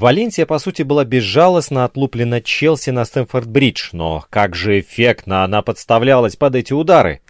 Валенсия, 0.00 0.46
по 0.46 0.58
сути, 0.58 0.80
была 0.80 1.04
безжалостно 1.04 1.84
отлуплена 1.84 2.40
Челси 2.40 2.88
на 2.88 3.02
Стэнфорд-Бридж, 3.02 3.90
но 3.92 4.24
как 4.30 4.54
же 4.54 4.80
эффектно 4.80 5.44
она 5.44 5.60
подставлялась 5.60 6.36
под 6.36 6.54
эти 6.54 6.72
удары. 6.72 7.20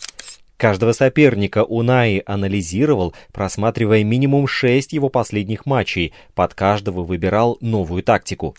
Каждого 0.57 0.93
соперника 0.93 1.65
Унаи 1.65 2.23
анализировал, 2.25 3.13
просматривая 3.33 4.05
минимум 4.05 4.47
шесть 4.47 4.93
его 4.93 5.09
последних 5.09 5.67
матчей, 5.67 6.13
под 6.37 6.55
каждого 6.55 7.03
выбирал 7.03 7.59
новую 7.61 8.05
тактику. 8.05 8.55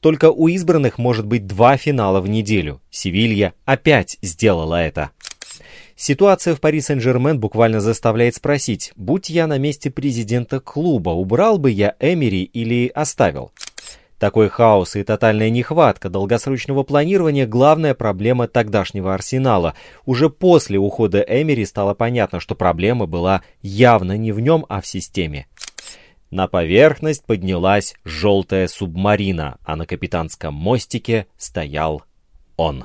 Только 0.00 0.30
у 0.30 0.48
избранных 0.48 0.98
может 0.98 1.24
быть 1.24 1.46
два 1.46 1.78
финала 1.78 2.20
в 2.20 2.28
неделю. 2.28 2.82
Севилья 2.90 3.54
опять 3.64 4.18
сделала 4.20 4.74
это. 4.74 5.10
Ситуация 5.96 6.54
в 6.54 6.60
Пари 6.60 6.80
Сен-Жермен 6.80 7.38
буквально 7.38 7.80
заставляет 7.80 8.34
спросить, 8.36 8.92
будь 8.96 9.30
я 9.30 9.46
на 9.46 9.58
месте 9.58 9.90
президента 9.90 10.60
клуба, 10.60 11.10
убрал 11.10 11.58
бы 11.58 11.70
я 11.70 11.94
Эмери 12.00 12.42
или 12.42 12.88
оставил? 12.88 13.52
Такой 14.18 14.48
хаос 14.48 14.94
и 14.94 15.02
тотальная 15.02 15.50
нехватка 15.50 16.08
долгосрочного 16.08 16.84
планирования– 16.84 17.44
главная 17.48 17.92
проблема 17.92 18.46
тогдашнего 18.46 19.14
Арсенала. 19.14 19.74
Уже 20.06 20.30
после 20.30 20.78
ухода 20.78 21.18
Эмери 21.26 21.64
стало 21.64 21.94
понятно, 21.94 22.38
что 22.38 22.54
проблема 22.54 23.06
была 23.06 23.42
явно 23.62 24.16
не 24.16 24.30
в 24.30 24.38
нем, 24.38 24.64
а 24.68 24.80
в 24.80 24.86
системе. 24.86 25.48
На 26.30 26.46
поверхность 26.46 27.26
поднялась 27.26 27.94
желтая 28.04 28.68
субмарина, 28.68 29.58
а 29.64 29.74
на 29.74 29.86
капитанском 29.86 30.54
мостике 30.54 31.26
стоял 31.36 32.04
он. 32.56 32.84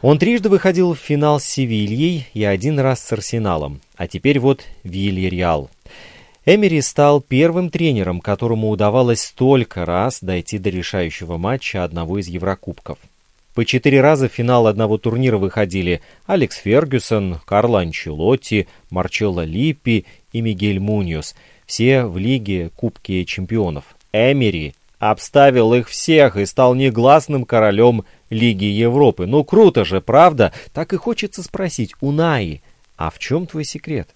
Он 0.00 0.18
трижды 0.18 0.48
выходил 0.48 0.94
в 0.94 0.98
финал 0.98 1.40
с 1.40 1.44
Севильей 1.44 2.26
и 2.32 2.44
один 2.44 2.78
раз 2.78 3.00
с 3.00 3.12
Арсеналом, 3.12 3.80
а 3.96 4.06
теперь 4.06 4.38
вот 4.38 4.62
Вильяреал. 4.84 5.70
Эмери 6.46 6.80
стал 6.80 7.20
первым 7.20 7.68
тренером, 7.68 8.20
которому 8.20 8.70
удавалось 8.70 9.22
столько 9.22 9.84
раз 9.84 10.20
дойти 10.22 10.58
до 10.58 10.70
решающего 10.70 11.36
матча 11.36 11.82
одного 11.82 12.18
из 12.20 12.28
Еврокубков. 12.28 12.98
По 13.54 13.64
четыре 13.64 14.00
раза 14.00 14.28
в 14.28 14.32
финал 14.32 14.68
одного 14.68 14.98
турнира 14.98 15.36
выходили 15.36 16.00
Алекс 16.26 16.56
Фергюсон, 16.56 17.40
Карло 17.44 17.80
Анчелотти, 17.80 18.68
Марчелло 18.90 19.44
Липпи 19.44 20.06
и 20.32 20.40
Мигель 20.40 20.78
Муньос, 20.78 21.34
все 21.66 22.04
в 22.04 22.18
Лиге 22.18 22.70
Кубки 22.76 23.24
чемпионов. 23.24 23.96
Эмери 24.12 24.74
обставил 24.98 25.74
их 25.74 25.88
всех 25.88 26.36
и 26.36 26.46
стал 26.46 26.74
негласным 26.74 27.44
королем 27.44 28.04
Лиги 28.30 28.64
Европы. 28.64 29.26
Ну 29.26 29.44
круто 29.44 29.84
же, 29.84 30.00
правда? 30.00 30.52
Так 30.72 30.92
и 30.92 30.96
хочется 30.96 31.42
спросить, 31.42 31.94
Унаи, 32.00 32.62
а 32.96 33.10
в 33.10 33.18
чем 33.18 33.46
твой 33.46 33.64
секрет? 33.64 34.08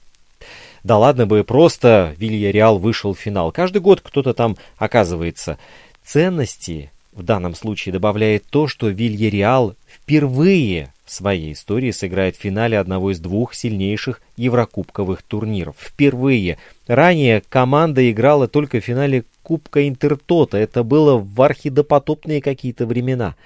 Да 0.82 0.98
ладно 0.98 1.26
бы, 1.26 1.44
просто 1.44 2.14
Вильяреал 2.18 2.78
вышел 2.78 3.14
в 3.14 3.18
финал. 3.18 3.52
Каждый 3.52 3.80
год 3.80 4.00
кто-то 4.00 4.34
там 4.34 4.56
оказывается. 4.76 5.58
Ценности 6.04 6.90
в 7.12 7.22
данном 7.22 7.54
случае 7.54 7.92
добавляет 7.92 8.44
то, 8.50 8.66
что 8.66 8.88
Вильяреал 8.88 9.76
впервые 9.86 10.92
своей 11.12 11.52
истории 11.52 11.90
сыграет 11.90 12.36
в 12.36 12.40
финале 12.40 12.78
одного 12.78 13.12
из 13.12 13.20
двух 13.20 13.54
сильнейших 13.54 14.20
еврокубковых 14.36 15.22
турниров. 15.22 15.76
Впервые. 15.78 16.58
Ранее 16.86 17.42
команда 17.48 18.10
играла 18.10 18.48
только 18.48 18.80
в 18.80 18.84
финале 18.84 19.24
Кубка 19.42 19.88
Интертота. 19.88 20.58
Это 20.58 20.82
было 20.82 21.16
в 21.18 21.40
архидопотопные 21.42 22.40
какие-то 22.40 22.86
времена. 22.86 23.36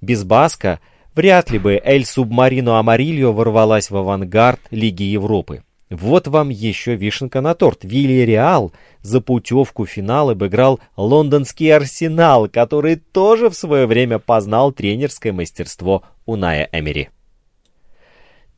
Без 0.00 0.24
Баска 0.24 0.80
вряд 1.14 1.50
ли 1.50 1.58
бы 1.58 1.80
Эль 1.82 2.04
Субмарино 2.04 2.78
Амарильо 2.78 3.30
ворвалась 3.30 3.90
в 3.90 3.96
авангард 3.96 4.60
Лиги 4.70 5.04
Европы. 5.04 5.62
Вот 5.92 6.26
вам 6.26 6.48
еще 6.48 6.94
вишенка 6.94 7.42
на 7.42 7.54
торт. 7.54 7.84
Вильяреал 7.84 8.72
за 9.02 9.20
путевку 9.20 9.84
в 9.84 9.90
финал 9.90 10.30
обыграл 10.30 10.80
лондонский 10.96 11.70
Арсенал, 11.70 12.48
который 12.48 12.96
тоже 12.96 13.50
в 13.50 13.54
свое 13.54 13.86
время 13.86 14.18
познал 14.18 14.72
тренерское 14.72 15.34
мастерство 15.34 16.02
Уная 16.24 16.66
Эмери. 16.72 17.10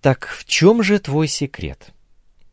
Так 0.01 0.29
в 0.29 0.45
чем 0.45 0.85
же 0.85 1.01
твой 1.01 1.27
секрет? 1.27 1.89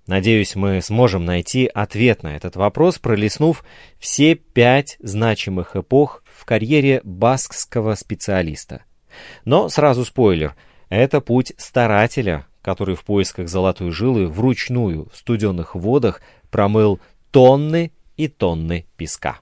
Надеюсь, 0.07 0.55
мы 0.55 0.81
сможем 0.81 1.25
найти 1.25 1.67
ответ 1.67 2.23
на 2.23 2.35
этот 2.35 2.55
вопрос, 2.55 2.97
пролистнув 2.97 3.63
все 3.99 4.33
пять 4.33 4.97
значимых 4.99 5.75
эпох 5.75 6.23
в 6.25 6.43
карьере 6.43 7.01
баскского 7.03 7.93
специалиста. 7.93 8.83
Но 9.45 9.69
сразу 9.69 10.05
спойлер, 10.05 10.55
это 10.89 11.21
путь 11.21 11.53
старателя, 11.57 12.47
который 12.61 12.95
в 12.95 13.03
поисках 13.03 13.49
золотой 13.49 13.91
жилы 13.91 14.27
вручную 14.27 15.09
в 15.11 15.17
студенных 15.17 15.75
водах 15.75 16.21
промыл 16.49 16.99
тонны 17.31 17.91
и 18.17 18.27
тонны 18.27 18.85
песка. 18.97 19.39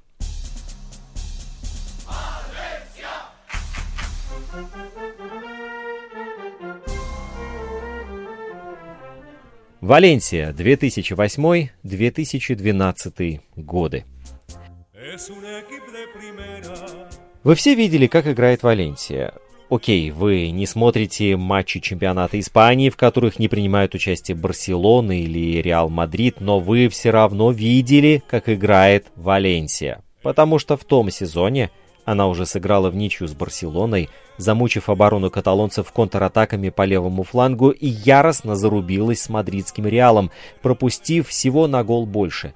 Валенсия, 9.82 10.52
2008-2012 10.52 13.42
годы. 13.56 14.04
Вы 17.44 17.56
все 17.56 17.76
видели, 17.76 18.08
как 18.08 18.28
играет 18.28 18.64
Валенсия. 18.64 19.34
Окей, 19.70 20.10
вы 20.10 20.50
не 20.50 20.66
смотрите 20.66 21.38
матчи 21.38 21.80
чемпионата 21.80 22.40
Испании, 22.40 22.90
в 22.90 22.98
которых 22.98 23.38
не 23.38 23.48
принимают 23.48 23.94
участие 23.94 24.36
Барселона 24.36 25.20
или 25.22 25.62
Реал 25.62 25.90
Мадрид, 25.90 26.42
но 26.42 26.60
вы 26.60 26.90
все 26.90 27.12
равно 27.12 27.52
видели, 27.52 28.24
как 28.28 28.50
играет 28.50 29.06
Валенсия. 29.16 30.02
Потому 30.24 30.58
что 30.58 30.76
в 30.76 30.84
том 30.86 31.12
сезоне 31.12 31.70
она 32.04 32.28
уже 32.28 32.48
сыграла 32.48 32.90
в 32.90 32.96
ничью 32.96 33.28
с 33.28 33.34
Барселоной, 33.34 34.10
замучив 34.38 34.90
оборону 34.90 35.30
каталонцев 35.30 35.92
контратаками 35.92 36.70
по 36.70 36.84
левому 36.84 37.22
флангу 37.22 37.70
и 37.70 37.86
яростно 37.86 38.56
зарубилась 38.56 39.22
с 39.22 39.30
мадридским 39.30 39.86
Реалом, 39.86 40.32
пропустив 40.64 41.28
всего 41.28 41.68
на 41.68 41.84
гол 41.84 42.08
больше. 42.08 42.56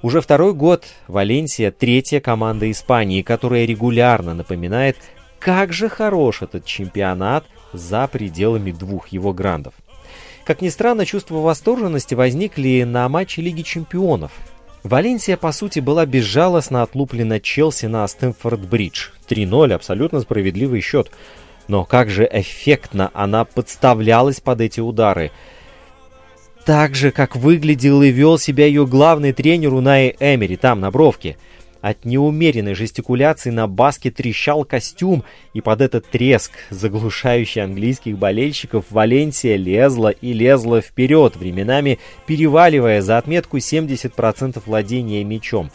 Уже 0.00 0.22
второй 0.22 0.54
год 0.54 0.84
Валенсия– 1.08 1.70
третья 1.78 2.20
команда 2.20 2.70
Испании, 2.70 3.20
которая 3.20 3.66
регулярно 3.66 4.32
напоминает 4.32 4.96
как 5.46 5.72
же 5.72 5.88
хорош 5.88 6.42
этот 6.42 6.64
чемпионат 6.64 7.44
за 7.72 8.08
пределами 8.08 8.72
двух 8.72 9.06
его 9.10 9.32
грандов. 9.32 9.74
Как 10.44 10.60
ни 10.60 10.68
странно, 10.70 11.06
чувство 11.06 11.36
восторженности 11.36 12.16
возникли 12.16 12.82
на 12.82 13.08
матче 13.08 13.42
Лиги 13.42 13.62
Чемпионов. 13.62 14.32
Валенсия, 14.82 15.36
по 15.36 15.52
сути, 15.52 15.78
была 15.78 16.04
безжалостно 16.04 16.82
отлуплена 16.82 17.38
Челси 17.38 17.86
на 17.86 18.04
Стэнфорд-Бридж. 18.08 19.10
3-0, 19.28 19.72
абсолютно 19.72 20.20
справедливый 20.20 20.80
счет. 20.80 21.12
Но 21.68 21.84
как 21.84 22.10
же 22.10 22.28
эффектно 22.28 23.12
она 23.14 23.44
подставлялась 23.44 24.40
под 24.40 24.60
эти 24.60 24.80
удары. 24.80 25.30
Так 26.64 26.96
же, 26.96 27.12
как 27.12 27.36
выглядел 27.36 28.02
и 28.02 28.10
вел 28.10 28.36
себя 28.36 28.66
ее 28.66 28.84
главный 28.84 29.32
тренер 29.32 29.74
Унай 29.74 30.16
Эмери 30.18 30.56
там, 30.56 30.80
на 30.80 30.90
бровке– 30.90 31.36
от 31.88 32.04
неумеренной 32.04 32.74
жестикуляции 32.74 33.50
на 33.50 33.68
баске 33.68 34.10
трещал 34.10 34.64
костюм, 34.64 35.22
и 35.54 35.60
под 35.60 35.80
этот 35.80 36.10
треск, 36.10 36.50
заглушающий 36.70 37.62
английских 37.62 38.18
болельщиков, 38.18 38.86
Валенсия 38.90 39.54
лезла 39.54 40.08
и 40.08 40.32
лезла 40.32 40.80
вперед, 40.80 41.36
временами 41.36 42.00
переваливая 42.26 43.02
за 43.02 43.18
отметку 43.18 43.58
70% 43.58 44.60
владения 44.66 45.22
мячом. 45.22 45.70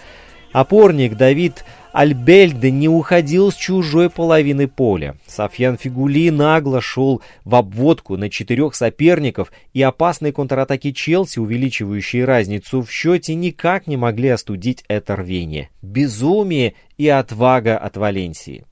Опорник 0.52 1.16
Давид 1.16 1.64
Альбельде 1.94 2.72
не 2.72 2.88
уходил 2.88 3.52
с 3.52 3.56
чужой 3.56 4.10
половины 4.10 4.68
поля. 4.68 5.18
Софьян 5.28 5.78
Фигули 5.78 6.30
нагло 6.30 6.80
шел 6.80 7.22
в 7.44 7.56
обводку 7.56 8.16
на 8.16 8.30
четырех 8.30 8.76
соперников, 8.76 9.52
и 9.74 9.82
опасные 9.82 10.32
контратаки 10.32 10.94
Челси, 10.94 11.40
увеличивающие 11.40 12.24
разницу 12.24 12.82
в 12.82 12.90
счете, 12.90 13.36
никак 13.36 13.88
не 13.88 13.98
могли 13.98 14.30
остудить 14.30 14.86
это 14.88 15.18
рвение. 15.18 15.70
Безумие 15.82 16.76
и 16.98 17.10
отвага 17.10 17.78
от 17.78 17.98
Валенсии. 17.98 18.64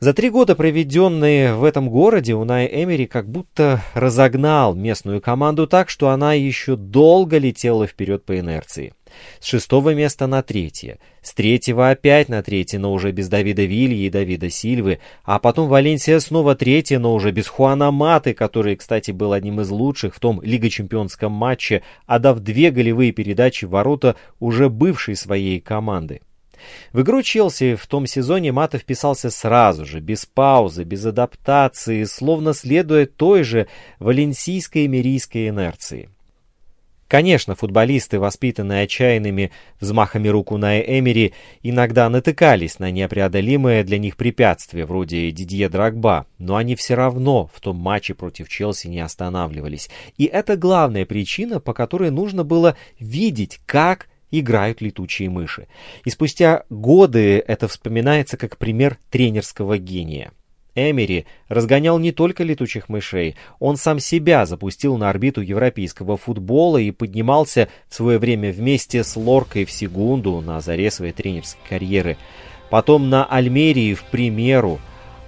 За 0.00 0.12
три 0.12 0.28
года, 0.28 0.54
проведенные 0.54 1.54
в 1.54 1.64
этом 1.64 1.88
городе, 1.88 2.34
Унай 2.34 2.66
Эмери 2.66 3.06
как 3.06 3.26
будто 3.28 3.80
разогнал 3.94 4.74
местную 4.74 5.22
команду 5.22 5.66
так, 5.66 5.88
что 5.88 6.10
она 6.10 6.34
еще 6.34 6.76
долго 6.76 7.38
летела 7.38 7.86
вперед 7.86 8.24
по 8.24 8.38
инерции. 8.38 8.92
С 9.40 9.46
шестого 9.46 9.94
места 9.94 10.26
на 10.26 10.42
третье, 10.42 10.98
с 11.22 11.34
третьего 11.34 11.90
опять 11.90 12.28
на 12.28 12.42
третье, 12.42 12.78
но 12.78 12.92
уже 12.92 13.12
без 13.12 13.28
Давида 13.28 13.64
Вильи 13.64 14.06
и 14.06 14.10
Давида 14.10 14.50
Сильвы, 14.50 15.00
а 15.24 15.38
потом 15.38 15.68
Валенсия 15.68 16.18
снова 16.20 16.54
третья, 16.54 16.98
но 16.98 17.14
уже 17.14 17.30
без 17.30 17.46
Хуана 17.48 17.90
Маты, 17.90 18.34
который, 18.34 18.76
кстати, 18.76 19.10
был 19.10 19.32
одним 19.32 19.60
из 19.60 19.70
лучших 19.70 20.14
в 20.14 20.20
том 20.20 20.40
Лига 20.42 20.70
Чемпионском 20.70 21.32
матче, 21.32 21.82
отдав 22.06 22.40
две 22.40 22.70
голевые 22.70 23.12
передачи 23.12 23.64
в 23.64 23.70
ворота 23.70 24.16
уже 24.40 24.68
бывшей 24.68 25.16
своей 25.16 25.60
команды. 25.60 26.20
В 26.92 27.02
игру 27.02 27.22
Челси 27.22 27.74
в 27.74 27.86
том 27.86 28.06
сезоне 28.06 28.52
Мата 28.52 28.78
вписался 28.78 29.30
сразу 29.30 29.84
же, 29.84 30.00
без 30.00 30.26
паузы, 30.26 30.84
без 30.84 31.04
адаптации, 31.04 32.04
словно 32.04 32.54
следуя 32.54 33.06
той 33.06 33.42
же 33.42 33.68
валенсийской 33.98 34.86
мирийской 34.86 35.48
инерции. 35.48 36.08
Конечно, 37.08 37.54
футболисты, 37.54 38.18
воспитанные 38.18 38.84
отчаянными 38.84 39.50
взмахами 39.78 40.28
рук 40.28 40.52
на 40.52 40.80
Эмери, 40.80 41.34
иногда 41.62 42.08
натыкались 42.08 42.78
на 42.78 42.90
непреодолимое 42.90 43.84
для 43.84 43.98
них 43.98 44.16
препятствие, 44.16 44.86
вроде 44.86 45.30
Дидье 45.30 45.68
Драгба, 45.68 46.26
но 46.38 46.56
они 46.56 46.76
все 46.76 46.94
равно 46.94 47.50
в 47.52 47.60
том 47.60 47.76
матче 47.76 48.14
против 48.14 48.48
Челси 48.48 48.88
не 48.88 49.00
останавливались. 49.00 49.90
И 50.16 50.24
это 50.24 50.56
главная 50.56 51.04
причина, 51.04 51.60
по 51.60 51.74
которой 51.74 52.10
нужно 52.10 52.42
было 52.42 52.76
видеть, 52.98 53.60
как 53.66 54.08
играют 54.30 54.80
летучие 54.80 55.30
мыши. 55.30 55.68
И 56.04 56.10
спустя 56.10 56.64
годы 56.70 57.38
это 57.46 57.68
вспоминается 57.68 58.36
как 58.36 58.56
пример 58.56 58.98
тренерского 59.10 59.78
гения. 59.78 60.32
Эмери 60.74 61.26
разгонял 61.48 61.98
не 61.98 62.12
только 62.12 62.42
летучих 62.42 62.88
мышей, 62.88 63.36
он 63.58 63.76
сам 63.76 63.98
себя 63.98 64.46
запустил 64.46 64.96
на 64.96 65.10
орбиту 65.10 65.40
европейского 65.40 66.16
футбола 66.16 66.78
и 66.78 66.90
поднимался 66.90 67.68
в 67.88 67.94
свое 67.94 68.18
время 68.18 68.52
вместе 68.52 69.04
с 69.04 69.16
Лоркой 69.16 69.64
в 69.64 69.70
секунду 69.70 70.40
на 70.40 70.60
заре 70.60 70.90
своей 70.90 71.12
тренерской 71.12 71.62
карьеры. 71.68 72.16
Потом 72.70 73.08
на 73.08 73.24
Альмерии 73.24 73.94
в 73.94 74.02
примеру, 74.04 74.80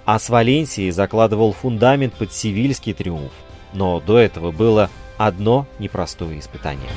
а 0.05 0.19
с 0.19 0.29
Валенсией 0.29 0.91
закладывал 0.91 1.53
фундамент 1.53 2.13
под 2.13 2.33
сивильский 2.33 2.93
триумф. 2.93 3.31
Но 3.73 3.99
до 3.99 4.17
этого 4.17 4.51
было 4.51 4.89
одно 5.17 5.65
непростое 5.79 6.39
испытание. 6.39 6.89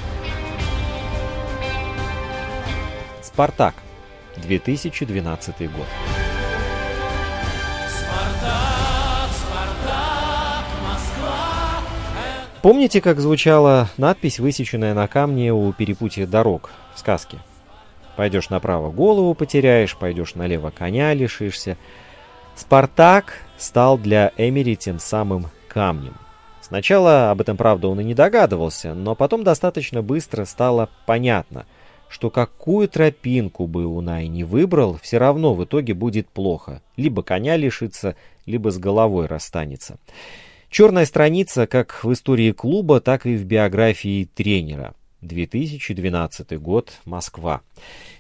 «Спартак», 3.22 3.74
2012 4.36 5.70
год. 5.72 5.86
Помните, 12.62 13.00
как 13.00 13.20
звучала 13.20 13.88
надпись, 13.96 14.38
высеченная 14.38 14.92
на 14.92 15.08
камне 15.08 15.50
у 15.50 15.72
перепутья 15.72 16.26
дорог 16.26 16.70
в 16.94 16.98
сказке? 16.98 17.38
Пойдешь 18.16 18.50
направо, 18.50 18.90
голову 18.90 19.32
потеряешь, 19.34 19.96
пойдешь 19.96 20.34
налево, 20.34 20.70
коня 20.70 21.14
лишишься. 21.14 21.78
Спартак 22.54 23.38
стал 23.56 23.96
для 23.96 24.32
Эмери 24.36 24.76
тем 24.76 24.98
самым 24.98 25.46
камнем. 25.68 26.14
Сначала 26.60 27.30
об 27.30 27.40
этом, 27.40 27.56
правда, 27.56 27.88
он 27.88 27.98
и 28.00 28.04
не 28.04 28.12
догадывался, 28.12 28.92
но 28.92 29.14
потом 29.14 29.42
достаточно 29.42 30.02
быстро 30.02 30.44
стало 30.44 30.90
понятно, 31.06 31.64
что 32.10 32.28
какую 32.28 32.88
тропинку 32.88 33.66
бы 33.66 33.86
Унай 33.86 34.28
не 34.28 34.44
выбрал, 34.44 34.98
все 35.00 35.16
равно 35.16 35.54
в 35.54 35.64
итоге 35.64 35.94
будет 35.94 36.28
плохо. 36.28 36.82
Либо 36.98 37.22
коня 37.22 37.56
лишится, 37.56 38.16
либо 38.44 38.70
с 38.70 38.76
головой 38.76 39.24
расстанется. 39.26 39.96
Черная 40.70 41.04
страница 41.04 41.66
как 41.66 42.04
в 42.04 42.12
истории 42.12 42.52
клуба, 42.52 43.00
так 43.00 43.26
и 43.26 43.36
в 43.36 43.44
биографии 43.44 44.24
тренера. 44.32 44.94
2012 45.20 46.58
год, 46.60 46.92
Москва. 47.04 47.60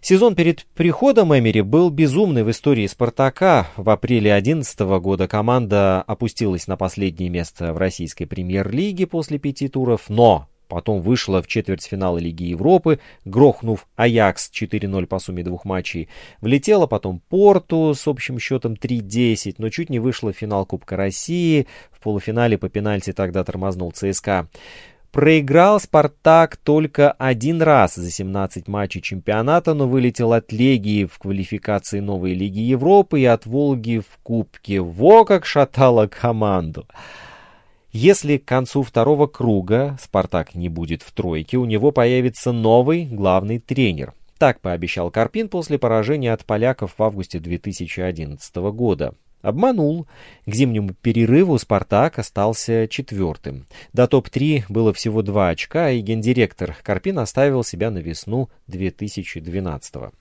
Сезон 0.00 0.34
перед 0.34 0.66
приходом 0.74 1.34
Эмери 1.36 1.62
был 1.62 1.90
безумный 1.90 2.42
в 2.42 2.50
истории 2.50 2.88
«Спартака». 2.88 3.68
В 3.76 3.88
апреле 3.88 4.32
2011 4.32 4.80
года 5.00 5.28
команда 5.28 6.02
опустилась 6.02 6.66
на 6.66 6.76
последнее 6.76 7.30
место 7.30 7.72
в 7.72 7.78
российской 7.78 8.26
премьер-лиге 8.26 9.06
после 9.06 9.38
пяти 9.38 9.68
туров, 9.68 10.08
но 10.08 10.49
Потом 10.70 11.02
вышла 11.02 11.42
в 11.42 11.48
четвертьфинал 11.48 12.16
Лиги 12.16 12.44
Европы, 12.44 13.00
грохнув 13.24 13.88
Аякс 13.96 14.52
4-0 14.52 15.06
по 15.06 15.18
сумме 15.18 15.42
двух 15.42 15.64
матчей. 15.64 16.08
Влетела 16.40 16.86
потом 16.86 17.20
Порту 17.28 17.92
с 17.92 18.06
общим 18.06 18.38
счетом 18.38 18.74
3-10, 18.74 19.56
но 19.58 19.68
чуть 19.68 19.90
не 19.90 19.98
вышла 19.98 20.32
в 20.32 20.36
финал 20.36 20.64
Кубка 20.64 20.96
России. 20.96 21.66
В 21.90 21.98
полуфинале 22.00 22.56
по 22.56 22.68
пенальти 22.68 23.12
тогда 23.12 23.42
тормознул 23.42 23.90
ЦСКА. 23.90 24.48
Проиграл 25.10 25.80
«Спартак» 25.80 26.56
только 26.56 27.10
один 27.10 27.62
раз 27.62 27.96
за 27.96 28.08
17 28.08 28.68
матчей 28.68 29.00
чемпионата, 29.00 29.74
но 29.74 29.88
вылетел 29.88 30.32
от 30.32 30.52
Легии 30.52 31.04
в 31.04 31.18
квалификации 31.18 31.98
новой 31.98 32.34
Лиги 32.34 32.60
Европы 32.60 33.20
и 33.20 33.24
от 33.24 33.44
Волги 33.44 33.98
в 33.98 34.18
Кубке. 34.22 34.80
Во 34.80 35.24
как 35.24 35.46
шатала 35.46 36.06
команду! 36.06 36.86
Если 37.92 38.36
к 38.36 38.44
концу 38.44 38.84
второго 38.84 39.26
круга 39.26 39.98
«Спартак» 40.00 40.54
не 40.54 40.68
будет 40.68 41.02
в 41.02 41.10
тройке, 41.12 41.56
у 41.56 41.64
него 41.64 41.90
появится 41.90 42.52
новый 42.52 43.04
главный 43.04 43.58
тренер. 43.58 44.14
Так 44.38 44.60
пообещал 44.60 45.10
Карпин 45.10 45.48
после 45.48 45.76
поражения 45.76 46.32
от 46.32 46.44
поляков 46.44 46.94
в 46.96 47.02
августе 47.02 47.40
2011 47.40 48.56
года. 48.72 49.14
Обманул. 49.42 50.06
К 50.46 50.54
зимнему 50.54 50.94
перерыву 51.00 51.58
«Спартак» 51.58 52.18
остался 52.18 52.86
четвертым. 52.88 53.66
До 53.92 54.06
топ-3 54.06 54.64
было 54.68 54.92
всего 54.92 55.22
два 55.22 55.48
очка, 55.48 55.90
и 55.90 56.00
гендиректор 56.00 56.76
Карпин 56.82 57.18
оставил 57.18 57.64
себя 57.64 57.90
на 57.90 57.98
весну 57.98 58.50
2012 58.66 59.94
-го. 59.94 60.12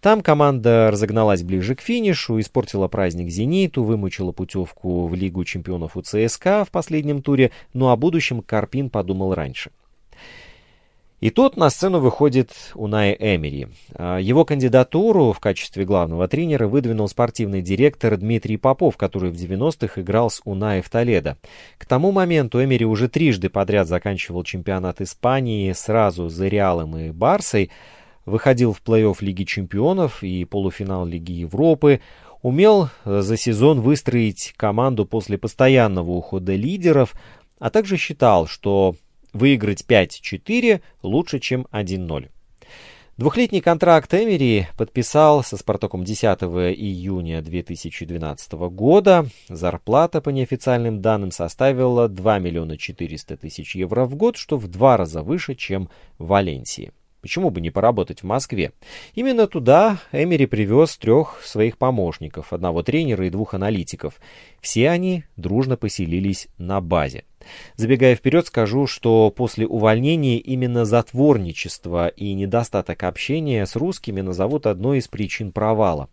Там 0.00 0.22
команда 0.22 0.90
разогналась 0.90 1.42
ближе 1.42 1.74
к 1.74 1.80
финишу, 1.80 2.40
испортила 2.40 2.88
праздник 2.88 3.30
«Зениту», 3.30 3.84
вымучила 3.84 4.32
путевку 4.32 5.06
в 5.06 5.14
Лигу 5.14 5.44
чемпионов 5.44 5.96
у 5.96 6.02
ЦСКА 6.02 6.64
в 6.64 6.70
последнем 6.70 7.22
туре, 7.22 7.52
но 7.72 7.90
о 7.90 7.96
будущем 7.96 8.42
Карпин 8.42 8.90
подумал 8.90 9.34
раньше. 9.34 9.70
И 11.24 11.30
тут 11.30 11.56
на 11.56 11.70
сцену 11.70 12.00
выходит 12.00 12.50
Унай 12.74 13.16
Эмери. 13.18 13.68
А, 13.94 14.18
его 14.18 14.44
кандидатуру 14.44 15.32
в 15.32 15.40
качестве 15.40 15.86
главного 15.86 16.28
тренера 16.28 16.68
выдвинул 16.68 17.08
спортивный 17.08 17.62
директор 17.62 18.18
Дмитрий 18.18 18.58
Попов, 18.58 18.98
который 18.98 19.30
в 19.30 19.34
90-х 19.34 20.02
играл 20.02 20.28
с 20.28 20.42
Унаи 20.44 20.82
в 20.82 20.90
Толедо. 20.90 21.38
К 21.78 21.86
тому 21.86 22.12
моменту 22.12 22.62
Эмери 22.62 22.84
уже 22.84 23.08
трижды 23.08 23.48
подряд 23.48 23.88
заканчивал 23.88 24.44
чемпионат 24.44 25.00
Испании 25.00 25.72
сразу 25.72 26.28
за 26.28 26.46
Реалом 26.46 26.94
и 26.98 27.10
Барсой, 27.10 27.70
выходил 28.26 28.74
в 28.74 28.82
плей-офф 28.82 29.16
Лиги 29.20 29.44
чемпионов 29.44 30.22
и 30.22 30.44
полуфинал 30.44 31.06
Лиги 31.06 31.32
Европы, 31.32 32.02
умел 32.42 32.90
за 33.06 33.38
сезон 33.38 33.80
выстроить 33.80 34.52
команду 34.58 35.06
после 35.06 35.38
постоянного 35.38 36.10
ухода 36.10 36.54
лидеров, 36.54 37.14
а 37.58 37.70
также 37.70 37.96
считал, 37.96 38.46
что 38.46 38.94
Выиграть 39.34 39.84
5-4 39.86 40.80
лучше, 41.02 41.40
чем 41.40 41.66
1-0. 41.72 42.30
Двухлетний 43.16 43.60
контракт 43.60 44.12
Эмери 44.14 44.66
подписал 44.76 45.44
со 45.44 45.56
«Спартаком» 45.56 46.04
10 46.04 46.24
июня 46.24 47.42
2012 47.42 48.52
года. 48.70 49.26
Зарплата, 49.48 50.20
по 50.20 50.30
неофициальным 50.30 51.00
данным, 51.00 51.32
составила 51.32 52.08
2 52.08 52.38
миллиона 52.38 52.78
400 52.78 53.36
тысяч 53.36 53.76
евро 53.76 54.04
в 54.04 54.14
год, 54.14 54.36
что 54.36 54.56
в 54.56 54.68
два 54.68 54.96
раза 54.96 55.22
выше, 55.22 55.54
чем 55.54 55.90
в 56.18 56.26
Валенсии. 56.26 56.92
Почему 57.24 57.48
бы 57.48 57.62
не 57.62 57.70
поработать 57.70 58.20
в 58.20 58.26
Москве? 58.26 58.72
Именно 59.14 59.46
туда 59.46 59.96
Эмери 60.12 60.44
привез 60.44 60.98
трех 60.98 61.40
своих 61.42 61.78
помощников, 61.78 62.52
одного 62.52 62.82
тренера 62.82 63.26
и 63.26 63.30
двух 63.30 63.54
аналитиков. 63.54 64.20
Все 64.60 64.90
они 64.90 65.24
дружно 65.38 65.78
поселились 65.78 66.48
на 66.58 66.82
базе. 66.82 67.24
Забегая 67.76 68.14
вперед, 68.14 68.46
скажу, 68.46 68.86
что 68.86 69.30
после 69.30 69.66
увольнения 69.66 70.36
именно 70.36 70.84
затворничество 70.84 72.08
и 72.08 72.34
недостаток 72.34 73.02
общения 73.04 73.64
с 73.64 73.74
русскими 73.74 74.20
назовут 74.20 74.66
одной 74.66 74.98
из 74.98 75.08
причин 75.08 75.50
провала. 75.50 76.10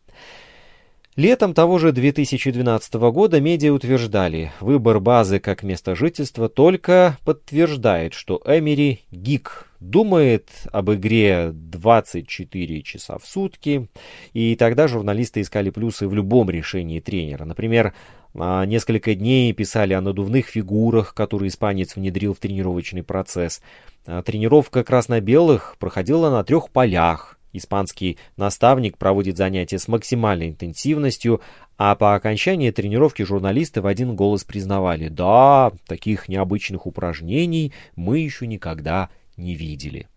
Летом 1.17 1.53
того 1.53 1.77
же 1.77 1.91
2012 1.91 2.93
года 2.93 3.41
медиа 3.41 3.73
утверждали, 3.73 4.53
выбор 4.61 5.01
базы 5.01 5.41
как 5.41 5.61
место 5.61 5.93
жительства 5.93 6.47
только 6.47 7.17
подтверждает, 7.25 8.13
что 8.13 8.41
Эмери 8.45 9.01
гик, 9.11 9.67
думает 9.81 10.47
об 10.71 10.89
игре 10.91 11.49
24 11.51 12.81
часа 12.83 13.17
в 13.17 13.25
сутки, 13.25 13.89
и 14.31 14.55
тогда 14.55 14.87
журналисты 14.87 15.41
искали 15.41 15.69
плюсы 15.69 16.07
в 16.07 16.13
любом 16.13 16.49
решении 16.49 17.01
тренера. 17.01 17.43
Например, 17.43 17.93
несколько 18.33 19.13
дней 19.13 19.51
писали 19.51 19.91
о 19.93 19.99
надувных 19.99 20.45
фигурах, 20.45 21.13
которые 21.13 21.49
испанец 21.49 21.97
внедрил 21.97 22.33
в 22.33 22.39
тренировочный 22.39 23.03
процесс. 23.03 23.61
Тренировка 24.05 24.85
красно-белых 24.85 25.75
проходила 25.77 26.29
на 26.29 26.45
трех 26.45 26.69
полях– 26.69 27.37
Испанский 27.53 28.17
наставник 28.37 28.97
проводит 28.97 29.37
занятия 29.37 29.79
с 29.79 29.87
максимальной 29.87 30.49
интенсивностью, 30.49 31.41
А 31.77 31.95
по 31.95 32.15
окончании 32.15 32.71
тренировки 32.71 33.23
журналисты 33.23 33.81
в 33.81 33.87
один 33.87 34.15
голос 34.15 34.43
признавали, 34.43 35.07
да, 35.07 35.71
таких 35.87 36.29
необычных 36.29 36.85
упражнений 36.85 37.73
мы 37.95 38.19
еще 38.19 38.47
никогда 38.47 39.09
не 39.35 39.55
видели. 39.55 40.07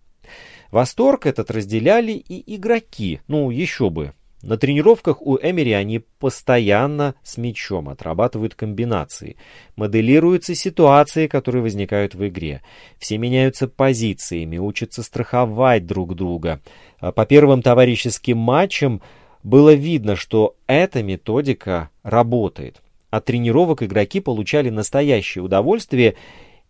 Восторг 0.70 1.26
этот 1.26 1.50
разделяли 1.50 2.12
и 2.12 2.56
игроки, 2.56 3.20
ну 3.28 3.50
еще 3.50 3.90
бы. 3.90 4.12
На 4.46 4.58
тренировках 4.58 5.22
у 5.22 5.38
Эмери 5.38 5.72
они 5.72 6.00
постоянно 6.00 7.14
с 7.22 7.38
мячом 7.38 7.88
отрабатывают 7.88 8.54
комбинации. 8.54 9.36
Моделируются 9.74 10.54
ситуации, 10.54 11.28
которые 11.28 11.62
возникают 11.62 12.14
в 12.14 12.28
игре. 12.28 12.60
Все 12.98 13.16
меняются 13.16 13.68
позициями, 13.68 14.58
учатся 14.58 15.02
страховать 15.02 15.86
друг 15.86 16.14
друга. 16.14 16.60
А 16.98 17.10
по 17.10 17.24
первым 17.24 17.62
товарищеским 17.62 18.36
матчам 18.36 19.00
было 19.42 19.72
видно, 19.72 20.14
что 20.14 20.56
эта 20.66 21.02
методика 21.02 21.88
работает. 22.02 22.82
От 23.08 23.24
тренировок 23.24 23.82
игроки 23.82 24.20
получали 24.20 24.68
настоящее 24.68 25.42
удовольствие 25.42 26.16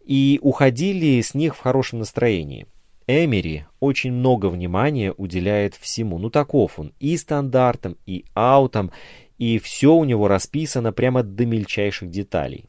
и 0.07 0.39
уходили 0.43 1.21
с 1.21 1.35
них 1.35 1.57
в 1.57 1.61
хорошем 1.61 1.99
настроении. 2.01 2.67
Эмери 3.07 3.67
очень 3.81 4.13
много 4.13 4.47
внимания 4.47 5.13
уделяет 5.13 5.75
всему. 5.75 6.19
Ну 6.19 6.31
таков 6.31 6.79
он 6.79 6.93
и 7.01 7.17
стандартам, 7.17 7.97
и 8.07 8.25
аутам, 8.35 8.93
и 9.39 9.59
все 9.59 9.95
у 9.95 10.05
него 10.05 10.29
расписано 10.29 10.93
прямо 10.93 11.23
до 11.23 11.45
мельчайших 11.45 12.11
деталей. 12.11 12.67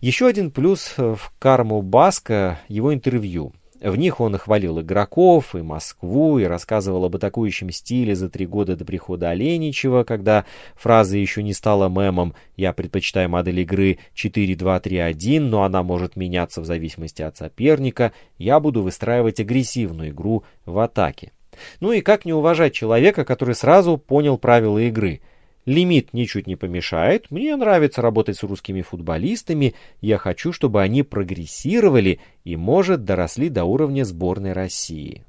Еще 0.00 0.26
один 0.26 0.50
плюс 0.50 0.94
в 0.96 1.32
карму 1.38 1.82
Баска– 1.82 2.60
его 2.68 2.92
интервью. 2.92 3.52
В 3.82 3.96
них 3.96 4.20
он 4.20 4.38
хвалил 4.38 4.80
игроков 4.80 5.56
и 5.56 5.62
Москву, 5.62 6.38
и 6.38 6.44
рассказывал 6.44 7.04
об 7.04 7.16
атакующем 7.16 7.70
стиле 7.72 8.14
за 8.14 8.30
три 8.30 8.46
года 8.46 8.76
до 8.76 8.84
прихода 8.84 9.30
Оленичева, 9.30 10.04
когда 10.04 10.44
фраза 10.76 11.18
еще 11.18 11.42
не 11.42 11.52
стала 11.52 11.88
мемом 11.88 12.34
«Я 12.56 12.72
предпочитаю 12.72 13.28
модель 13.28 13.58
игры 13.58 13.98
4-2-3-1, 14.14 15.40
но 15.40 15.64
она 15.64 15.82
может 15.82 16.14
меняться 16.14 16.60
в 16.60 16.64
зависимости 16.64 17.22
от 17.22 17.36
соперника. 17.36 18.12
Я 18.38 18.60
буду 18.60 18.82
выстраивать 18.82 19.40
агрессивную 19.40 20.10
игру 20.10 20.44
в 20.64 20.78
атаке». 20.78 21.32
Ну 21.80 21.90
и 21.90 22.02
как 22.02 22.24
не 22.24 22.32
уважать 22.32 22.72
человека, 22.72 23.24
который 23.24 23.56
сразу 23.56 23.98
понял 23.98 24.38
правила 24.38 24.78
игры– 24.78 25.22
Лимит 25.64 26.12
ничуть 26.12 26.46
не 26.46 26.56
помешает. 26.56 27.30
Мне 27.30 27.54
нравится 27.56 28.02
работать 28.02 28.36
с 28.36 28.42
русскими 28.42 28.82
футболистами. 28.82 29.74
Я 30.00 30.18
хочу, 30.18 30.52
чтобы 30.52 30.82
они 30.82 31.02
прогрессировали 31.02 32.20
и, 32.42 32.56
может, 32.56 33.04
доросли 33.04 33.48
до 33.48 33.64
уровня 33.64 34.04
сборной 34.04 34.52
России. 34.52 35.24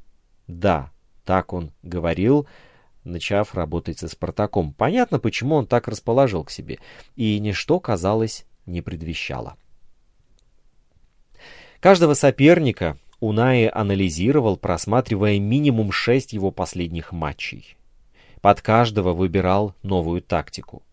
Да, 0.47 0.91
так 1.23 1.53
он 1.53 1.71
говорил, 1.83 2.47
начав 3.03 3.53
работать 3.53 3.99
со 3.99 4.07
«Спартаком». 4.07 4.73
Понятно, 4.73 5.19
почему 5.19 5.55
он 5.55 5.67
так 5.67 5.87
расположил 5.87 6.43
к 6.43 6.51
себе. 6.51 6.79
И 7.15 7.39
ничто, 7.39 7.79
казалось, 7.79 8.45
не 8.65 8.81
предвещало. 8.81 9.55
Каждого 11.79 12.15
соперника 12.15 12.97
Унаи 13.19 13.69
анализировал, 13.71 14.57
просматривая 14.57 15.39
минимум 15.39 15.91
шесть 15.91 16.33
его 16.33 16.49
последних 16.49 17.11
матчей. 17.11 17.77
Под 18.43 18.59
каждого 18.59 19.13
выбирал 19.13 19.73
новую 19.83 20.21
тактику. 20.21 20.83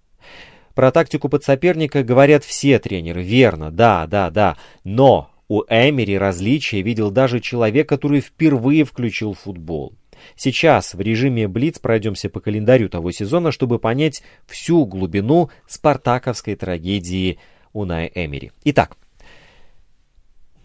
Про 0.76 0.92
тактику 0.92 1.28
под 1.28 1.42
соперника 1.42 2.04
говорят 2.04 2.44
все 2.44 2.78
тренеры, 2.78 3.24
верно, 3.24 3.72
да, 3.72 4.06
да, 4.06 4.30
да. 4.30 4.56
Но 4.84 5.32
у 5.48 5.62
Эмери 5.62 6.16
различия 6.16 6.80
видел 6.80 7.10
даже 7.10 7.40
человек, 7.40 7.88
который 7.88 8.20
впервые 8.20 8.84
включил 8.84 9.34
футбол. 9.34 9.94
Сейчас 10.36 10.94
в 10.94 11.00
режиме 11.00 11.48
Блиц 11.48 11.80
пройдемся 11.80 12.30
по 12.30 12.38
календарю 12.38 12.88
того 12.88 13.10
сезона, 13.10 13.50
чтобы 13.50 13.80
понять 13.80 14.22
всю 14.46 14.86
глубину 14.86 15.50
спартаковской 15.66 16.54
трагедии 16.54 17.40
Унай 17.72 18.12
Эмери. 18.14 18.52
Итак, 18.62 18.96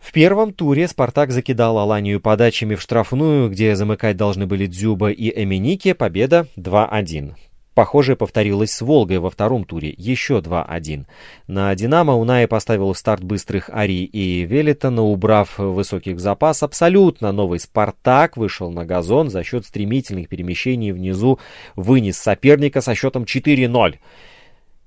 в 0.06 0.12
первом 0.12 0.54
туре 0.54 0.88
«Спартак» 0.88 1.32
закидал 1.32 1.80
Аланию 1.80 2.22
подачами 2.22 2.76
в 2.76 2.82
штрафную, 2.82 3.50
где 3.50 3.76
замыкать 3.76 4.16
должны 4.16 4.46
были 4.46 4.68
Дзюба 4.68 5.10
и 5.10 5.34
Эминики, 5.44 5.94
победа 5.94 6.48
2-1. 6.58 7.34
Похожее 7.74 8.16
повторилось 8.16 8.72
с 8.72 8.82
«Волгой» 8.82 9.18
во 9.18 9.32
втором 9.32 9.66
туре, 9.66 9.94
еще 9.98 10.38
2-1. 10.38 11.06
На 11.48 11.74
«Динамо» 11.74 12.14
Унай 12.14 12.48
поставил 12.48 12.94
старт 12.94 13.24
быстрых 13.24 13.72
Ари 13.74 14.04
и 14.04 14.46
Велитона, 14.46 15.02
убрав 15.02 15.58
высоких 15.58 16.20
запас. 16.20 16.62
Абсолютно 16.62 17.32
новый 17.32 17.60
«Спартак» 17.60 18.38
вышел 18.38 18.72
на 18.72 18.86
газон 18.86 19.32
за 19.32 19.44
счет 19.44 19.66
стремительных 19.66 20.30
перемещений 20.30 20.92
внизу, 20.92 21.40
вынес 21.76 22.18
соперника 22.18 22.82
со 22.82 22.94
счетом 22.94 23.24
4-0. 23.24 23.96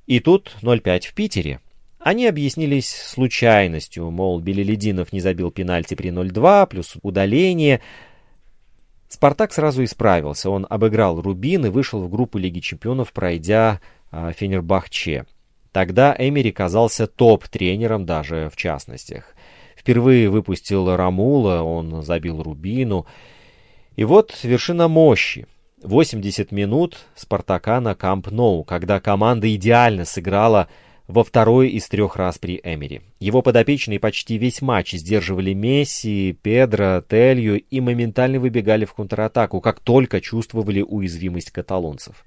И 0.06 0.20
тут 0.20 0.56
0-5 0.62 1.08
в 1.08 1.14
Питере. 1.14 1.60
Они 1.98 2.26
объяснились 2.26 2.88
случайностью, 2.90 4.10
мол, 4.10 4.40
Белелединов 4.40 5.12
не 5.12 5.20
забил 5.20 5.50
пенальти 5.50 5.94
при 5.94 6.10
0-2, 6.10 6.68
плюс 6.68 6.96
удаление. 7.02 7.80
Спартак 9.08 9.52
сразу 9.52 9.82
исправился, 9.82 10.50
он 10.50 10.66
обыграл 10.68 11.20
Рубин 11.20 11.66
и 11.66 11.70
вышел 11.70 12.00
в 12.02 12.08
группу 12.08 12.38
Лиги 12.38 12.60
Чемпионов, 12.60 13.12
пройдя 13.12 13.80
э, 14.12 14.32
Фенербахче. 14.36 15.26
Тогда 15.72 16.14
Эмери 16.16 16.52
казался 16.52 17.06
топ-тренером 17.06 18.06
даже 18.06 18.48
в 18.52 18.56
частностях. 18.56 19.34
Впервые 19.76 20.28
выпустил 20.28 20.94
Рамула, 20.94 21.62
он 21.62 22.02
забил 22.02 22.42
Рубину. 22.42 23.06
И 23.96 24.04
вот 24.04 24.38
вершина 24.42 24.88
мощи. 24.88 25.46
80 25.82 26.50
минут 26.52 26.98
Спартака 27.14 27.80
на 27.80 27.94
Камп 27.94 28.30
Ноу, 28.30 28.64
когда 28.64 29.00
команда 29.00 29.54
идеально 29.54 30.04
сыграла 30.04 30.68
во 31.08 31.24
второй 31.24 31.70
из 31.70 31.88
трех 31.88 32.16
раз 32.16 32.38
при 32.38 32.60
Эмери. 32.62 33.00
Его 33.18 33.40
подопечные 33.40 33.98
почти 33.98 34.36
весь 34.36 34.60
матч 34.60 34.92
сдерживали 34.92 35.54
Месси, 35.54 36.36
Педро, 36.42 37.02
Телью 37.08 37.60
и 37.60 37.80
моментально 37.80 38.38
выбегали 38.38 38.84
в 38.84 38.92
контратаку, 38.92 39.60
как 39.60 39.80
только 39.80 40.20
чувствовали 40.20 40.82
уязвимость 40.82 41.50
каталонцев. 41.50 42.24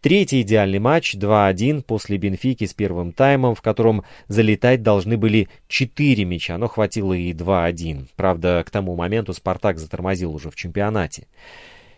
Третий 0.00 0.42
идеальный 0.42 0.78
матч 0.78 1.14
2-1 1.14 1.82
после 1.82 2.18
Бенфики 2.18 2.64
с 2.66 2.74
первым 2.74 3.12
таймом, 3.12 3.54
в 3.54 3.62
котором 3.62 4.04
залетать 4.28 4.82
должны 4.82 5.16
были 5.16 5.48
4 5.68 6.24
мяча, 6.24 6.58
но 6.58 6.68
хватило 6.68 7.12
и 7.12 7.32
2-1. 7.32 8.08
Правда, 8.16 8.62
к 8.66 8.70
тому 8.70 8.96
моменту 8.96 9.32
«Спартак» 9.32 9.78
затормозил 9.78 10.34
уже 10.34 10.50
в 10.50 10.56
чемпионате. 10.56 11.26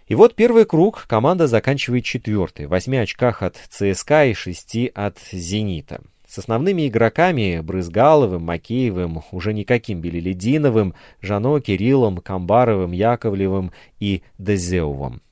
И 0.06 0.14
вот 0.14 0.37
первый 0.37 0.64
круг 0.64 1.06
команда 1.09 1.49
заканчивает 1.49 2.04
четвертый, 2.04 2.66
в 2.66 2.71
8 2.71 2.97
очках 2.99 3.42
от 3.42 3.56
ЦСКА 3.71 4.26
и 4.26 4.35
6 4.35 4.90
от 4.95 5.18
«Зенита». 5.33 6.00
С 6.26 6.38
основными 6.38 6.88
игроками 6.88 7.61
Брызгаловым, 7.61 8.42
Макеевым, 8.42 9.23
уже 9.30 9.52
никаким 9.52 10.00
Белелединовым, 10.00 10.95
Жано, 11.21 11.61
Кириллом, 11.61 12.18
Камбаровым, 12.18 12.92
Яковлевым 12.92 13.71
и 14.00 14.23
Дезеовым. 14.38 15.23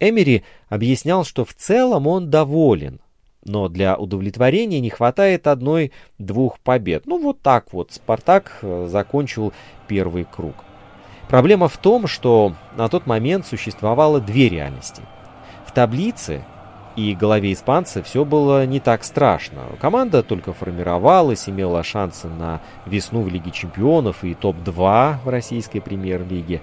Эмери 0.00 0.44
объяснял, 0.68 1.24
что 1.24 1.44
в 1.44 1.54
целом 1.54 2.06
он 2.08 2.30
доволен, 2.30 3.00
но 3.44 3.68
для 3.68 3.96
удовлетворения 3.96 4.80
не 4.80 4.90
хватает 4.90 5.46
одной-двух 5.46 6.58
побед. 6.60 7.06
Ну 7.06 7.22
вот 7.22 7.40
так 7.40 7.72
вот 7.72 7.92
Спартак 7.92 8.58
э, 8.62 8.88
закончил 8.90 9.52
первый 9.86 10.24
круг. 10.24 10.56
Проблема 11.28 11.68
в 11.68 11.76
том, 11.78 12.06
что 12.06 12.54
на 12.76 12.88
тот 12.88 13.06
момент 13.06 13.46
существовало 13.46 14.20
две 14.20 14.48
реальности. 14.48 15.02
В 15.66 15.72
таблице 15.72 16.44
и 16.96 17.14
голове 17.14 17.52
испанца 17.52 18.02
все 18.02 18.24
было 18.24 18.64
не 18.66 18.78
так 18.78 19.02
страшно. 19.04 19.62
Команда 19.80 20.22
только 20.22 20.52
формировалась, 20.52 21.48
имела 21.48 21.82
шансы 21.82 22.28
на 22.28 22.60
весну 22.86 23.22
в 23.22 23.28
Лиге 23.28 23.50
чемпионов 23.50 24.22
и 24.22 24.34
топ-2 24.34 25.16
в 25.24 25.28
российской 25.28 25.80
премьер-лиге. 25.80 26.62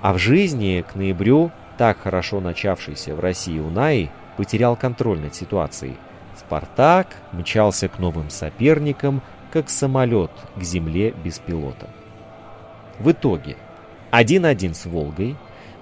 А 0.00 0.12
в 0.12 0.18
жизни 0.18 0.84
к 0.86 0.94
ноябрю 0.94 1.50
так 1.78 2.00
хорошо 2.00 2.40
начавшийся 2.40 3.14
в 3.14 3.20
России 3.20 3.58
Унай 3.58 4.10
потерял 4.36 4.76
контроль 4.76 5.18
над 5.18 5.34
ситуацией. 5.34 5.96
«Спартак» 6.36 7.08
мчался 7.32 7.88
к 7.88 7.98
новым 7.98 8.30
соперникам, 8.30 9.22
как 9.50 9.68
самолет 9.68 10.30
к 10.56 10.62
земле 10.62 11.14
без 11.24 11.38
пилота. 11.38 11.88
В 12.98 13.10
итоге 13.12 13.56
1-1 14.12 14.74
с 14.74 14.86
«Волгой», 14.86 15.36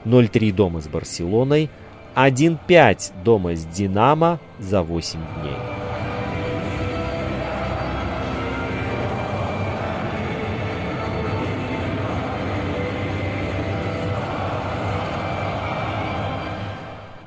0-3 0.05 0.53
дома 0.53 0.81
с 0.81 0.89
«Барселоной», 0.89 1.69
1-5 2.19 3.23
дома 3.23 3.55
с 3.55 3.65
«Динамо» 3.65 4.41
за 4.59 4.83
8 4.83 5.21
дней. 5.41 5.53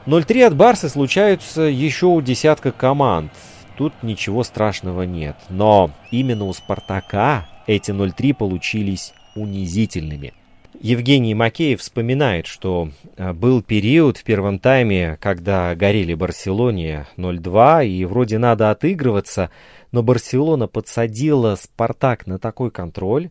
«0-3 0.07 0.43
от 0.43 0.55
Барса 0.57 0.89
случаются 0.89 1.61
еще 1.61 2.07
у 2.07 2.19
десятка 2.19 2.73
команд. 2.73 3.31
Тут 3.77 3.93
ничего 4.01 4.43
страшного 4.43 5.03
нет. 5.03 5.37
Но 5.47 5.91
именно 6.11 6.43
у 6.43 6.53
«Спартака» 6.53 7.47
эти 7.65 7.91
0-3 7.91 8.33
получились 8.33 9.13
унизительными. 9.35 10.33
Евгений 10.81 11.35
Макеев 11.35 11.79
вспоминает, 11.79 12.47
что 12.47 12.89
э, 13.15 13.33
был 13.33 13.61
период 13.61 14.17
в 14.17 14.23
первом 14.23 14.57
тайме, 14.57 15.15
когда 15.21 15.75
горели 15.75 16.15
Барселоне 16.15 17.05
0-2, 17.17 17.85
и 17.85 18.03
вроде 18.05 18.39
надо 18.39 18.71
отыгрываться, 18.71 19.51
но 19.91 20.01
Барселона 20.01 20.67
подсадила 20.67 21.55
Спартак 21.55 22.25
на 22.25 22.39
такой 22.39 22.71
контроль, 22.71 23.29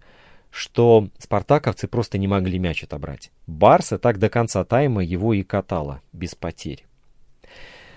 что 0.53 1.09
спартаковцы 1.19 1.89
просто 1.89 2.19
не 2.19 2.29
могли 2.29 2.61
мяч 2.61 2.85
отобрать. 2.85 3.33
Барса 3.49 3.99
так 3.99 4.21
до 4.21 4.29
конца 4.29 4.63
тайма 4.65 5.03
его 5.03 5.35
и 5.35 5.43
катала, 5.43 6.03
без 6.13 6.37
потерь. 6.37 6.87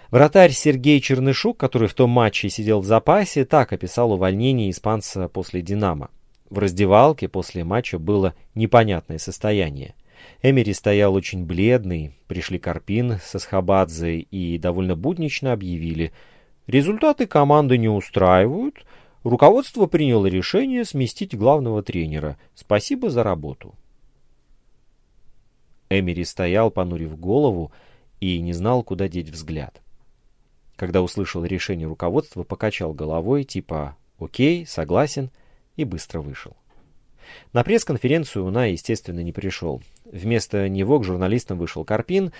Вратарь 0.09 0.51
Сергей 0.51 0.99
Чернышук, 0.99 1.57
который 1.57 1.87
в 1.87 1.93
том 1.93 2.09
матче 2.09 2.49
сидел 2.49 2.79
в 2.79 2.85
запасе, 2.85 3.45
так 3.45 3.71
описал 3.71 4.13
увольнение 4.13 4.71
испанца 4.71 5.27
после 5.27 5.61
«Динамо». 5.61 6.09
В 6.53 6.59
раздевалке 6.59 7.27
после 7.27 7.63
матча 7.63 7.97
было 7.97 8.35
непонятное 8.53 9.17
состояние. 9.17 9.95
Эмери 10.43 10.71
стоял 10.73 11.15
очень 11.15 11.47
бледный, 11.47 12.15
пришли 12.27 12.59
Карпин 12.59 13.17
со 13.23 13.39
Схабадзе 13.39 14.19
и 14.19 14.59
довольно 14.59 14.95
буднично 14.95 15.51
объявили. 15.51 16.13
Результаты 16.67 17.25
команды 17.25 17.79
не 17.79 17.89
устраивают, 17.89 18.85
руководство 19.23 19.87
приняло 19.87 20.27
решение 20.27 20.85
сместить 20.85 21.35
главного 21.35 21.81
тренера. 21.81 22.37
Спасибо 22.53 23.09
за 23.09 23.23
работу. 23.23 23.73
Эмери 25.89 26.23
стоял, 26.23 26.69
понурив 26.69 27.19
голову, 27.19 27.71
и 28.19 28.39
не 28.39 28.53
знал, 28.53 28.83
куда 28.83 29.07
деть 29.07 29.29
взгляд. 29.29 29.81
Когда 30.75 31.01
услышал 31.01 31.43
решение 31.43 31.87
руководства, 31.87 32.43
покачал 32.43 32.93
головой, 32.93 33.43
типа 33.43 33.97
«Окей, 34.19 34.67
согласен», 34.67 35.31
и 35.75 35.83
быстро 35.83 36.21
вышел. 36.21 36.55
На 37.53 37.63
пресс-конференцию 37.63 38.45
Уна, 38.45 38.71
естественно, 38.71 39.21
не 39.21 39.31
пришел. 39.31 39.81
Вместо 40.05 40.69
него 40.69 40.99
к 40.99 41.03
журналистам 41.03 41.57
вышел 41.57 41.85
Карпин, 41.85 42.31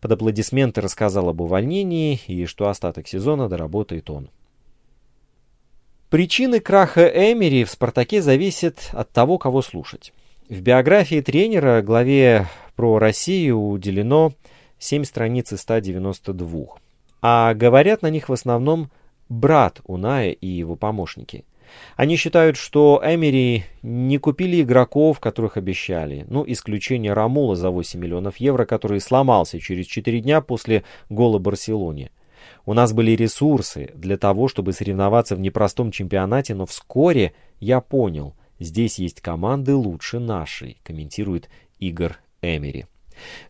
под 0.00 0.12
аплодисменты 0.12 0.80
рассказал 0.80 1.28
об 1.28 1.40
увольнении 1.40 2.20
и 2.26 2.46
что 2.46 2.68
остаток 2.68 3.08
сезона 3.08 3.48
доработает 3.48 4.10
он. 4.10 4.30
Причины 6.10 6.60
краха 6.60 7.06
Эмери 7.06 7.64
в 7.64 7.70
«Спартаке» 7.70 8.22
зависят 8.22 8.90
от 8.92 9.10
того, 9.10 9.36
кого 9.38 9.60
слушать. 9.60 10.14
В 10.48 10.60
биографии 10.60 11.20
тренера 11.20 11.82
главе 11.82 12.46
про 12.76 12.98
Россию 12.98 13.60
уделено 13.60 14.32
7 14.78 15.04
страниц 15.04 15.52
из 15.52 15.60
192, 15.60 16.66
а 17.20 17.52
говорят 17.52 18.00
на 18.00 18.08
них 18.08 18.30
в 18.30 18.32
основном 18.32 18.90
брат 19.28 19.82
Уная 19.84 20.30
и 20.30 20.46
его 20.46 20.76
помощники– 20.76 21.44
они 21.96 22.16
считают, 22.16 22.56
что 22.56 23.00
Эмери 23.04 23.64
не 23.82 24.18
купили 24.18 24.62
игроков, 24.62 25.20
которых 25.20 25.56
обещали. 25.56 26.24
Ну, 26.28 26.44
исключение 26.46 27.12
Рамула 27.12 27.56
за 27.56 27.70
8 27.70 27.98
миллионов 27.98 28.36
евро, 28.38 28.64
который 28.64 29.00
сломался 29.00 29.60
через 29.60 29.86
4 29.86 30.20
дня 30.20 30.40
после 30.40 30.84
гола 31.08 31.38
Барселоне. 31.38 32.10
У 32.66 32.74
нас 32.74 32.92
были 32.92 33.12
ресурсы 33.12 33.90
для 33.94 34.16
того, 34.16 34.48
чтобы 34.48 34.72
соревноваться 34.72 35.36
в 35.36 35.40
непростом 35.40 35.90
чемпионате, 35.90 36.54
но 36.54 36.66
вскоре 36.66 37.32
я 37.60 37.80
понял, 37.80 38.34
здесь 38.58 38.98
есть 38.98 39.20
команды 39.20 39.74
лучше 39.74 40.18
нашей, 40.18 40.78
комментирует 40.82 41.48
Игорь 41.78 42.16
Эмери. 42.42 42.86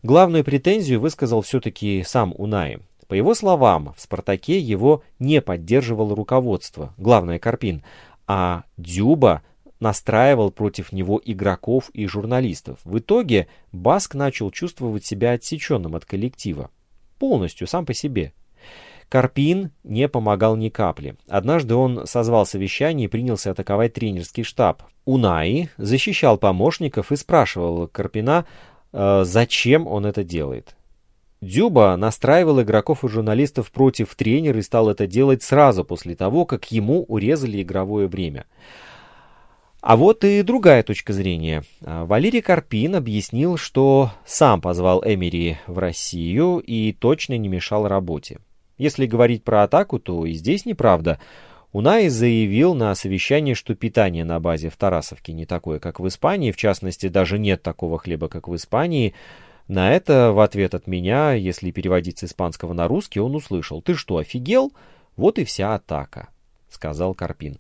Главную 0.02 0.44
претензию 0.44 1.00
высказал 1.00 1.42
все-таки 1.42 2.02
сам 2.06 2.34
Унаи. 2.36 2.80
По 3.08 3.14
его 3.14 3.34
словам, 3.34 3.94
в 3.96 4.02
«Спартаке» 4.02 4.58
его 4.58 5.02
не 5.18 5.40
поддерживало 5.40 6.14
руководство, 6.14 6.92
главное 6.98 7.38
Карпин, 7.38 7.82
а 8.28 8.64
Дюба 8.76 9.42
настраивал 9.80 10.50
против 10.50 10.92
него 10.92 11.20
игроков 11.24 11.90
и 11.94 12.06
журналистов. 12.06 12.78
В 12.84 12.98
итоге 12.98 13.48
Баск 13.72 14.14
начал 14.14 14.50
чувствовать 14.50 15.04
себя 15.04 15.32
отсеченным 15.32 15.96
от 15.96 16.04
коллектива. 16.04 16.70
Полностью, 17.18 17.66
сам 17.66 17.86
по 17.86 17.94
себе. 17.94 18.32
Карпин 19.08 19.70
не 19.84 20.08
помогал 20.08 20.56
ни 20.56 20.68
капли. 20.68 21.16
Однажды 21.28 21.74
он 21.74 22.06
созвал 22.06 22.44
совещание 22.44 23.06
и 23.06 23.08
принялся 23.08 23.52
атаковать 23.52 23.94
тренерский 23.94 24.42
штаб. 24.42 24.82
Унаи 25.06 25.70
защищал 25.78 26.36
помощников 26.36 27.10
и 27.10 27.16
спрашивал 27.16 27.88
Карпина, 27.88 28.44
э, 28.92 29.22
зачем 29.24 29.86
он 29.86 30.04
это 30.04 30.22
делает. 30.24 30.76
Дюба 31.40 31.96
настраивал 31.96 32.60
игроков 32.62 33.04
и 33.04 33.08
журналистов 33.08 33.70
против 33.70 34.14
тренера 34.16 34.58
и 34.58 34.62
стал 34.62 34.90
это 34.90 35.06
делать 35.06 35.42
сразу 35.42 35.84
после 35.84 36.16
того, 36.16 36.44
как 36.44 36.72
ему 36.72 37.04
урезали 37.04 37.62
игровое 37.62 38.08
время. 38.08 38.46
А 39.80 39.96
вот 39.96 40.24
и 40.24 40.42
другая 40.42 40.82
точка 40.82 41.12
зрения. 41.12 41.62
А, 41.84 42.04
Валерий 42.04 42.42
Карпин 42.42 42.96
объяснил, 42.96 43.56
что 43.56 44.10
сам 44.26 44.60
позвал 44.60 45.04
Эмери 45.06 45.58
в 45.68 45.78
Россию 45.78 46.58
и 46.58 46.92
точно 46.92 47.38
не 47.38 47.48
мешал 47.48 47.86
работе. 47.86 48.40
Если 48.76 49.06
говорить 49.06 49.44
про 49.44 49.62
атаку, 49.62 50.00
то 50.00 50.26
и 50.26 50.32
здесь 50.32 50.66
неправда. 50.66 51.20
Унай 51.72 52.08
заявил 52.08 52.74
на 52.74 52.92
совещании, 52.96 53.54
что 53.54 53.76
питание 53.76 54.24
на 54.24 54.40
базе 54.40 54.68
в 54.68 54.76
Тарасовке 54.76 55.32
не 55.32 55.46
такое, 55.46 55.78
как 55.78 56.00
в 56.00 56.08
Испании, 56.08 56.50
в 56.50 56.56
частности, 56.56 57.06
даже 57.06 57.38
нет 57.38 57.62
такого 57.62 57.98
хлеба, 57.98 58.28
как 58.28 58.48
в 58.48 58.56
Испании– 58.56 59.14
на 59.68 59.92
это 59.92 60.32
в 60.32 60.40
ответ 60.40 60.74
от 60.74 60.86
меня, 60.86 61.32
если 61.32 61.70
переводить 61.70 62.18
с 62.18 62.24
испанского 62.24 62.72
на 62.72 62.88
русский, 62.88 63.20
он 63.20 63.34
услышал 63.34 63.82
«Ты 63.82 63.94
что, 63.94 64.16
офигел? 64.16 64.72
Вот 65.16 65.38
и 65.38 65.44
вся 65.44 65.74
атака»,— 65.74 66.28
сказал 66.70 67.14
Карпин. 67.14 67.58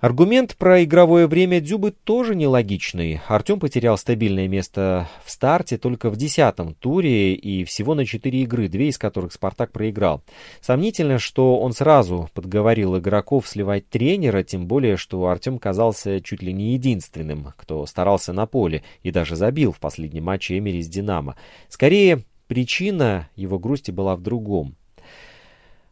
Аргумент 0.00 0.56
про 0.56 0.82
игровое 0.82 1.26
время 1.26 1.60
Дзюбы 1.60 1.90
тоже 1.90 2.34
нелогичный. 2.34 3.20
Артем 3.28 3.60
потерял 3.60 3.98
стабильное 3.98 4.48
место 4.48 5.10
в 5.26 5.30
старте 5.30 5.76
только 5.76 6.08
в 6.08 6.16
десятом 6.16 6.72
туре 6.72 7.34
и 7.34 7.64
всего 7.64 7.94
на 7.94 8.06
четыре 8.06 8.40
игры, 8.40 8.68
две 8.68 8.88
из 8.88 8.96
которых 8.96 9.34
«Спартак» 9.34 9.72
проиграл. 9.72 10.22
Сомнительно, 10.62 11.18
что 11.18 11.60
он 11.60 11.74
сразу 11.74 12.30
подговорил 12.32 12.96
игроков 12.96 13.46
сливать 13.46 13.90
тренера, 13.90 14.42
тем 14.42 14.66
более, 14.66 14.96
что 14.96 15.26
Артем 15.26 15.58
казался 15.58 16.22
чуть 16.22 16.40
ли 16.40 16.54
не 16.54 16.72
единственным, 16.72 17.52
кто 17.58 17.84
старался 17.84 18.32
на 18.32 18.46
поле 18.46 18.82
и 19.02 19.10
даже 19.10 19.36
забил 19.36 19.70
в 19.70 19.80
последнем 19.80 20.24
матче 20.24 20.56
Эмери 20.56 20.80
с 20.80 20.88
«Динамо». 20.88 21.36
Скорее, 21.68 22.22
причина 22.48 23.28
его 23.36 23.58
грусти 23.58 23.90
была 23.90 24.16
в 24.16 24.22
другом. 24.22 24.76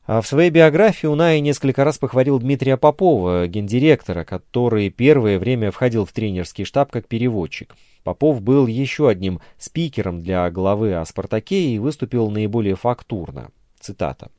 А 0.09 0.23
в 0.23 0.27
своей 0.27 0.49
биографии 0.49 1.07
Унай 1.07 1.39
несколько 1.41 1.85
раз 1.85 1.99
похвалил 1.99 2.39
Дмитрия 2.39 2.79
Попова, 2.79 3.47
гендиректора, 3.47 4.25
который 4.25 4.89
первое 4.89 5.39
время 5.39 5.71
входил 5.71 6.07
в 6.07 6.13
тренерский 6.13 6.65
штаб 6.65 6.91
как 6.91 7.07
переводчик. 7.07 7.77
Попов 8.05 8.41
был 8.41 8.67
еще 8.67 9.11
одним 9.11 9.43
спикером 9.59 10.23
для 10.23 10.51
главы 10.51 10.95
о 10.95 11.05
«Спартаке» 11.05 11.61
и 11.61 11.79
выступил 11.79 12.31
наиболее 12.31 12.75
фактурно. 12.75 13.51
Цитата. 13.81 14.31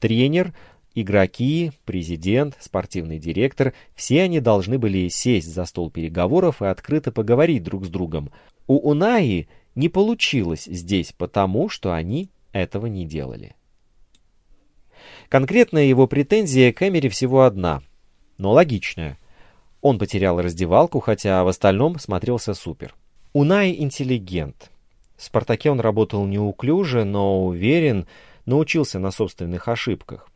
«Тренер, 0.00 0.52
игроки, 0.94 1.72
президент, 1.86 2.54
спортивный 2.60 3.18
директор– 3.18 3.72
все 3.94 4.20
они 4.20 4.40
должны 4.40 4.78
были 4.78 5.08
сесть 5.08 5.50
за 5.50 5.64
стол 5.64 5.90
переговоров 5.90 6.60
и 6.60 6.66
открыто 6.66 7.10
поговорить 7.10 7.62
друг 7.62 7.86
с 7.86 7.88
другом. 7.88 8.32
У 8.66 8.76
Унаи 8.76 9.48
не 9.74 9.88
получилось 9.88 10.64
здесь 10.66 11.14
потому, 11.16 11.70
что 11.70 11.94
они 11.94 12.28
этого 12.52 12.84
не 12.84 13.06
делали». 13.06 13.54
Конкретная 15.28 15.84
его 15.84 16.06
претензия 16.06 16.72
к 16.72 16.86
Эмери 16.86 17.08
всего 17.08 17.42
одна, 17.42 17.82
но 18.38 18.52
логичная. 18.52 19.18
Он 19.80 19.98
потерял 19.98 20.40
раздевалку, 20.40 21.00
хотя 21.00 21.42
в 21.42 21.48
остальном 21.48 21.98
смотрелся 21.98 22.54
супер. 22.54 22.94
Унай 23.32 23.74
интеллигент. 23.76 24.70
В 25.16 25.22
«Спартаке» 25.24 25.70
он 25.70 25.80
работал 25.80 26.24
неуклюже, 26.26 27.04
но 27.04 27.44
уверен, 27.46 28.06
научился 28.44 28.98
на 28.98 29.10
собственных 29.10 29.68
ошибках. 29.68 30.28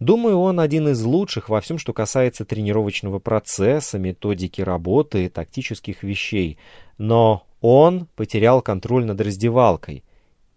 Думаю, 0.00 0.38
он 0.38 0.60
один 0.60 0.88
из 0.88 1.02
лучших 1.02 1.48
во 1.48 1.60
всем, 1.60 1.78
что 1.78 1.92
касается 1.92 2.44
тренировочного 2.44 3.20
процесса, 3.20 3.98
методики 3.98 4.60
работы, 4.60 5.28
тактических 5.28 6.02
вещей. 6.02 6.58
Но 6.98 7.46
он 7.60 8.06
потерял 8.16 8.60
контроль 8.60 9.04
над 9.06 9.20
раздевалкой, 9.20 10.02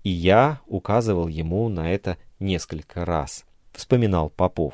и 0.04 0.10
я 0.10 0.60
указывал 0.68 1.28
ему 1.28 1.70
на 1.70 1.92
это 1.92 2.18
несколько 2.40 3.06
раз 3.06 3.45
вспоминал 3.78 4.30
Попов. 4.30 4.74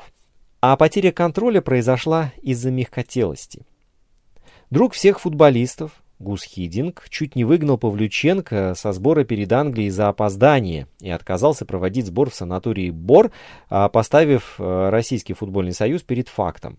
А 0.60 0.76
потеря 0.76 1.10
контроля 1.10 1.60
произошла 1.60 2.32
из-за 2.40 2.70
мягкотелости. 2.70 3.66
Друг 4.70 4.94
всех 4.94 5.20
футболистов, 5.20 6.02
Гус 6.18 6.44
Хидинг, 6.44 7.06
чуть 7.10 7.34
не 7.34 7.44
выгнал 7.44 7.78
Павлюченко 7.78 8.74
со 8.76 8.92
сбора 8.92 9.24
перед 9.24 9.52
Англией 9.52 9.90
за 9.90 10.08
опоздание 10.08 10.86
и 11.00 11.10
отказался 11.10 11.66
проводить 11.66 12.06
сбор 12.06 12.30
в 12.30 12.34
санатории 12.34 12.90
Бор, 12.90 13.32
а 13.68 13.88
поставив 13.88 14.54
э, 14.58 14.88
Российский 14.90 15.34
футбольный 15.34 15.72
союз 15.72 16.02
перед 16.02 16.28
фактом. 16.28 16.78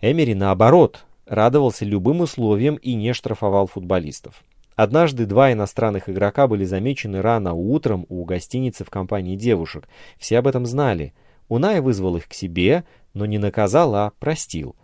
Эмери, 0.00 0.34
наоборот, 0.34 1.04
радовался 1.26 1.84
любым 1.84 2.22
условиям 2.22 2.76
и 2.76 2.94
не 2.94 3.12
штрафовал 3.12 3.66
футболистов. 3.66 4.42
Однажды 4.74 5.26
два 5.26 5.52
иностранных 5.52 6.08
игрока 6.08 6.48
были 6.48 6.64
замечены 6.64 7.20
рано 7.20 7.52
утром 7.52 8.06
у 8.08 8.24
гостиницы 8.24 8.84
в 8.84 8.90
компании 8.90 9.36
девушек. 9.36 9.86
Все 10.18 10.38
об 10.38 10.46
этом 10.46 10.64
знали– 10.64 11.12
Унай 11.48 11.80
вызвал 11.80 12.16
их 12.16 12.28
к 12.28 12.34
себе, 12.34 12.84
но 13.14 13.26
не 13.26 13.38
наказал, 13.38 13.94
а 13.94 14.12
простил. 14.18 14.76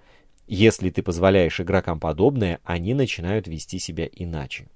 Если 0.46 0.90
ты 0.90 1.02
позволяешь 1.02 1.60
игрокам 1.60 2.00
подобное, 2.00 2.60
они 2.64 2.94
начинают 2.94 3.46
вести 3.46 3.78
себя 3.78 4.08
иначе. 4.12 4.66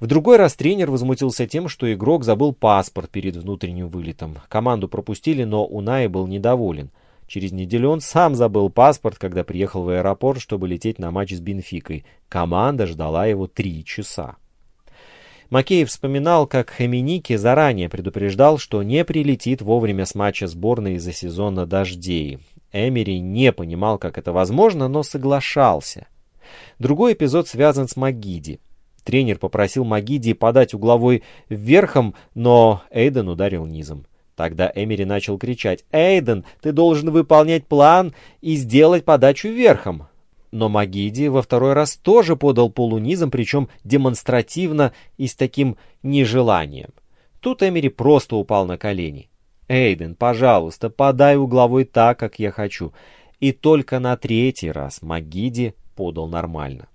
В 0.00 0.06
другой 0.06 0.36
раз 0.36 0.54
тренер 0.54 0.90
возмутился 0.90 1.46
тем, 1.46 1.68
что 1.68 1.92
игрок 1.92 2.24
забыл 2.24 2.52
паспорт 2.52 3.10
перед 3.10 3.36
внутренним 3.36 3.88
вылетом. 3.88 4.38
Команду 4.48 4.88
пропустили, 4.88 5.44
но 5.44 5.64
Унай 5.64 6.08
был 6.08 6.26
недоволен. 6.26 6.90
Через 7.26 7.52
неделю 7.52 7.90
он 7.90 8.00
сам 8.00 8.34
забыл 8.34 8.70
паспорт, 8.70 9.18
когда 9.18 9.44
приехал 9.44 9.84
в 9.84 9.88
аэропорт, 9.90 10.40
чтобы 10.40 10.66
лететь 10.66 10.98
на 10.98 11.12
матч 11.12 11.32
с 11.32 11.40
Бенфикой. 11.40 12.04
Команда 12.28 12.86
ждала 12.86 13.26
его 13.26 13.46
три 13.46 13.84
часа. 13.84 14.36
Макеев 15.50 15.88
вспоминал, 15.88 16.46
как 16.46 16.70
Хаминики 16.70 17.34
заранее 17.34 17.88
предупреждал, 17.88 18.58
что 18.58 18.84
не 18.84 19.04
прилетит 19.04 19.62
вовремя 19.62 20.06
с 20.06 20.14
матча 20.14 20.46
сборной 20.46 20.94
из-за 20.94 21.12
сезона 21.12 21.66
дождей. 21.66 22.38
Эмери 22.72 23.18
не 23.18 23.52
понимал, 23.52 23.98
как 23.98 24.16
это 24.16 24.32
возможно, 24.32 24.86
но 24.86 25.02
соглашался. 25.02 26.06
Другой 26.78 27.14
эпизод 27.14 27.48
связан 27.48 27.88
с 27.88 27.96
Магиди. 27.96 28.60
Тренер 29.02 29.38
попросил 29.38 29.84
Магиди 29.84 30.34
подать 30.34 30.72
угловой 30.72 31.24
вверхом, 31.48 32.14
но 32.34 32.82
Эйден 32.90 33.28
ударил 33.28 33.66
низом. 33.66 34.06
Тогда 34.36 34.70
Эмери 34.74 35.04
начал 35.04 35.36
кричать 35.36 35.84
«Эйден, 35.90 36.44
ты 36.62 36.70
должен 36.72 37.10
выполнять 37.10 37.66
план 37.66 38.14
и 38.40 38.54
сделать 38.54 39.04
подачу 39.04 39.48
верхом». 39.48 40.06
Но 40.50 40.68
Магиди 40.68 41.28
во 41.28 41.42
второй 41.42 41.74
раз 41.74 41.96
тоже 41.96 42.36
подал 42.36 42.70
полунизом, 42.70 43.30
причем 43.30 43.68
демонстративно 43.84 44.92
и 45.16 45.26
с 45.26 45.34
таким 45.34 45.76
нежеланием. 46.02 46.90
Тут 47.40 47.62
Эмери 47.62 47.88
просто 47.88 48.36
упал 48.36 48.66
на 48.66 48.76
колени. 48.76 49.30
«Эйден, 49.68 50.16
пожалуйста, 50.16 50.90
подай 50.90 51.36
угловой 51.36 51.84
так, 51.84 52.18
как 52.18 52.38
я 52.38 52.50
хочу». 52.50 52.92
И 53.38 53.52
только 53.52 54.00
на 54.00 54.16
третий 54.18 54.70
раз 54.70 55.00
Магиди 55.00 55.74
подал 55.94 56.28
нормально. 56.28 56.88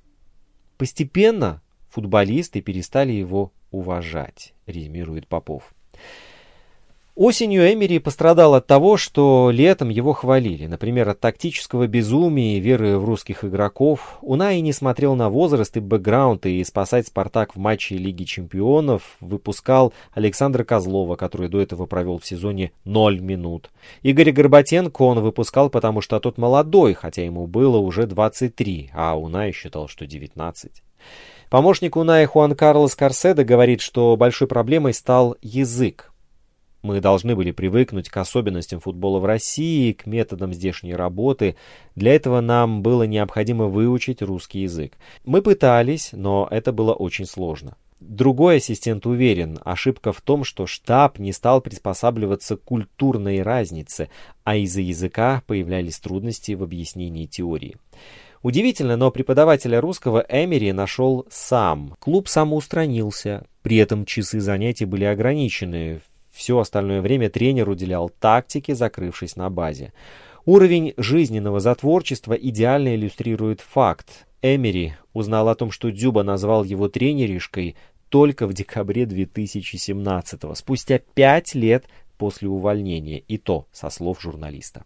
Постепенно 0.78 1.62
футболисты 1.90 2.62
перестали 2.62 3.14
его 3.14 3.52
уважать, 3.72 4.54
резюмирует 4.68 5.28
Попов. 5.28 5.74
Осенью 7.16 7.72
Эмери 7.72 8.00
пострадал 8.00 8.56
от 8.56 8.68
того, 8.68 8.98
что 8.98 9.50
летом 9.50 9.88
его 9.88 10.12
хвалили, 10.12 10.66
например, 10.68 11.08
от 11.08 11.22
тактического 11.22 11.88
безумия 11.88 12.58
и 12.58 12.60
веры 12.60 12.98
в 12.98 13.06
русских 13.06 13.46
игроков. 13.46 14.18
Унай 14.22 14.60
не 14.60 14.74
смотрел 14.74 15.16
на 15.16 15.30
возраст 15.30 15.78
и 15.78 15.80
бэкграунд, 15.80 16.46
и 16.46 16.62
спасать 16.66 17.08
«Спартак» 17.08 17.56
в 17.56 17.58
матче 17.58 17.96
Лиги 17.96 18.26
чемпионов 18.26 19.16
выпускал 19.22 19.94
Александра 20.14 20.66
Козлова, 20.66 21.16
который 21.16 21.48
до 21.48 21.62
этого 21.62 21.86
провел 21.86 22.20
в 22.20 22.26
сезоне 22.26 22.74
0 22.84 23.22
минут. 23.22 23.72
Игоря 24.04 24.34
Горбатенко 24.34 25.02
он 25.04 25.22
выпускал, 25.22 25.70
потому 25.70 26.02
что 26.02 26.20
тот 26.20 26.38
молодой, 26.38 26.96
хотя 26.96 27.24
ему 27.24 27.48
было 27.48 27.78
уже 27.78 28.08
23, 28.08 28.92
а 28.94 29.18
Унай 29.18 29.54
считал, 29.54 29.88
что 29.88 30.06
19. 30.06 30.84
Помощник 31.50 31.96
Уная 31.96 32.28
Хуан 32.28 32.56
Карлос 32.56 32.94
Карседо 32.94 33.46
говорит, 33.46 33.80
что 33.80 34.18
большой 34.18 34.50
проблемой 34.50 34.94
стал 34.94 35.38
язык. 35.42 36.12
Мы 36.86 37.02
должны 37.02 37.36
были 37.36 37.50
привыкнуть 37.50 38.10
к 38.10 38.18
особенностям 38.18 38.80
футбола 38.80 39.18
в 39.18 39.26
России, 39.26 39.92
к 39.92 40.06
методам 40.06 40.54
здешней 40.54 40.94
работы. 40.94 41.56
Для 41.96 42.14
этого 42.14 42.42
нам 42.42 42.84
было 42.84 43.08
необходимо 43.08 43.66
выучить 43.66 44.22
русский 44.22 44.60
язык. 44.60 44.96
Мы 45.24 45.42
пытались, 45.42 46.10
но 46.12 46.48
это 46.52 46.72
было 46.72 46.94
очень 46.94 47.26
сложно. 47.26 47.76
Другой 48.00 48.58
ассистент 48.58 49.08
уверен, 49.08 49.58
ошибка 49.66 50.14
в 50.14 50.22
том, 50.22 50.44
что 50.44 50.68
штаб 50.68 51.18
не 51.18 51.34
стал 51.34 51.60
приспосабливаться 51.60 52.56
к 52.56 52.62
культурной 52.62 53.42
разнице, 53.42 54.10
а 54.44 54.56
из-за 54.56 54.82
языка 54.82 55.42
появлялись 55.48 56.00
трудности 56.00 56.52
в 56.52 56.62
объяснении 56.62 57.26
теории. 57.26 57.78
Удивительно, 58.44 58.96
но 58.96 59.10
преподавателя 59.10 59.82
русского 59.82 60.24
Эмери 60.30 60.72
нашел 60.72 61.26
сам. 61.32 61.96
Клуб 61.98 62.28
самоустранился, 62.28 63.48
при 63.64 63.78
этом 63.78 64.06
часы 64.06 64.40
занятий 64.40 64.86
были 64.86 65.06
ограничены. 65.06 66.02
Все 66.36 66.60
остальное 66.60 67.00
время 67.00 67.30
тренер 67.30 67.70
уделял 67.70 68.10
тактике, 68.10 68.76
закрывшись 68.76 69.38
на 69.38 69.50
базе. 69.50 69.94
Уровень 70.44 70.94
жизненного 70.98 71.62
затворчества 71.62 72.34
идеально 72.34 72.94
иллюстрирует 72.94 73.62
факт. 73.62 74.28
Эмери 74.42 74.96
узнал 75.14 75.48
о 75.48 75.56
том, 75.56 75.72
что 75.72 75.92
Дзюба 75.92 76.24
назвал 76.24 76.66
его 76.66 76.90
тренеришкой 76.90 77.78
только 78.10 78.48
в 78.48 78.54
декабре 78.54 79.06
2017 79.06 80.42
спустя 80.58 81.00
пять 81.00 81.56
лет 81.56 81.86
после 82.18 82.50
увольнения, 82.50 83.20
и 83.20 83.38
то 83.38 83.66
со 83.72 83.90
слов 83.90 84.22
журналиста. 84.22 84.84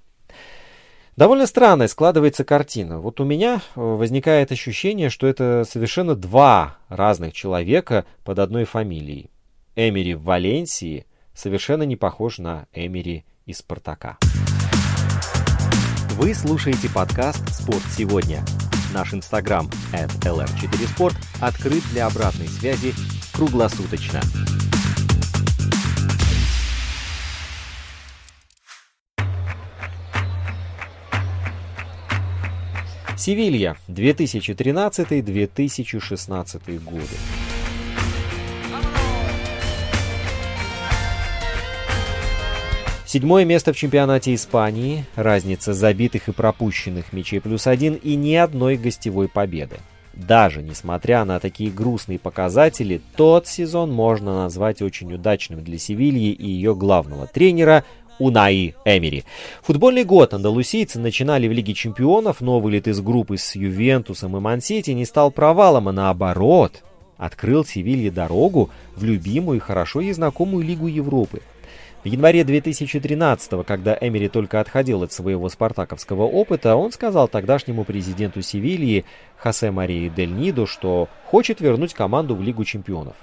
Довольно 1.16 1.48
странная 1.48 1.88
складывается 1.88 2.46
картина. 2.46 3.00
Вот 3.00 3.20
у 3.20 3.26
меня 3.26 3.62
возникает 3.74 4.52
ощущение, 4.52 5.10
что 5.10 5.26
это 5.26 5.66
совершенно 5.68 6.16
два 6.16 6.78
разных 6.90 7.34
человека 7.34 8.06
под 8.24 8.38
одной 8.38 8.66
фамилией. 8.66 9.32
Эмери 9.76 10.14
в 10.14 10.24
Валенсии 10.24 11.06
совершенно 11.40 11.84
не 11.84 11.96
похож 11.96 12.40
на 12.40 12.66
Эмери 12.74 13.24
из 13.46 13.60
«Спартака». 13.60 14.18
Вы 16.18 16.34
слушаете 16.34 16.90
подкаст 16.94 17.48
«Спорт 17.54 17.84
сегодня». 17.96 18.44
Наш 18.94 19.14
инстаграм 19.14 19.70
at 19.94 20.12
lr4sport 20.22 21.16
открыт 21.40 21.82
для 21.92 22.08
обратной 22.08 22.50
связи 22.50 22.94
круглосуточно. 23.34 24.20
Севилья, 33.16 33.78
2013-2016 33.88 36.84
годы. 36.84 37.16
Седьмое 43.10 43.44
место 43.44 43.74
в 43.74 43.76
чемпионате 43.76 44.36
Испании, 44.36 45.04
разница 45.16 45.74
забитых 45.74 46.30
и 46.30 46.32
пропущенных 46.32 47.12
мячей 47.12 47.42
плюс 47.42 47.66
один 47.66 47.96
и 47.96 48.14
ни 48.14 48.36
одной 48.36 48.78
гостевой 48.78 49.28
победы. 49.28 49.78
Даже 50.14 50.62
несмотря 50.62 51.26
на 51.26 51.40
такие 51.40 51.72
грустные 51.72 52.20
показатели, 52.20 53.02
тот 53.16 53.48
сезон 53.48 53.92
можно 53.92 54.44
назвать 54.44 54.84
очень 54.84 55.12
удачным 55.12 55.64
для 55.64 55.80
Севильи 55.80 56.32
и 56.32 56.48
ее 56.48 56.76
главного 56.76 57.26
тренера 57.26 57.84
Унаи 58.20 58.76
Эмери. 58.86 59.24
Футбольный 59.64 60.04
год 60.04 60.36
андалусийцы 60.36 61.00
начинали 61.00 61.48
в 61.48 61.52
Лиге 61.52 61.74
чемпионов, 61.74 62.42
но 62.42 62.60
вылет 62.60 62.88
из 62.88 63.02
группы 63.02 63.40
с 63.40 63.56
Ювентусом 63.56 64.38
и 64.38 64.40
Мансити 64.40 64.92
не 64.92 65.06
стал 65.06 65.32
провалом, 65.32 65.88
а 65.88 65.92
наоборот, 65.92 66.84
открыл 67.18 67.66
Севилье 67.66 68.12
дорогу 68.12 68.70
в 68.96 69.04
любимую 69.04 69.58
и 69.58 69.62
хорошо 69.62 70.00
ей 70.00 70.14
знакомую 70.14 70.64
Лигу 70.64 70.86
Европы. 70.86 71.42
В 72.02 72.06
январе 72.06 72.46
2013 72.46 73.66
когда 73.66 73.98
Эмери 74.00 74.30
только 74.30 74.62
отходил 74.62 75.04
от 75.04 75.12
своего 75.12 75.50
спартаковского 75.50 76.24
опыта, 76.24 76.76
он 76.76 76.94
сказал 76.94 77.28
тогдашнему 77.28 77.84
президенту 77.84 78.42
Севильи 78.42 79.04
Хосе 79.38 79.70
Марии 79.70 80.08
Дель 80.08 80.32
Нидо, 80.32 80.66
что 80.66 81.10
хочет 81.26 81.60
вернуть 81.60 81.94
команду 81.94 82.36
в 82.36 82.42
Лигу 82.42 82.64
чемпионов. 82.64 83.16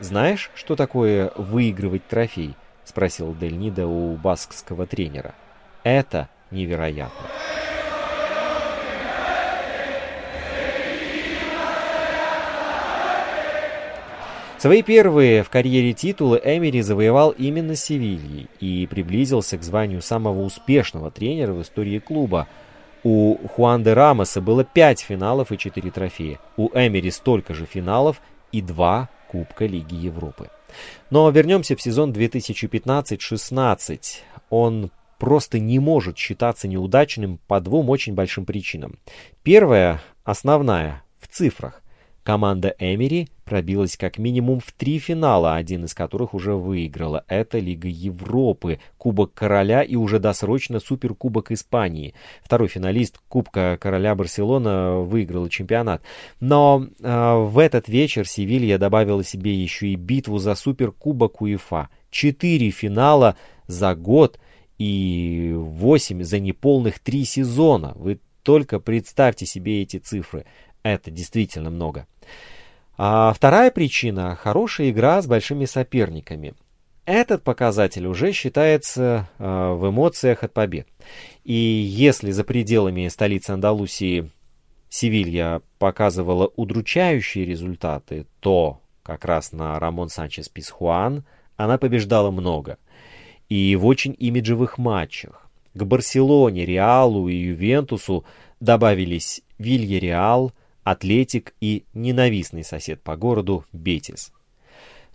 «Знаешь, 0.00 0.50
что 0.54 0.76
такое 0.76 1.30
выигрывать 1.36 2.06
трофей?»— 2.06 2.56
спросил 2.84 3.34
Дель 3.34 3.58
Нидо 3.58 3.86
у 3.86 4.16
баскского 4.16 4.86
тренера. 4.86 5.34
«Это 5.82 6.30
невероятно». 6.50 7.28
Свои 14.66 14.82
первые 14.82 15.44
в 15.44 15.48
карьере 15.48 15.92
титулы 15.92 16.40
Эмери 16.42 16.80
завоевал 16.80 17.30
именно 17.30 17.76
Севильей 17.76 18.48
и 18.58 18.88
приблизился 18.88 19.56
к 19.58 19.62
званию 19.62 20.02
самого 20.02 20.40
успешного 20.40 21.12
тренера 21.12 21.52
в 21.52 21.62
истории 21.62 22.00
клуба. 22.00 22.48
У 23.04 23.36
Хуан 23.46 23.84
де 23.84 23.92
Рамоса 23.92 24.40
было 24.40 24.64
5 24.64 25.02
финалов 25.02 25.52
и 25.52 25.56
4 25.56 25.88
трофея. 25.92 26.40
У 26.56 26.68
Эмери 26.70 27.12
столько 27.12 27.54
же 27.54 27.64
финалов 27.64 28.20
и 28.50 28.60
2 28.60 29.08
Кубка 29.30 29.66
Лиги 29.66 29.94
Европы. 29.94 30.50
Но 31.10 31.30
вернемся 31.30 31.76
в 31.76 31.80
сезон 31.80 32.10
2015-16. 32.10 34.00
Он 34.50 34.90
просто 35.20 35.60
не 35.60 35.78
может 35.78 36.18
считаться 36.18 36.66
неудачным 36.66 37.38
по 37.46 37.60
двум 37.60 37.88
очень 37.88 38.14
большим 38.14 38.44
причинам. 38.44 38.98
Первая, 39.44 40.02
основная, 40.24 41.04
в 41.20 41.28
цифрах. 41.28 41.84
Команда 42.26 42.74
Эмери 42.80 43.28
пробилась 43.44 43.96
как 43.96 44.18
минимум 44.18 44.58
в 44.58 44.72
три 44.72 44.98
финала, 44.98 45.54
один 45.54 45.84
из 45.84 45.94
которых 45.94 46.34
уже 46.34 46.54
выиграла. 46.54 47.22
Это 47.28 47.60
Лига 47.60 47.86
Европы, 47.86 48.80
Кубок 48.98 49.32
Короля 49.32 49.84
и 49.84 49.94
уже 49.94 50.18
досрочно 50.18 50.80
Суперкубок 50.80 51.52
Испании. 51.52 52.14
Второй 52.42 52.66
финалист 52.66 53.20
Кубка 53.28 53.78
Короля 53.80 54.16
Барселона 54.16 54.98
выиграл 54.98 55.46
чемпионат. 55.46 56.02
Но 56.40 56.88
э, 57.00 57.34
в 57.44 57.60
этот 57.60 57.88
вечер 57.88 58.26
Севилья 58.26 58.76
добавила 58.78 59.22
себе 59.22 59.54
еще 59.54 59.86
и 59.86 59.94
битву 59.94 60.38
за 60.38 60.56
Суперкубок 60.56 61.40
УЕФА. 61.42 61.90
Четыре 62.10 62.70
финала 62.70 63.36
за 63.68 63.94
год 63.94 64.40
и 64.78 65.52
восемь 65.56 66.24
за 66.24 66.40
неполных 66.40 66.98
три 66.98 67.24
сезона. 67.24 67.92
Вы 67.94 68.18
только 68.46 68.78
представьте 68.78 69.44
себе 69.44 69.82
эти 69.82 69.96
цифры. 69.96 70.44
Это 70.86 71.10
действительно 71.10 71.70
много. 71.70 72.06
А 72.96 73.32
вторая 73.32 73.72
причина– 73.72 74.36
хорошая 74.40 74.90
игра 74.90 75.20
с 75.20 75.26
большими 75.26 75.64
соперниками. 75.64 76.54
Этот 77.04 77.42
показатель 77.42 78.06
уже 78.06 78.32
считается 78.32 79.28
э, 79.38 79.44
в 79.44 79.90
эмоциях 79.90 80.44
от 80.44 80.52
побед. 80.52 80.86
И 81.44 81.54
если 81.54 82.30
за 82.30 82.44
пределами 82.44 83.08
столицы 83.08 83.50
Андалусии 83.50 84.30
Севилья 84.88 85.60
показывала 85.78 86.50
удручающие 86.54 87.44
результаты, 87.44 88.26
то 88.40 88.80
как 89.02 89.24
раз 89.24 89.52
на 89.52 89.78
Рамон 89.80 90.08
Санчес 90.08 90.48
Писхуан 90.48 91.24
она 91.56 91.78
побеждала 91.78 92.30
много. 92.30 92.78
И 93.48 93.74
в 93.76 93.86
очень 93.86 94.14
имиджевых 94.18 94.78
матчах. 94.78 95.48
К 95.74 95.82
Барселоне, 95.82 96.64
Реалу 96.64 97.28
и 97.28 97.34
Ювентусу 97.34 98.24
добавились 98.60 99.42
Вильяреал, 99.58 100.52
Атлетик 100.86 101.52
и 101.60 101.84
ненавистный 101.94 102.62
сосед 102.62 103.02
по 103.02 103.16
городу 103.16 103.64
Бетис. 103.72 104.32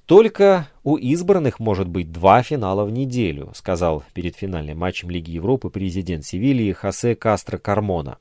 «Только 0.05 0.67
у 0.84 0.97
избранных 0.97 1.62
может 1.62 1.88
быть 1.88 2.12
два 2.12 2.43
финала 2.43 2.84
в 2.84 2.91
неделю», 2.91 3.53
сказал 3.55 4.03
перед 4.13 4.36
финальным 4.36 4.79
матчем 4.79 5.10
Лиги 5.10 5.31
Европы 5.31 5.69
президент 5.69 6.25
Севильи 6.25 6.73
Хосе 6.73 7.15
Кастро 7.15 7.57
Кармона. 7.57 8.17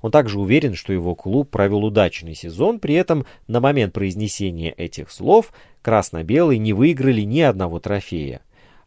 Он 0.00 0.12
также 0.12 0.38
уверен, 0.38 0.76
что 0.76 0.92
его 0.92 1.16
клуб 1.16 1.50
провел 1.50 1.84
удачный 1.84 2.36
сезон, 2.36 2.78
при 2.78 2.94
этом 2.94 3.26
на 3.48 3.58
момент 3.58 3.92
произнесения 3.92 4.70
этих 4.70 5.10
слов 5.10 5.52
красно-белые 5.82 6.60
не 6.60 6.72
выиграли 6.72 7.22
ни 7.22 7.40
одного 7.40 7.80
трофея. 7.80 8.42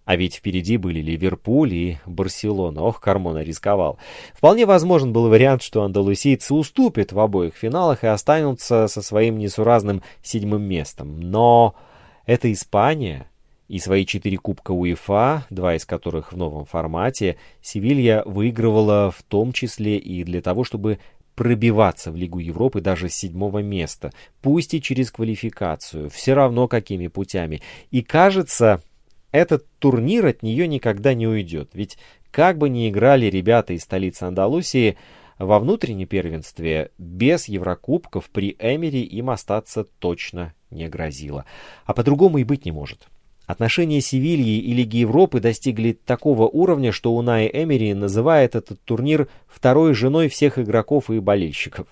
А 0.05 0.15
ведь 0.15 0.35
впереди 0.35 0.77
были 0.77 1.01
Ливерпуль 1.01 1.73
и 1.73 1.97
Барселона. 2.05 2.81
Ох, 2.83 3.01
Кармона 3.01 3.43
рисковал. 3.43 3.97
Вполне 4.33 4.65
возможен 4.65 5.11
был 5.11 5.29
вариант, 5.29 5.63
что 5.63 5.83
андалусийцы 5.83 6.53
уступят 6.53 7.11
в 7.11 7.19
обоих 7.19 7.55
финалах 7.55 8.03
и 8.03 8.07
останутся 8.07 8.87
со 8.87 9.01
своим 9.01 9.39
несуразным 9.39 10.03
седьмым 10.21 10.61
местом. 10.63 11.19
Но 11.19 11.75
это 12.25 12.51
Испания, 12.53 13.27
и 13.67 13.79
свои 13.79 14.05
четыре 14.05 14.37
кубка 14.37 14.71
УЕФА, 14.71 15.47
два 15.49 15.75
из 15.75 15.85
которых 15.85 16.33
в 16.33 16.37
новом 16.37 16.65
формате, 16.65 17.37
Севилья 17.61 18.21
выигрывала 18.25 19.11
в 19.11 19.23
том 19.23 19.53
числе 19.53 19.97
и 19.97 20.23
для 20.23 20.41
того, 20.41 20.63
чтобы 20.63 20.99
пробиваться 21.33 22.11
в 22.11 22.15
Лигу 22.15 22.39
Европы 22.39 22.79
даже 22.79 23.09
с 23.09 23.15
седьмого 23.15 23.59
места, 23.59 24.11
пусть 24.41 24.73
и 24.73 24.81
через 24.81 25.11
квалификацию, 25.11 26.09
все 26.09 26.33
равно 26.33 26.67
какими 26.67 27.07
путями. 27.07 27.61
И 27.91 28.03
кажется, 28.03 28.81
этот 29.35 29.67
турнир 29.79 30.25
от 30.25 30.43
нее 30.43 30.67
никогда 30.67 31.13
не 31.13 31.27
уйдет. 31.27 31.71
Ведь 31.73 31.97
как 32.31 32.57
бы 32.57 32.69
ни 32.69 32.89
играли 32.89 33.27
ребята 33.27 33.73
из 33.73 33.83
столицы 33.83 34.23
Андалусии, 34.23 34.97
во 35.37 35.59
внутреннем 35.59 36.07
первенстве 36.07 36.91
без 36.97 37.49
Еврокубков 37.49 38.29
при 38.29 38.55
Эмери 38.57 39.01
им 39.01 39.29
остаться 39.29 39.83
точно 39.99 40.53
не 40.71 40.87
грозило. 40.87 41.45
А 41.85 41.93
по-другому 41.93 42.37
и 42.37 42.43
быть 42.43 42.65
не 42.65 42.71
может. 42.71 43.07
Отношения 43.45 44.01
Севильи 44.01 44.59
и 44.59 44.73
Лиги 44.73 44.97
Европы 44.97 45.39
достигли 45.39 45.91
такого 45.91 46.47
уровня, 46.47 46.91
что 46.91 47.13
Унай 47.13 47.49
Эмери 47.53 47.93
называет 47.93 48.55
этот 48.55 48.81
турнир 48.81 49.27
второй 49.47 49.93
женой 49.93 50.29
всех 50.29 50.57
игроков 50.57 51.09
и 51.09 51.19
болельщиков. 51.19 51.87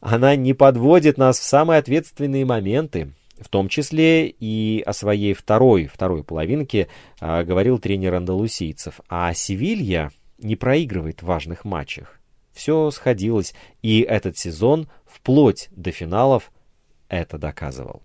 Она 0.00 0.36
не 0.36 0.52
подводит 0.52 1.16
нас 1.16 1.38
в 1.38 1.44
самые 1.44 1.78
ответственные 1.78 2.44
моменты, 2.44 3.12
в 3.40 3.48
том 3.48 3.68
числе 3.68 4.28
и 4.28 4.82
о 4.84 4.92
своей 4.92 5.34
второй, 5.34 5.86
второй 5.86 6.24
половинке 6.24 6.88
а, 7.20 7.44
говорил 7.44 7.78
тренер 7.78 8.14
андалусийцев. 8.14 9.00
А 9.08 9.32
Севилья 9.34 10.10
не 10.38 10.56
проигрывает 10.56 11.22
в 11.22 11.26
важных 11.26 11.64
матчах. 11.64 12.18
Все 12.52 12.90
сходилось, 12.90 13.54
и 13.82 14.00
этот 14.00 14.36
сезон 14.36 14.88
вплоть 15.06 15.68
до 15.70 15.92
финалов 15.92 16.50
это 17.08 17.38
доказывал. 17.38 18.02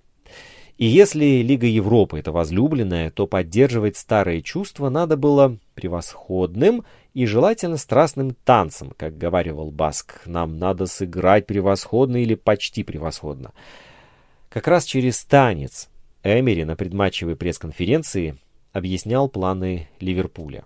И 0.77 0.85
если 0.85 1.41
Лига 1.43 1.67
Европы 1.67 2.19
это 2.19 2.31
возлюбленная, 2.31 3.11
то 3.11 3.27
поддерживать 3.27 3.95
старые 3.95 4.41
чувства 4.41 4.89
надо 4.89 5.17
было 5.17 5.57
превосходным 5.75 6.83
и 7.13 7.25
желательно 7.25 7.77
страстным 7.77 8.35
танцем, 8.43 8.91
как 8.97 9.17
говаривал 9.17 9.69
Баск. 9.69 10.21
Нам 10.25 10.57
надо 10.57 10.87
сыграть 10.87 11.45
превосходно 11.45 12.17
или 12.17 12.33
почти 12.33 12.83
превосходно. 12.83 13.53
Как 14.53 14.67
раз 14.67 14.85
через 14.85 15.23
танец 15.23 15.89
Эмери 16.23 16.63
на 16.63 16.75
предматчевой 16.75 17.35
пресс-конференции 17.35 18.37
объяснял 18.71 19.27
планы 19.27 19.89
Ливерпуля. 19.99 20.65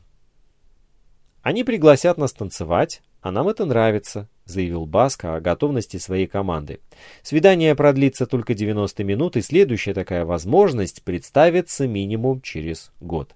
«Они 1.41 1.63
пригласят 1.63 2.17
нас 2.17 2.33
танцевать, 2.33 3.01
а 3.21 3.31
нам 3.31 3.47
это 3.47 3.63
нравится»,— 3.63 4.27
заявил 4.45 4.85
Баска 4.87 5.37
о 5.37 5.39
готовности 5.39 5.95
своей 5.95 6.27
команды. 6.27 6.81
«Свидание 7.23 7.75
продлится 7.75 8.25
только 8.25 8.55
90 8.55 9.05
минут, 9.05 9.37
и 9.37 9.41
следующая 9.41 9.93
такая 9.93 10.25
возможность 10.25 11.01
представится 11.03 11.87
минимум 11.87 12.41
через 12.41 12.91
год». 12.99 13.35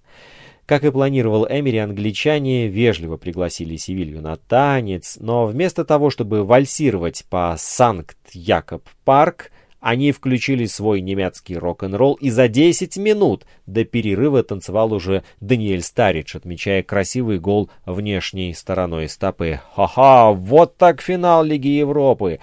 Как 0.66 0.84
и 0.84 0.92
планировал 0.92 1.48
Эмери, 1.50 1.78
англичане 1.78 2.68
вежливо 2.68 3.16
пригласили 3.16 3.78
Севилью 3.78 4.22
на 4.22 4.36
танец, 4.36 5.18
но 5.18 5.46
вместо 5.46 5.86
того, 5.86 6.10
чтобы 6.10 6.44
вальсировать 6.44 7.26
по 7.30 7.56
Санкт-Якоб-парк, 7.58 9.52
они 9.82 10.12
включили 10.12 10.66
свой 10.66 11.02
немецкий 11.02 11.58
рок-н-ролл, 11.58 12.14
и 12.14 12.30
за 12.30 12.48
10 12.48 12.98
минут 12.98 13.46
до 13.66 13.84
перерыва 13.84 14.44
танцевал 14.44 14.94
уже 14.94 15.24
Даниэль 15.42 15.82
Старидж, 15.82 16.38
отмечая 16.38 16.84
красивый 16.84 17.40
гол 17.40 17.70
внешней 17.86 18.54
стороной 18.54 19.10
стопы. 19.10 19.60
«Ха-ха, 19.76 20.32
вот 20.32 20.78
так 20.78 21.02
финал 21.02 21.44
Лиги 21.44 21.70
Европы!» 21.70 22.40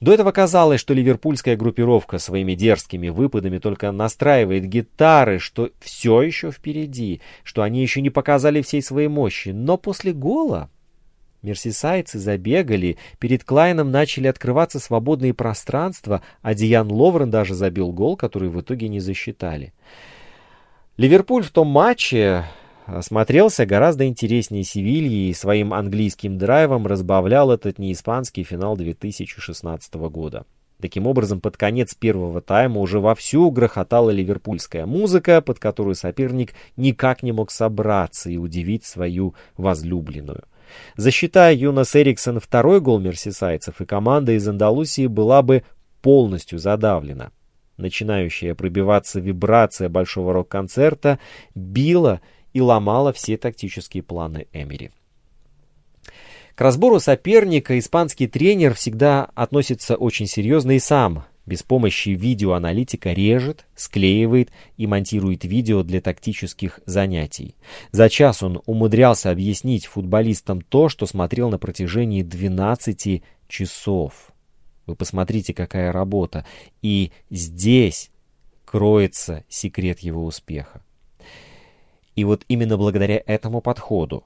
До 0.00 0.14
этого 0.14 0.32
казалось, 0.32 0.80
что 0.80 0.94
ливерпульская 0.94 1.56
группировка 1.56 2.18
своими 2.18 2.54
дерзкими 2.54 3.10
выпадами 3.10 3.58
только 3.58 3.92
настраивает 3.92 4.64
гитары, 4.64 5.38
что 5.38 5.68
все 5.78 6.22
еще 6.22 6.50
впереди, 6.50 7.20
что 7.44 7.60
они 7.60 7.82
еще 7.82 8.00
не 8.00 8.08
показали 8.08 8.62
всей 8.62 8.80
своей 8.80 9.08
мощи. 9.08 9.50
Но 9.50 9.76
после 9.76 10.14
гола 10.14 10.70
Мерсисайцы 11.42 12.18
забегали, 12.18 12.98
перед 13.18 13.44
Клайном 13.44 13.90
начали 13.90 14.26
открываться 14.26 14.78
свободные 14.78 15.32
пространства, 15.32 16.22
а 16.42 16.54
Диан 16.54 16.92
Ловрен 16.92 17.30
даже 17.30 17.54
забил 17.54 17.92
гол, 17.92 18.16
который 18.16 18.50
в 18.50 18.60
итоге 18.60 18.88
не 18.88 19.00
засчитали. 19.00 19.72
Ливерпуль 20.98 21.42
в 21.42 21.50
том 21.50 21.68
матче 21.68 22.44
смотрелся 23.00 23.64
гораздо 23.64 24.06
интереснее 24.06 24.64
Севильи 24.64 25.30
и 25.30 25.34
своим 25.34 25.72
английским 25.72 26.36
драйвом 26.36 26.86
разбавлял 26.86 27.50
этот 27.50 27.78
неиспанский 27.78 28.42
финал 28.42 28.76
2016 28.76 29.94
года. 29.94 30.44
Таким 30.80 31.06
образом, 31.06 31.40
под 31.40 31.56
конец 31.56 31.94
первого 31.94 32.40
тайма 32.40 32.80
уже 32.80 33.00
вовсю 33.00 33.50
грохотала 33.50 34.10
ливерпульская 34.10 34.86
музыка, 34.86 35.40
под 35.40 35.58
которую 35.58 35.94
соперник 35.94 36.54
никак 36.76 37.22
не 37.22 37.32
мог 37.32 37.50
собраться 37.50 38.30
и 38.30 38.38
удивить 38.38 38.84
свою 38.84 39.34
возлюбленную. 39.56 40.44
Засчитая 40.96 41.54
Юнас 41.54 41.94
Эриксон 41.96 42.40
второй 42.40 42.80
гол 42.80 42.98
мерсисайцев, 42.98 43.80
и 43.80 43.86
команда 43.86 44.32
из 44.32 44.46
Андалусии 44.46 45.06
была 45.06 45.42
бы 45.42 45.64
полностью 46.02 46.58
задавлена. 46.58 47.30
Начинающая 47.76 48.54
пробиваться 48.54 49.20
вибрация 49.20 49.88
большого 49.88 50.32
рок-концерта 50.32 51.18
била 51.54 52.20
и 52.52 52.60
ломала 52.60 53.12
все 53.12 53.36
тактические 53.36 54.02
планы 54.02 54.46
Эмери. 54.52 54.90
К 56.54 56.60
разбору 56.60 57.00
соперника 57.00 57.78
испанский 57.78 58.26
тренер 58.26 58.74
всегда 58.74 59.30
относится 59.34 59.96
очень 59.96 60.26
серьезно 60.26 60.72
и 60.72 60.78
сам 60.78 61.24
без 61.50 61.64
помощи 61.64 62.10
видеоаналитика 62.10 63.12
режет, 63.12 63.66
склеивает 63.74 64.52
и 64.76 64.86
монтирует 64.86 65.44
видео 65.44 65.82
для 65.82 66.00
тактических 66.00 66.78
занятий. 66.86 67.56
За 67.90 68.08
час 68.08 68.44
он 68.44 68.62
умудрялся 68.66 69.32
объяснить 69.32 69.86
футболистам 69.86 70.60
то, 70.60 70.88
что 70.88 71.06
смотрел 71.06 71.50
на 71.50 71.58
протяжении 71.58 72.22
12 72.22 73.24
часов. 73.48 74.30
Вы 74.86 74.94
посмотрите, 74.94 75.52
какая 75.52 75.90
работа. 75.90 76.46
И 76.82 77.10
здесь 77.30 78.12
кроется 78.64 79.42
секрет 79.48 79.98
его 79.98 80.24
успеха. 80.24 80.82
И 82.14 82.22
вот 82.22 82.44
именно 82.46 82.76
благодаря 82.76 83.20
этому 83.26 83.60
подходу 83.60 84.22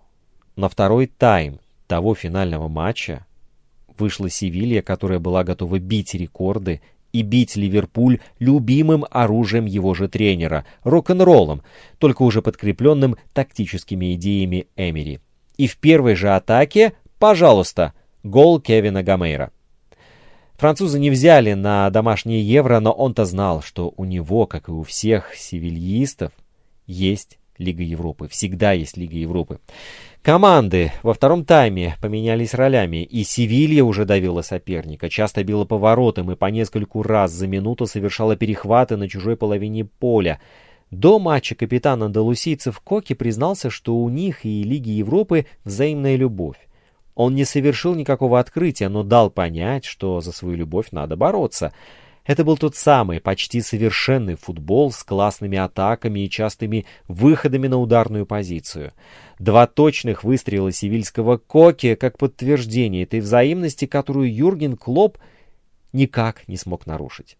на 0.57 0.69
второй 0.69 1.07
тайм 1.07 1.59
того 1.87 2.15
финального 2.15 2.69
матча 2.69 3.25
вышла 3.99 4.29
Севилья, 4.29 4.83
которая 4.83 5.19
была 5.19 5.43
готова 5.43 5.79
бить 5.79 6.13
рекорды 6.15 6.83
и 7.15 7.23
бить 7.23 7.55
Ливерпуль 7.55 8.19
любимым 8.41 9.07
оружием 9.09 9.67
его 9.67 9.95
же 9.95 10.09
тренера, 10.09 10.67
рок-н-роллом, 10.83 11.63
только 11.99 12.23
уже 12.23 12.43
подкрепленным 12.43 13.17
тактическими 13.33 14.15
идеями 14.15 14.67
Эмери. 14.75 15.21
И 15.57 15.69
в 15.69 15.77
первой 15.77 16.17
же 16.17 16.31
атаке, 16.35 16.93
пожалуйста, 17.21 17.95
гол 18.25 18.61
Кевина 18.61 19.05
Гамейра. 19.05 19.53
Французы 20.57 20.99
не 20.99 21.11
взяли 21.11 21.53
на 21.53 21.89
домашнее 21.91 22.43
евро, 22.43 22.81
но 22.81 22.91
он-то 22.91 23.25
знал, 23.25 23.63
что 23.63 23.95
у 23.97 24.05
него, 24.05 24.47
как 24.47 24.69
и 24.69 24.73
у 24.73 24.83
всех 24.83 25.37
севильистов, 25.37 26.33
есть 26.89 27.39
Лига 27.59 27.83
Европы. 27.83 28.29
Всегда 28.29 28.73
есть 28.73 28.97
Лига 28.97 29.17
Европы. 29.17 29.59
Команды 30.23 30.93
во 31.03 31.13
втором 31.13 31.45
тайме 31.45 31.97
поменялись 32.01 32.55
ролями, 32.55 33.05
и 33.05 33.25
Севилья 33.25 33.85
уже 33.85 34.05
давила 34.05 34.43
соперника, 34.43 35.11
часто 35.11 35.45
била 35.45 35.65
поворотом 35.65 36.33
и 36.33 36.37
по 36.37 36.47
нескольку 36.47 37.03
раз 37.03 37.31
за 37.31 37.47
минуту 37.47 37.87
совершала 37.87 38.35
перехваты 38.35 38.97
на 38.97 39.09
чужой 39.09 39.37
половине 39.37 39.85
поля. 39.85 40.41
До 40.91 41.19
матча 41.19 41.55
капитан 41.55 42.03
андалусийцев 42.03 42.81
Коки 42.81 43.15
признался, 43.15 43.69
что 43.71 43.97
у 43.97 44.09
них 44.09 44.45
и 44.45 44.63
Лиги 44.63 44.91
Европы 44.91 45.47
взаимная 45.65 46.17
любовь. 46.17 46.57
Он 47.15 47.35
не 47.35 47.45
совершил 47.45 47.95
никакого 47.95 48.41
открытия, 48.41 48.89
но 48.89 49.03
дал 49.03 49.31
понять, 49.31 49.85
что 49.85 50.21
за 50.21 50.33
свою 50.33 50.57
любовь 50.57 50.87
надо 50.91 51.17
бороться— 51.17 51.73
это 52.27 52.45
был 52.45 52.57
тот 52.57 52.75
самый, 52.75 53.21
почти 53.21 53.61
совершенный 53.61 54.37
футбол 54.37 54.93
с 54.93 55.03
классными 55.03 55.59
атаками 55.59 56.21
и 56.21 56.31
частыми 56.31 56.87
выходами 57.07 57.67
на 57.67 57.79
ударную 57.79 58.25
позицию. 58.25 58.93
Два 59.39 59.67
точных 59.67 60.25
выстрела 60.25 60.73
сивильского 60.73 61.37
Коки 61.37 61.95
как 61.95 62.17
подтверждение 62.17 63.03
этой 63.03 63.21
взаимности, 63.21 63.87
которую 63.87 64.35
Юрген 64.35 64.77
Клоп 64.77 65.19
никак 65.93 66.49
не 66.49 66.57
смог 66.57 66.87
нарушить. 66.87 67.37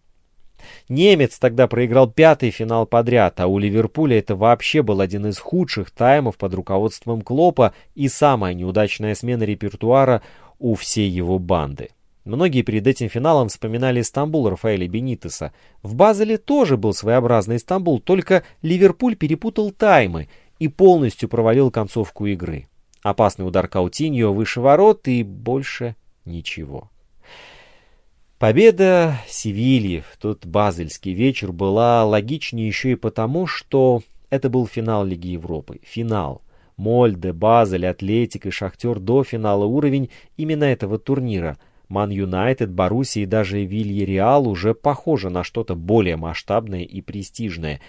Немец 0.87 1.37
тогда 1.39 1.67
проиграл 1.67 2.09
пятый 2.09 2.51
финал 2.51 2.85
подряд, 2.85 3.39
а 3.39 3.47
у 3.47 3.57
Ливерпуля 3.57 4.19
это 4.19 4.35
вообще 4.35 4.81
был 4.83 5.01
один 5.01 5.25
из 5.27 5.37
худших 5.37 5.91
таймов 5.91 6.37
под 6.37 6.53
руководством 6.53 7.21
Клопа 7.21 7.73
и 7.95 8.07
самая 8.07 8.53
неудачная 8.53 9.15
смена 9.15 9.43
репертуара 9.43 10.21
у 10.59 10.75
всей 10.75 11.09
его 11.09 11.39
банды. 11.39 11.89
Многие 12.25 12.63
перед 12.63 12.87
этим 12.87 13.07
финалом 13.07 13.49
вспоминали 13.49 14.01
Стамбул 14.01 14.49
Рафаэля 14.49 14.87
Бенитеса. 14.87 15.53
В 15.83 15.93
Базеле 15.93 16.39
тоже 16.39 16.75
был 16.75 16.91
своеобразный 16.91 17.59
Стамбул, 17.59 17.99
только 17.99 18.43
Ливерпуль 18.63 19.15
перепутал 19.15 19.69
таймы 19.69 20.27
и 20.57 20.67
полностью 20.67 21.29
провалил 21.29 21.69
концовку 21.69 22.25
игры. 22.25 22.67
Опасный 23.03 23.47
удар 23.47 23.67
Каутиньо 23.67 24.33
выше 24.33 24.59
ворот 24.59 25.07
и 25.07 25.21
больше 25.21 25.95
ничего. 26.25 26.89
Победа 28.39 29.19
Севильи 29.27 30.03
в 30.11 30.17
тот 30.17 30.47
базельский 30.47 31.13
вечер 31.13 31.51
была 31.51 32.03
логичнее 32.05 32.67
еще 32.67 32.93
и 32.93 32.95
потому, 32.95 33.45
что 33.45 34.01
это 34.31 34.49
был 34.49 34.65
финал 34.65 35.05
Лиги 35.05 35.27
Европы. 35.27 35.79
Финал. 35.83 36.41
Мольде, 36.75 37.33
Базель, 37.33 37.85
Атлетик 37.85 38.47
и 38.47 38.49
Шахтер 38.49 38.99
до 38.99 39.23
финала 39.23 39.65
уровень 39.65 40.09
именно 40.37 40.63
этого 40.63 40.97
турнира– 40.97 41.59
Ман 41.89 42.09
Юнайтед, 42.09 42.71
Боруссия 42.71 43.23
и 43.23 43.27
даже 43.27 43.63
Вильяреал 43.63 44.47
уже 44.47 44.73
похожи 44.73 45.29
на 45.29 45.43
что-то 45.43 45.75
более 45.75 46.17
масштабное 46.17 46.83
и 46.83 47.01
престижное. 47.01 47.81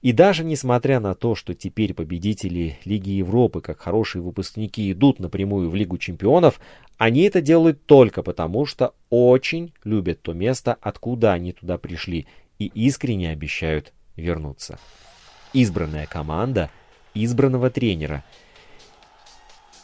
И 0.00 0.12
даже 0.12 0.44
несмотря 0.44 0.98
на 0.98 1.14
то, 1.14 1.34
что 1.34 1.54
теперь 1.54 1.94
победители 1.94 2.76
Лиги 2.84 3.10
Европы, 3.10 3.60
как 3.60 3.80
хорошие 3.80 4.22
выпускники, 4.22 4.90
идут 4.90 5.20
напрямую 5.20 5.70
в 5.70 5.74
Лигу 5.74 5.96
чемпионов, 5.96 6.60
они 6.98 7.22
это 7.22 7.40
делают 7.40 7.86
только 7.86 8.22
потому, 8.22 8.66
что 8.66 8.94
очень 9.10 9.72
любят 9.84 10.22
то 10.22 10.32
место, 10.32 10.76
откуда 10.80 11.32
они 11.32 11.52
туда 11.52 11.78
пришли, 11.78 12.26
и 12.58 12.66
искренне 12.66 13.30
обещают 13.30 13.92
вернуться. 14.16 14.78
Избранная 15.52 16.06
команда 16.06 16.70
избранного 17.14 17.70
тренера– 17.70 18.24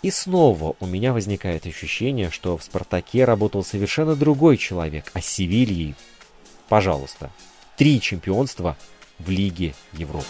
и 0.03 0.11
снова 0.11 0.75
у 0.81 0.87
меня 0.87 1.13
возникает 1.13 1.67
ощущение, 1.67 2.31
что 2.31 2.57
в 2.57 2.63
«Спартаке» 2.63 3.25
работал 3.25 3.65
совершенно 3.65 4.15
другой 4.15 4.57
человек, 4.57 5.11
а 5.15 5.21
Севильей, 5.21 5.97
пожалуйста, 6.69 7.33
три 7.77 8.01
чемпионства 8.01 8.77
в 9.19 9.29
Лиге 9.31 9.75
Европы. 9.93 10.25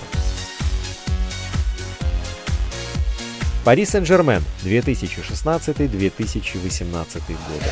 Пари 3.65 3.85
Сен-Жермен 3.85 4.43
2016-2018 4.65 7.23
годы. 7.29 7.67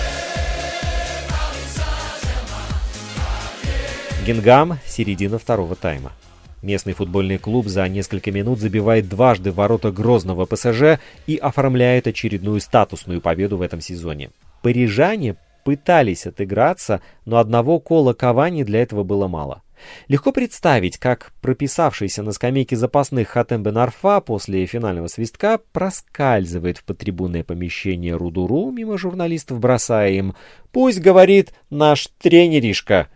Гингам, 4.26 4.78
середина 4.86 5.38
второго 5.38 5.76
тайма. 5.76 6.12
Местный 6.62 6.94
футбольный 6.94 7.38
клуб 7.38 7.66
за 7.66 7.86
несколько 7.88 8.32
минут 8.32 8.58
забивает 8.58 9.08
дважды 9.08 9.52
ворота 9.52 9.92
грозного 9.92 10.46
ПСЖ 10.46 10.98
и 11.26 11.36
оформляет 11.36 12.06
очередную 12.06 12.60
статусную 12.60 13.20
победу 13.20 13.56
в 13.58 13.62
этом 13.62 13.80
сезоне. 13.80 14.30
Парижане 14.62 15.36
пытались 15.64 16.26
отыграться, 16.26 17.02
но 17.24 17.38
одного 17.38 17.78
кола 17.80 18.14
Кавани 18.14 18.62
для 18.62 18.82
этого 18.82 19.02
было 19.02 19.28
мало. 19.28 19.62
Легко 20.08 20.32
представить, 20.32 20.98
как 20.98 21.32
прописавшийся 21.40 22.22
на 22.22 22.32
скамейке 22.32 22.76
запасных 22.76 23.28
Хатем 23.28 23.62
Бен 23.62 23.78
Арфа 23.78 24.20
после 24.20 24.64
финального 24.66 25.08
свистка 25.08 25.60
проскальзывает 25.72 26.78
в 26.78 26.84
подтрибунное 26.84 27.44
помещение 27.44 28.16
Рудуру 28.16 28.70
мимо 28.70 28.96
журналистов, 28.96 29.60
бросая 29.60 30.12
им 30.12 30.34
«Пусть 30.72 31.00
говорит 31.00 31.52
наш 31.70 32.08
тренеришка». 32.18 33.08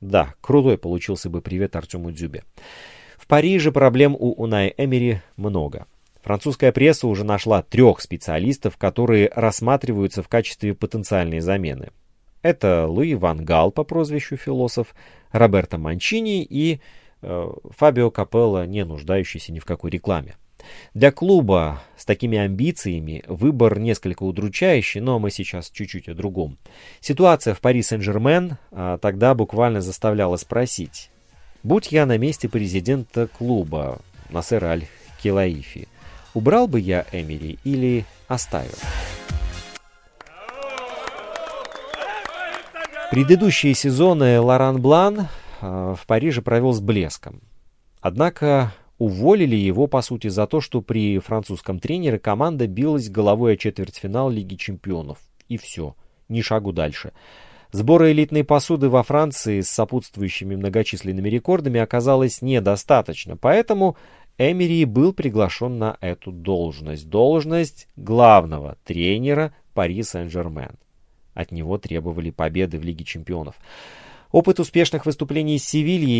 Да, 0.00 0.34
крутой 0.40 0.78
получился 0.78 1.30
бы 1.30 1.40
привет 1.40 1.76
Артему 1.76 2.12
Дзюбе. 2.12 2.44
Париже 3.28 3.72
проблем 3.72 4.16
у 4.18 4.32
Унай 4.32 4.74
Эмери 4.78 5.20
много. 5.36 5.86
Французская 6.22 6.72
пресса 6.72 7.06
уже 7.06 7.24
нашла 7.24 7.62
трех 7.62 8.00
специалистов, 8.00 8.78
которые 8.78 9.30
рассматриваются 9.34 10.22
в 10.22 10.28
качестве 10.28 10.74
потенциальной 10.74 11.40
замены. 11.40 11.90
Это 12.40 12.86
Луи 12.86 13.14
Ван 13.14 13.44
Гал 13.44 13.70
по 13.70 13.84
прозвищу 13.84 14.36
философ, 14.36 14.94
Роберто 15.30 15.76
Манчини 15.76 16.42
и 16.42 16.80
э, 17.20 17.48
Фабио 17.76 18.10
Капелло, 18.10 18.66
не 18.66 18.84
нуждающийся 18.86 19.52
ни 19.52 19.58
в 19.58 19.66
какой 19.66 19.90
рекламе. 19.90 20.36
Для 20.94 21.12
клуба 21.12 21.82
с 21.96 22.04
такими 22.04 22.38
амбициями 22.38 23.24
выбор 23.26 23.78
несколько 23.78 24.22
удручающий, 24.22 25.00
но 25.00 25.18
мы 25.18 25.30
сейчас 25.30 25.70
чуть-чуть 25.70 26.08
о 26.08 26.14
другом. 26.14 26.58
Ситуация 27.00 27.54
в 27.54 27.60
Пари 27.60 27.82
Сен-Жермен 27.82 28.56
а, 28.70 28.98
тогда 28.98 29.34
буквально 29.34 29.80
заставляла 29.80 30.36
спросить, 30.36 31.10
Будь 31.64 31.90
я 31.90 32.06
на 32.06 32.16
месте 32.18 32.48
президента 32.48 33.26
клуба, 33.26 33.98
Насер 34.30 34.64
Аль-Килаифи, 34.64 35.88
убрал 36.32 36.68
бы 36.68 36.78
я 36.78 37.04
Эмери 37.10 37.58
или 37.64 38.04
оставил? 38.28 38.70
Предыдущие 43.10 43.74
сезоны 43.74 44.38
Лоран 44.40 44.80
Блан 44.80 45.28
э, 45.60 45.94
в 45.98 46.06
Париже 46.06 46.42
провел 46.42 46.72
с 46.72 46.80
блеском. 46.80 47.40
Однако 48.00 48.72
уволили 48.98 49.56
его, 49.56 49.86
по 49.86 50.02
сути, 50.02 50.28
за 50.28 50.46
то, 50.46 50.60
что 50.60 50.82
при 50.82 51.18
французском 51.18 51.78
тренере 51.78 52.18
команда 52.18 52.66
билась 52.66 53.08
головой 53.08 53.54
о 53.54 53.56
четвертьфинал 53.56 54.30
Лиги 54.30 54.56
чемпионов. 54.56 55.18
И 55.48 55.56
все, 55.56 55.94
ни 56.28 56.40
шагу 56.40 56.72
дальше. 56.72 57.12
Сбора 57.70 58.10
элитной 58.12 58.44
посуды 58.44 58.88
во 58.88 59.02
Франции 59.02 59.60
с 59.60 59.70
сопутствующими 59.70 60.56
многочисленными 60.56 61.28
рекордами 61.28 61.80
оказалось 61.80 62.40
недостаточно, 62.40 63.36
поэтому 63.36 63.96
Эмери 64.38 64.84
был 64.84 65.12
приглашен 65.12 65.78
на 65.78 65.98
эту 66.00 66.32
должность. 66.32 67.08
Должность 67.08 67.88
главного 67.96 68.78
тренера 68.84 69.52
Пари 69.74 70.02
Сен-Жермен. 70.02 70.76
От 71.34 71.52
него 71.52 71.76
требовали 71.76 72.30
победы 72.30 72.78
в 72.78 72.84
Лиге 72.84 73.04
чемпионов. 73.04 73.56
Опыт 74.30 74.60
успешных 74.60 75.06
выступлений 75.06 75.58
с 75.58 75.72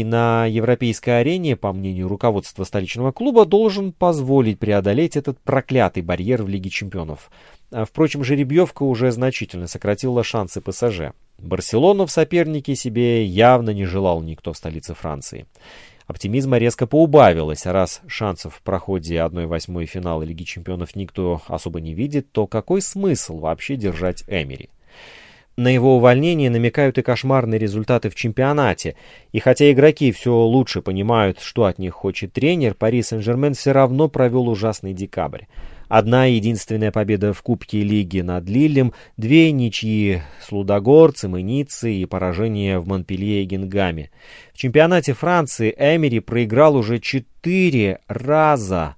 на 0.03 0.47
европейской 0.47 1.21
арене, 1.21 1.57
по 1.57 1.75
мнению 1.75 2.09
руководства 2.09 2.65
столичного 2.65 3.13
клуба, 3.13 3.45
должен 3.45 3.93
позволить 3.93 4.59
преодолеть 4.59 5.17
этот 5.17 5.39
проклятый 5.41 6.03
барьер 6.03 6.43
в 6.43 6.49
Лиге 6.49 6.71
чемпионов. 6.71 7.31
А, 7.71 7.85
впрочем, 7.85 8.25
жеребьевка 8.25 8.83
уже 8.85 9.11
значительно 9.13 9.67
сократила 9.67 10.25
шансы 10.25 10.63
ПСЖ. 10.63 11.13
Барселону 11.39 12.07
в 12.07 12.11
сопернике 12.11 12.75
себе 12.75 13.27
явно 13.27 13.71
не 13.71 13.85
желал 13.85 14.23
никто 14.23 14.55
в 14.55 14.57
столице 14.57 14.95
Франции. 14.95 15.47
Оптимизма 16.07 16.57
резко 16.57 16.87
поубавилось, 16.87 17.67
а 17.67 17.75
раз 17.75 18.01
шансов 18.07 18.55
в 18.55 18.63
проходе 18.63 19.17
1-8 19.17 19.85
финала 19.85 20.23
Лиги 20.23 20.45
Чемпионов 20.45 20.97
никто 20.97 21.43
особо 21.47 21.83
не 21.83 21.93
видит, 21.93 22.33
то 22.33 22.47
какой 22.47 22.81
смысл 22.81 23.41
вообще 23.41 23.77
держать 23.77 24.25
Эмери? 24.27 24.71
На 25.59 25.75
его 25.75 25.97
увольнение 25.97 26.51
намекают 26.51 26.99
и 26.99 27.03
кошмарные 27.03 27.59
результаты 27.59 28.11
в 28.11 28.15
чемпионате. 28.15 28.95
И 29.33 29.41
хотя 29.41 29.73
игроки 29.73 30.13
все 30.13 30.33
лучше 30.33 30.83
понимают, 30.83 31.41
что 31.41 31.65
от 31.65 31.81
них 31.81 31.95
хочет 31.95 32.33
тренер, 32.33 32.75
Пари 32.75 33.03
Сен-Жермен 33.03 33.55
все 33.55 33.73
равно 33.73 34.09
провел 34.09 34.49
ужасный 34.49 34.95
декабрь. 34.95 35.47
Одна 35.89 36.27
единственная 36.27 36.93
победа 36.93 37.33
в 37.33 37.43
Кубке 37.43 37.83
Лиги 37.83 38.21
над 38.21 38.49
Лилем, 38.49 38.93
две 39.17 39.51
ничьи 39.51 40.23
с 40.41 40.53
Лудогорцем 40.53 41.37
и 41.37 41.43
Ниццей 41.43 41.97
и 41.97 42.07
поражение 42.07 42.79
в 42.79 42.87
Монпелье 42.87 43.43
и 43.43 43.47
Генгаме. 43.47 44.13
В 44.55 44.59
чемпионате 44.59 45.13
Франции 45.13 45.75
Эмери 45.77 46.21
проиграл 46.21 46.77
уже 46.77 47.01
четыре 47.01 47.99
раза. 48.07 48.95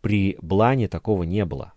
При 0.00 0.36
Блане 0.40 0.86
такого 0.86 1.24
не 1.24 1.44
было. 1.44 1.72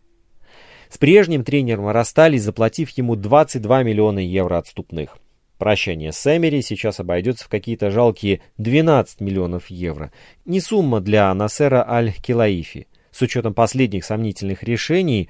С 0.95 0.97
прежним 0.97 1.43
тренером 1.43 1.89
расстались, 1.89 2.43
заплатив 2.43 2.89
ему 2.91 3.17
22 3.17 3.83
миллиона 3.83 4.19
евро 4.19 4.59
отступных. 4.59 5.17
Прощание 5.57 6.13
с 6.13 6.37
Эмери 6.37 6.61
сейчас 6.61 7.01
обойдется 7.01 7.43
в 7.43 7.49
какие-то 7.49 7.91
жалкие 7.91 8.39
12 8.59 9.19
миллионов 9.19 9.67
евро. 9.69 10.13
Не 10.45 10.61
сумма 10.61 11.01
для 11.01 11.33
Насера 11.33 11.85
Аль-Килаифи. 11.85 12.87
С 13.11 13.21
учетом 13.21 13.53
последних 13.53 14.05
сомнительных 14.05 14.63
решений, 14.63 15.27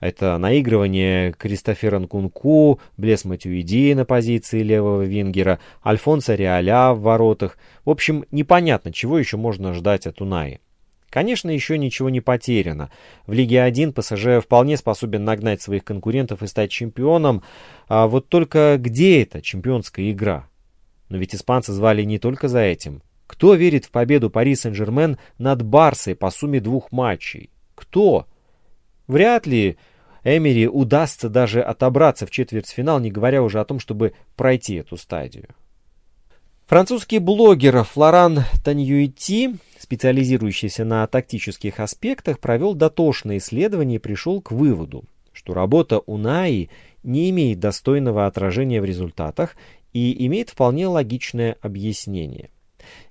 это 0.00 0.38
наигрывание 0.38 1.32
Кристофера 1.32 1.98
Нкунку, 1.98 2.80
Блес 2.96 3.26
Матюиди 3.26 3.92
на 3.92 4.06
позиции 4.06 4.62
левого 4.62 5.02
вингера, 5.02 5.60
Альфонса 5.84 6.34
Реаля 6.34 6.94
в 6.94 7.02
воротах. 7.02 7.58
В 7.84 7.90
общем, 7.90 8.24
непонятно, 8.30 8.90
чего 8.90 9.18
еще 9.18 9.36
можно 9.36 9.74
ждать 9.74 10.06
от 10.06 10.22
Унаи. 10.22 10.60
Конечно, 11.14 11.48
еще 11.48 11.78
ничего 11.78 12.10
не 12.10 12.20
потеряно. 12.20 12.90
В 13.28 13.32
Лиге 13.32 13.62
1 13.62 13.92
ПСЖ 13.92 14.42
вполне 14.42 14.76
способен 14.76 15.22
нагнать 15.24 15.62
своих 15.62 15.84
конкурентов 15.84 16.42
и 16.42 16.48
стать 16.48 16.72
чемпионом. 16.72 17.44
А 17.86 18.08
вот 18.08 18.28
только 18.28 18.78
где 18.80 19.22
эта 19.22 19.40
чемпионская 19.40 20.10
игра? 20.10 20.48
Но 21.08 21.16
ведь 21.16 21.32
испанцы 21.32 21.72
звали 21.72 22.02
не 22.02 22.18
только 22.18 22.48
за 22.48 22.62
этим. 22.62 23.00
Кто 23.28 23.54
верит 23.54 23.84
в 23.84 23.92
победу 23.92 24.28
Пари 24.28 24.56
Сен-Жермен 24.56 25.18
над 25.38 25.62
Барсой 25.62 26.16
по 26.16 26.30
сумме 26.30 26.58
двух 26.58 26.90
матчей? 26.90 27.50
Кто? 27.76 28.26
Вряд 29.06 29.46
ли 29.46 29.78
Эмери 30.24 30.66
удастся 30.66 31.28
даже 31.28 31.62
отобраться 31.62 32.26
в 32.26 32.32
четвертьфинал, 32.32 32.98
не 32.98 33.12
говоря 33.12 33.44
уже 33.44 33.60
о 33.60 33.64
том, 33.64 33.78
чтобы 33.78 34.14
пройти 34.34 34.74
эту 34.74 34.96
стадию. 34.96 35.46
Французский 36.66 37.18
блогер 37.18 37.84
Флоран 37.84 38.44
Таньюити, 38.64 39.56
специализирующийся 39.78 40.86
на 40.86 41.06
тактических 41.06 41.78
аспектах, 41.78 42.38
провел 42.38 42.74
дотошное 42.74 43.36
исследование 43.36 43.96
и 43.96 44.00
пришел 44.00 44.40
к 44.40 44.50
выводу, 44.50 45.04
что 45.34 45.52
работа 45.52 45.98
Унаи 45.98 46.70
не 47.02 47.28
имеет 47.28 47.60
достойного 47.60 48.26
отражения 48.26 48.80
в 48.80 48.86
результатах 48.86 49.56
и 49.92 50.26
имеет 50.26 50.48
вполне 50.48 50.86
логичное 50.86 51.58
объяснение. 51.60 52.48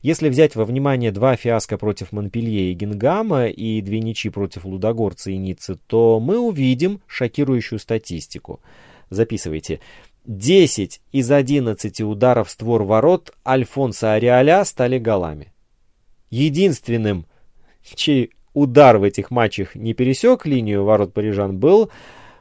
Если 0.01 0.29
взять 0.29 0.55
во 0.55 0.65
внимание 0.65 1.11
два 1.11 1.35
фиаско 1.35 1.77
против 1.77 2.11
Монпелье 2.11 2.71
и 2.71 2.73
Гингама 2.73 3.47
и 3.47 3.81
две 3.81 3.99
ничьи 3.99 4.31
против 4.31 4.65
Лудогорца 4.65 5.29
и 5.29 5.37
Ниццы, 5.37 5.77
то 5.85 6.19
мы 6.19 6.39
увидим 6.39 7.01
шокирующую 7.05 7.77
статистику. 7.77 8.61
Записывайте. 9.11 9.79
10 10.25 11.01
из 11.11 11.31
11 11.31 12.01
ударов 12.01 12.49
створ 12.49 12.83
ворот 12.83 13.33
Альфонса 13.45 14.13
Ариаля 14.13 14.63
стали 14.63 14.97
голами. 14.97 15.53
Единственным, 16.29 17.25
чей 17.95 18.31
удар 18.53 18.97
в 18.97 19.03
этих 19.03 19.31
матчах 19.31 19.75
не 19.75 19.93
пересек 19.93 20.45
линию 20.45 20.83
ворот 20.83 21.13
парижан, 21.13 21.57
был 21.57 21.91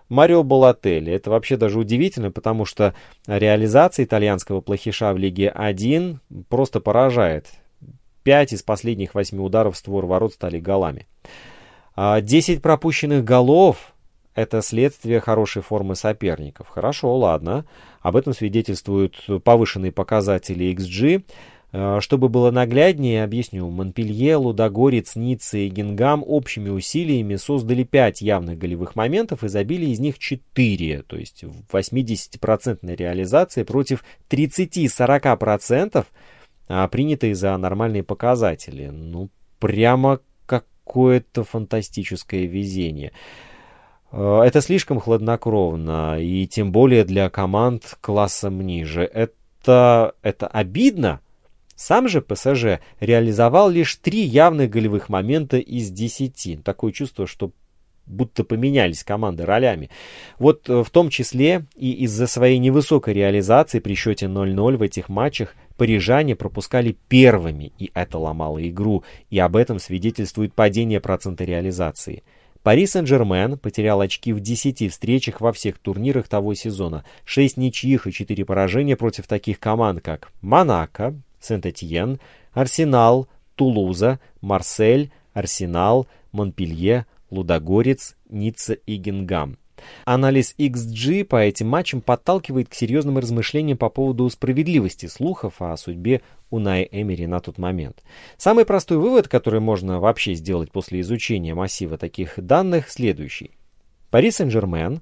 Марио 0.08 0.42
Балотелли. 0.42 1.12
Это 1.12 1.30
вообще 1.30 1.56
даже 1.56 1.78
удивительно, 1.78 2.30
потому 2.30 2.64
что 2.64 2.94
реализация 3.26 4.04
итальянского 4.04 4.60
плохиша 4.60 5.12
в 5.12 5.18
Лиге 5.18 5.48
1 5.48 6.20
просто 6.48 6.80
поражает. 6.80 7.48
Пять 8.22 8.52
из 8.52 8.62
последних 8.62 9.14
восьми 9.14 9.40
ударов 9.40 9.76
створ 9.76 10.06
ворот 10.06 10.34
стали 10.34 10.60
голами. 10.60 11.08
10 11.96 12.58
а 12.58 12.60
пропущенных 12.60 13.24
голов 13.24 13.91
это 14.34 14.62
следствие 14.62 15.20
хорошей 15.20 15.62
формы 15.62 15.94
соперников. 15.94 16.68
Хорошо, 16.68 17.16
ладно. 17.16 17.66
Об 18.00 18.16
этом 18.16 18.32
свидетельствуют 18.32 19.24
повышенные 19.44 19.92
показатели 19.92 20.74
XG. 20.74 21.24
Э, 21.72 21.98
чтобы 22.00 22.28
было 22.28 22.50
нагляднее, 22.50 23.24
объясню. 23.24 23.68
Монпелье, 23.70 24.36
Лудогорец, 24.36 25.16
Ницца 25.16 25.58
и 25.58 25.68
Гингам 25.68 26.22
общими 26.26 26.68
усилиями 26.68 27.36
создали 27.36 27.82
5 27.82 28.20
явных 28.20 28.58
голевых 28.58 28.94
моментов 28.94 29.42
и 29.42 29.48
забили 29.48 29.86
из 29.86 29.98
них 29.98 30.18
4, 30.18 31.02
то 31.02 31.16
есть 31.16 31.44
в 31.44 31.74
80% 31.74 32.94
реализации 32.94 33.62
против 33.62 34.04
30-40%, 34.28 36.06
а, 36.68 36.88
принятые 36.88 37.34
за 37.34 37.56
нормальные 37.56 38.02
показатели. 38.02 38.88
Ну, 38.88 39.30
прямо 39.58 40.20
какое-то 40.44 41.42
фантастическое 41.42 42.46
везение. 42.46 43.12
Э, 44.12 44.42
это 44.44 44.60
слишком 44.60 45.00
хладнокровно, 45.00 46.20
и 46.20 46.46
тем 46.46 46.70
более 46.70 47.04
для 47.04 47.30
команд 47.30 47.96
классом 48.00 48.60
ниже. 48.60 49.02
Это, 49.02 50.14
это 50.22 50.46
обидно. 50.46 51.20
Сам 51.74 52.08
же 52.08 52.20
ПСЖ 52.20 52.80
реализовал 53.00 53.70
лишь 53.70 53.96
три 53.96 54.20
явных 54.20 54.70
голевых 54.70 55.08
момента 55.08 55.56
из 55.56 55.90
десяти. 55.90 56.56
Такое 56.56 56.92
чувство, 56.92 57.26
что 57.26 57.50
будто 58.06 58.44
поменялись 58.44 59.04
команды 59.04 59.44
ролями. 59.44 59.90
Вот 60.38 60.68
э, 60.68 60.84
в 60.84 60.90
том 60.90 61.08
числе 61.08 61.66
и 61.74 61.92
из-за 62.04 62.26
своей 62.26 62.58
невысокой 62.58 63.14
реализации 63.14 63.80
при 63.80 63.94
счете 63.94 64.26
0-0 64.26 64.76
в 64.76 64.82
этих 64.82 65.08
матчах 65.08 65.54
парижане 65.76 66.36
пропускали 66.36 66.96
первыми, 67.08 67.72
и 67.78 67.90
это 67.94 68.18
ломало 68.18 68.68
игру, 68.68 69.04
и 69.30 69.38
об 69.38 69.56
этом 69.56 69.78
свидетельствует 69.78 70.52
падение 70.54 71.00
процента 71.00 71.44
реализации. 71.44 72.22
Пари 72.62 72.86
Сен-Жермен 72.86 73.58
потерял 73.58 74.00
очки 74.00 74.32
в 74.32 74.40
10 74.40 74.90
встречах 74.90 75.40
во 75.40 75.52
всех 75.52 75.78
турнирах 75.78 76.28
того 76.28 76.54
сезона, 76.54 77.04
6 77.24 77.56
ничьих 77.56 78.06
и 78.06 78.12
4 78.12 78.44
поражения 78.44 78.96
против 78.96 79.26
таких 79.26 79.58
команд, 79.58 80.00
как 80.00 80.30
Монако, 80.42 81.14
Сент-Этьен, 81.40 82.20
Арсенал, 82.52 83.26
Тулуза, 83.56 84.20
Марсель, 84.40 85.10
Арсенал, 85.32 86.06
Монпелье, 86.30 87.06
Лудогорец, 87.30 88.14
Ницца 88.28 88.74
и 88.74 88.96
Гингам. 88.96 89.58
Анализ 90.04 90.54
XG 90.58 91.24
по 91.24 91.36
этим 91.36 91.68
матчам 91.68 92.00
подталкивает 92.00 92.68
к 92.68 92.74
серьезным 92.74 93.18
размышлениям 93.18 93.78
по 93.78 93.88
поводу 93.88 94.28
справедливости 94.30 95.06
слухов 95.06 95.60
о 95.60 95.76
судьбе 95.76 96.22
Унай 96.50 96.88
Эмери 96.90 97.26
на 97.26 97.40
тот 97.40 97.58
момент. 97.58 98.02
Самый 98.36 98.64
простой 98.64 98.98
вывод, 98.98 99.28
который 99.28 99.60
можно 99.60 100.00
вообще 100.00 100.34
сделать 100.34 100.70
после 100.70 101.00
изучения 101.00 101.54
массива 101.54 101.98
таких 101.98 102.34
данных, 102.36 102.90
следующий. 102.90 103.52
Пари 104.10 104.30
Сен-Жермен 104.30 105.00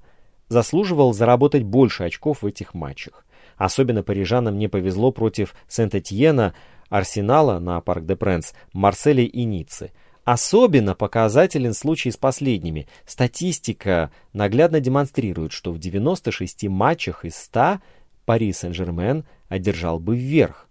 заслуживал 0.49 1.13
заработать 1.13 1.63
больше 1.63 2.05
очков 2.05 2.43
в 2.43 2.47
этих 2.47 2.75
матчах. 2.75 3.25
Особенно 3.57 4.03
парижанам 4.03 4.59
не 4.59 4.69
повезло 4.69 5.13
против 5.13 5.55
Сент-Этьена, 5.69 6.55
Арсенала 6.89 7.59
на 7.61 7.81
Парк 7.81 8.05
де 8.05 8.17
Пренс, 8.17 8.53
Марселя 8.73 9.23
и 9.23 9.45
Ниццы. 9.45 9.93
Особенно 10.25 10.95
показателен 10.95 11.73
случай 11.75 12.11
с 12.11 12.17
последними. 12.17 12.87
Статистика 13.07 14.11
наглядно 14.33 14.81
демонстрирует, 14.81 15.53
что 15.53 15.73
в 15.73 15.79
96 15.79 16.69
матчах 16.69 17.25
из 17.25 17.37
100 17.37 17.81
Пари 18.27 18.53
Сен-Жермен 18.53 19.25
одержал 19.49 19.99
бы 19.99 20.17
вверх. 20.17 20.69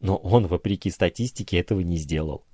Но 0.00 0.16
он, 0.16 0.46
вопреки 0.46 0.90
статистике, 0.90 1.58
этого 1.58 1.80
не 1.80 1.96
сделал. 1.96 2.44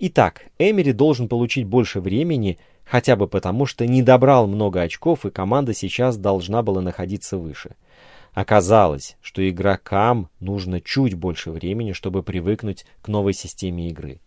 Итак, 0.00 0.42
Эмери 0.58 0.92
должен 0.92 1.28
получить 1.28 1.66
больше 1.66 2.00
времени, 2.00 2.58
хотя 2.84 3.16
бы 3.16 3.26
потому, 3.26 3.66
что 3.66 3.86
не 3.86 4.02
добрал 4.02 4.46
много 4.46 4.82
очков, 4.82 5.26
и 5.26 5.30
команда 5.30 5.74
сейчас 5.74 6.16
должна 6.16 6.62
была 6.62 6.80
находиться 6.80 7.36
выше. 7.36 7.76
Оказалось, 8.32 9.16
что 9.20 9.48
игрокам 9.48 10.28
нужно 10.40 10.80
чуть 10.80 11.14
больше 11.14 11.50
времени, 11.50 11.92
чтобы 11.92 12.22
привыкнуть 12.22 12.86
к 13.02 13.08
новой 13.08 13.32
системе 13.32 13.88
игры. 13.88 14.20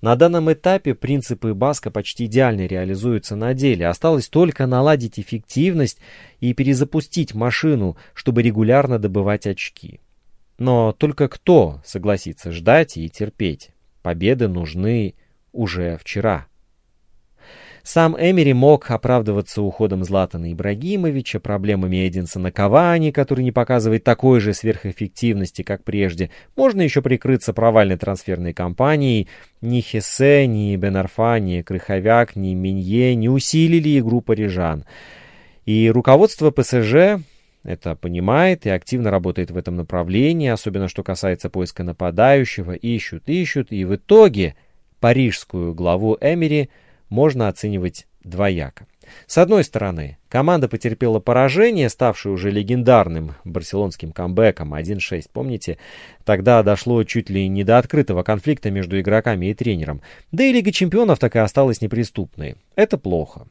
На 0.00 0.16
данном 0.16 0.52
этапе 0.52 0.94
принципы 0.94 1.54
Баска 1.54 1.90
почти 1.90 2.26
идеально 2.26 2.66
реализуются 2.66 3.36
на 3.36 3.54
деле. 3.54 3.86
Осталось 3.86 4.28
только 4.28 4.66
наладить 4.66 5.18
эффективность 5.18 5.98
и 6.40 6.54
перезапустить 6.54 7.34
машину, 7.34 7.96
чтобы 8.14 8.42
регулярно 8.42 8.98
добывать 8.98 9.46
очки. 9.46 10.00
Но 10.58 10.92
только 10.92 11.28
кто 11.28 11.80
согласится 11.84 12.52
ждать 12.52 12.96
и 12.96 13.08
терпеть? 13.08 13.70
Победы 14.02 14.48
нужны 14.48 15.14
уже 15.52 15.96
вчера. 15.98 16.46
Сам 17.82 18.16
Эмери 18.16 18.52
мог 18.52 18.88
оправдываться 18.92 19.60
уходом 19.60 20.04
Златана 20.04 20.52
Ибрагимовича, 20.52 21.40
проблемами 21.40 22.06
Эдинсона 22.06 22.52
Кавани, 22.52 23.10
который 23.10 23.42
не 23.42 23.50
показывает 23.50 24.04
такой 24.04 24.38
же 24.38 24.54
сверхэффективности, 24.54 25.62
как 25.62 25.82
прежде. 25.82 26.30
Можно 26.54 26.82
еще 26.82 27.02
прикрыться 27.02 27.52
провальной 27.52 27.96
трансферной 27.96 28.52
кампанией. 28.52 29.28
Ни 29.60 29.80
Хесе, 29.80 30.46
ни 30.46 30.76
Бенарфа, 30.76 31.40
ни 31.40 31.62
Крыховяк, 31.62 32.36
ни 32.36 32.54
Минье 32.54 33.16
не 33.16 33.28
усилили 33.28 33.98
игру 33.98 34.20
парижан. 34.20 34.84
И 35.66 35.90
руководство 35.90 36.52
ПСЖ 36.52 37.20
это 37.64 37.96
понимает 37.96 38.64
и 38.64 38.70
активно 38.70 39.10
работает 39.10 39.50
в 39.50 39.56
этом 39.56 39.74
направлении, 39.74 40.48
особенно 40.48 40.86
что 40.86 41.02
касается 41.02 41.50
поиска 41.50 41.82
нападающего, 41.82 42.72
ищут, 42.72 43.28
ищут, 43.28 43.72
и 43.72 43.84
в 43.84 43.96
итоге 43.96 44.54
парижскую 45.00 45.74
главу 45.74 46.16
Эмери– 46.20 46.70
можно 47.12 47.48
оценивать 47.48 48.06
двояко. 48.24 48.86
С 49.26 49.36
одной 49.38 49.64
стороны, 49.64 50.16
команда 50.28 50.68
потерпела 50.68 51.20
поражение, 51.20 51.88
ставшее 51.88 52.32
уже 52.32 52.50
легендарным 52.50 53.34
барселонским 53.44 54.12
камбэком 54.12 54.74
1-6, 54.74 55.26
помните? 55.32 55.78
Тогда 56.24 56.62
дошло 56.62 57.04
чуть 57.04 57.28
ли 57.28 57.46
не 57.48 57.64
до 57.64 57.78
открытого 57.78 58.22
конфликта 58.22 58.70
между 58.70 58.98
игроками 58.98 59.46
и 59.46 59.54
тренером. 59.54 60.00
Да 60.30 60.42
и 60.44 60.52
Лига 60.52 60.72
чемпионов 60.72 61.18
так 61.18 61.36
и 61.36 61.40
осталась 61.40 61.80
неприступной. 61.80 62.56
Это 62.74 62.96
плохо. 62.96 63.46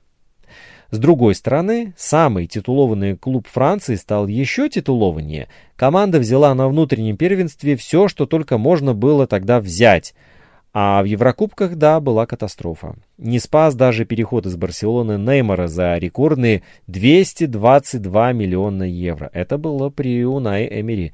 С 0.89 0.97
другой 0.97 1.35
стороны, 1.35 1.93
самый 1.97 2.47
титулованный 2.47 3.15
клуб 3.15 3.47
Франции 3.49 3.95
стал 3.95 4.27
еще 4.27 4.67
титулованнее. 4.69 5.47
Команда 5.77 6.19
взяла 6.19 6.53
на 6.53 6.67
внутреннем 6.67 7.15
первенстве 7.15 7.77
все, 7.77 8.09
что 8.09 8.25
только 8.25 8.57
можно 8.57 8.93
было 8.93 9.25
тогда 9.25 9.61
взять. 9.61 10.13
А 10.73 11.01
в 11.01 11.05
Еврокубках, 11.05 11.75
да, 11.75 11.99
была 11.99 12.25
катастрофа. 12.25 12.95
Не 13.17 13.39
спас 13.39 13.75
даже 13.75 14.05
переход 14.05 14.45
из 14.45 14.55
Барселоны 14.55 15.17
Неймара 15.17 15.67
за 15.67 15.97
рекордные 15.97 16.63
222 16.87 18.31
миллиона 18.31 18.83
евро. 18.83 19.29
Это 19.33 19.57
было 19.57 19.89
при 19.89 20.23
Унай 20.23 20.67
Эмери. 20.67 21.11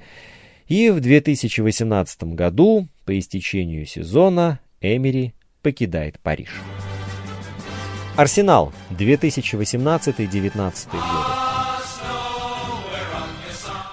И 0.68 0.90
в 0.90 1.00
2018 1.00 2.36
году, 2.36 2.88
по 3.06 3.18
истечению 3.18 3.88
сезона, 3.88 4.60
Эмери 4.80 5.34
покидает 5.64 6.20
Париж. 6.20 6.50
Арсенал 8.16 8.72
2018-19 8.92 10.92
годы. 10.92 11.67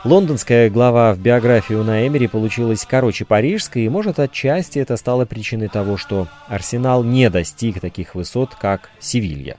Лондонская 0.05 0.69
глава 0.69 1.15
в 1.15 1.19
биографии 1.19 1.73
Уна 1.73 2.07
Эмери 2.07 2.27
получилась 2.27 2.85
короче 2.85 3.25
парижской, 3.25 3.85
и, 3.85 3.89
может, 3.89 4.19
отчасти 4.19 4.79
это 4.79 4.99
стало 4.99 5.25
причиной 5.25 5.69
того, 5.69 5.97
что 5.97 6.29
Арсенал 6.47 7.03
не 7.03 7.31
достиг 7.31 7.81
таких 7.81 8.15
высот, 8.15 8.55
как 8.55 8.91
Севилья. 9.01 9.57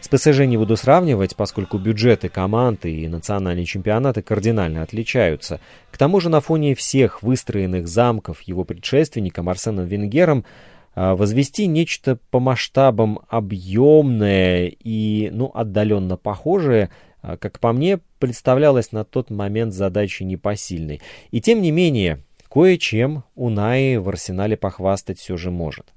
С 0.00 0.08
ПСЖ 0.08 0.46
не 0.46 0.56
буду 0.56 0.78
сравнивать, 0.78 1.36
поскольку 1.36 1.76
бюджеты 1.76 2.30
команды 2.30 2.90
и 2.90 3.06
национальные 3.06 3.66
чемпионаты 3.66 4.22
кардинально 4.22 4.82
отличаются. 4.82 5.60
К 5.90 5.98
тому 5.98 6.20
же 6.20 6.30
на 6.30 6.40
фоне 6.40 6.74
всех 6.74 7.22
выстроенных 7.22 7.86
замков 7.86 8.40
его 8.40 8.64
предшественником 8.64 9.50
Арсеном 9.50 9.84
Венгером 9.84 10.46
а, 10.94 11.14
возвести 11.14 11.66
нечто 11.66 12.18
по 12.30 12.40
масштабам 12.40 13.20
объемное 13.28 14.72
и 14.82 15.28
ну, 15.34 15.50
отдаленно 15.52 16.16
похожее, 16.16 16.88
как 17.22 17.60
по 17.60 17.72
мне, 17.72 18.00
представлялось 18.18 18.92
на 18.92 19.04
тот 19.04 19.30
момент 19.30 19.72
задачей 19.72 20.24
непосильной. 20.24 21.00
И 21.30 21.40
тем 21.40 21.62
не 21.62 21.70
менее, 21.70 22.22
кое-чем 22.50 23.24
Унаи 23.34 23.96
в 23.96 24.08
арсенале 24.08 24.56
похвастать 24.56 25.18
все 25.18 25.36
же 25.36 25.50
может. 25.50 25.92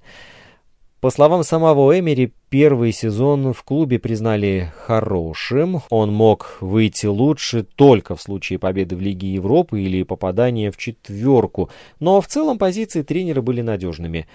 По 1.06 1.12
словам 1.12 1.44
самого 1.44 2.00
Эмери, 2.00 2.34
первый 2.50 2.92
сезон 2.92 3.54
в 3.54 3.64
клубе 3.64 4.00
признали 4.00 4.72
хорошим. 4.88 5.82
Он 5.92 6.12
мог 6.12 6.58
выйти 6.62 7.06
лучше 7.06 7.62
только 7.62 8.16
в 8.16 8.22
случае 8.24 8.58
победы 8.58 8.96
в 8.96 9.02
Лиге 9.02 9.32
Европы 9.34 9.82
или 9.82 10.02
попадания 10.02 10.72
в 10.72 10.78
четверку. 10.78 11.70
Но 12.00 12.22
в 12.22 12.28
целом 12.28 12.58
позиции 12.58 13.04
тренера 13.04 13.44
были 13.44 13.62
надежными. 13.62 14.26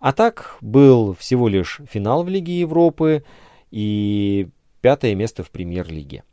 А 0.00 0.12
так 0.12 0.56
был 0.60 1.14
всего 1.14 1.46
лишь 1.46 1.80
финал 1.88 2.24
в 2.24 2.28
Лиге 2.28 2.58
Европы 2.58 3.22
и 3.70 4.48
пятое 4.80 5.14
место 5.14 5.42
в 5.42 5.50
Премьер-лиге. 5.50 6.24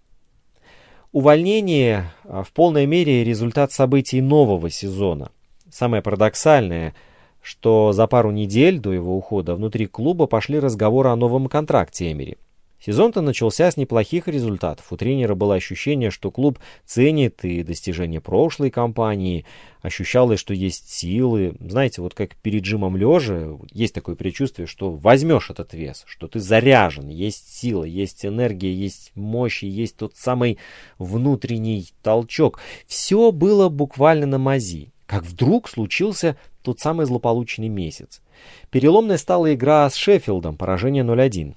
Увольнение 1.12 2.12
а, 2.24 2.44
в 2.44 2.52
полной 2.52 2.86
мере 2.86 3.24
результат 3.24 3.72
событий 3.72 4.22
нового 4.22 4.70
сезона. 4.70 5.32
Самое 5.72 6.02
парадоксальное, 6.02 6.96
что 7.42 7.92
за 7.92 8.08
пару 8.08 8.32
недель 8.32 8.80
до 8.80 8.94
его 8.94 9.16
ухода 9.16 9.56
внутри 9.56 9.88
клуба 9.88 10.28
пошли 10.28 10.60
разговоры 10.60 11.10
о 11.10 11.16
новом 11.16 11.48
контракте 11.48 12.12
Эмери. 12.12 12.38
Сезон-то 12.80 13.22
начался 13.22 13.72
с 13.72 13.78
неплохих 13.78 14.28
результатов. 14.28 14.92
У 14.92 14.98
тренера 14.98 15.34
было 15.34 15.56
ощущение, 15.56 16.12
что 16.12 16.30
клуб 16.30 16.60
ценит 16.86 17.44
и 17.44 17.64
достижения 17.64 18.22
прошлой 18.22 18.70
кампании. 18.70 19.46
Ощущалось, 19.82 20.40
что 20.40 20.54
есть 20.54 20.92
силы. 20.92 21.56
Знаете, 21.60 22.02
вот 22.02 22.14
как 22.14 22.36
перед 22.36 22.66
жимом 22.66 22.96
лежа, 22.96 23.50
есть 23.72 23.96
такое 23.96 24.16
предчувствие, 24.16 24.68
что 24.68 24.92
возьмешь 24.92 25.50
этот 25.50 25.74
вес, 25.74 26.04
что 26.06 26.28
ты 26.28 26.40
заряжен, 26.40 27.10
есть 27.10 27.58
сила, 27.58 27.84
есть 27.84 28.26
энергия, 28.26 28.74
есть 28.74 29.12
мощь, 29.16 29.64
есть 29.64 29.98
тот 29.98 30.16
самый 30.16 30.60
внутренний 31.00 31.90
толчок. 32.04 32.60
Все 32.86 33.32
было 33.32 33.70
буквально 33.70 34.28
на 34.28 34.38
мази. 34.38 34.94
Как 35.08 35.24
вдруг 35.24 35.68
случился 35.70 36.38
тот 36.62 36.80
самый 36.80 37.06
злополучный 37.06 37.70
месяц. 37.70 38.22
Переломной 38.70 39.18
стала 39.18 39.54
игра 39.54 39.90
с 39.90 39.96
Шеффилдом, 39.96 40.58
поражение 40.58 41.04
0-1 41.04 41.56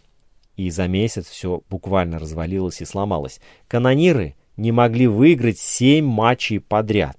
и 0.67 0.71
за 0.71 0.89
месяц 0.89 1.27
все 1.27 1.63
буквально 1.71 2.19
развалилось 2.19 2.83
и 2.83 2.85
сломалось. 2.85 3.41
Канониры 3.67 4.35
не 4.59 4.73
могли 4.73 5.07
выиграть 5.07 5.59
семь 5.59 6.05
матчей 6.05 6.61
подряд. 6.61 7.17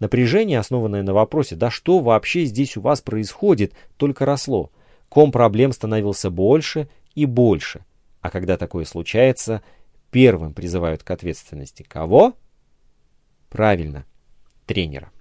Напряжение, 0.00 0.58
основанное 0.58 1.04
на 1.04 1.14
вопросе 1.14 1.54
«Да 1.54 1.70
что 1.70 2.00
вообще 2.00 2.44
здесь 2.44 2.76
у 2.76 2.80
вас 2.80 3.00
происходит?», 3.00 3.72
только 3.96 4.26
росло. 4.26 4.72
Ком 5.08 5.30
проблем 5.30 5.70
становился 5.70 6.28
больше 6.28 6.88
и 7.14 7.24
больше. 7.24 7.84
А 8.20 8.30
когда 8.30 8.56
такое 8.56 8.84
случается, 8.84 9.62
первым 10.10 10.52
призывают 10.52 11.04
к 11.04 11.10
ответственности 11.12 11.84
кого? 11.84 12.34
Правильно, 13.48 14.06
тренера. 14.66 15.12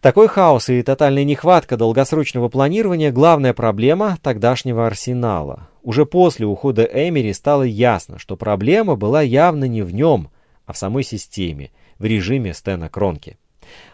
Такой 0.00 0.28
хаос 0.28 0.68
и 0.68 0.80
тотальная 0.82 1.24
нехватка 1.24 1.76
долгосрочного 1.76 2.48
планирования– 2.48 3.10
главная 3.12 3.52
проблема 3.52 4.16
тогдашнего 4.22 4.86
арсенала. 4.86 5.68
Уже 5.82 6.06
после 6.06 6.46
ухода 6.46 6.84
Эмери 6.84 7.32
стало 7.32 7.64
ясно, 7.64 8.16
что 8.20 8.36
проблема 8.36 8.94
была 8.94 9.22
явно 9.22 9.64
не 9.64 9.82
в 9.82 9.92
нем, 9.92 10.30
а 10.66 10.72
в 10.72 10.78
самой 10.78 11.02
системе, 11.02 11.72
в 11.98 12.04
режиме 12.04 12.54
Стена 12.54 12.88
Кронки. 12.88 13.38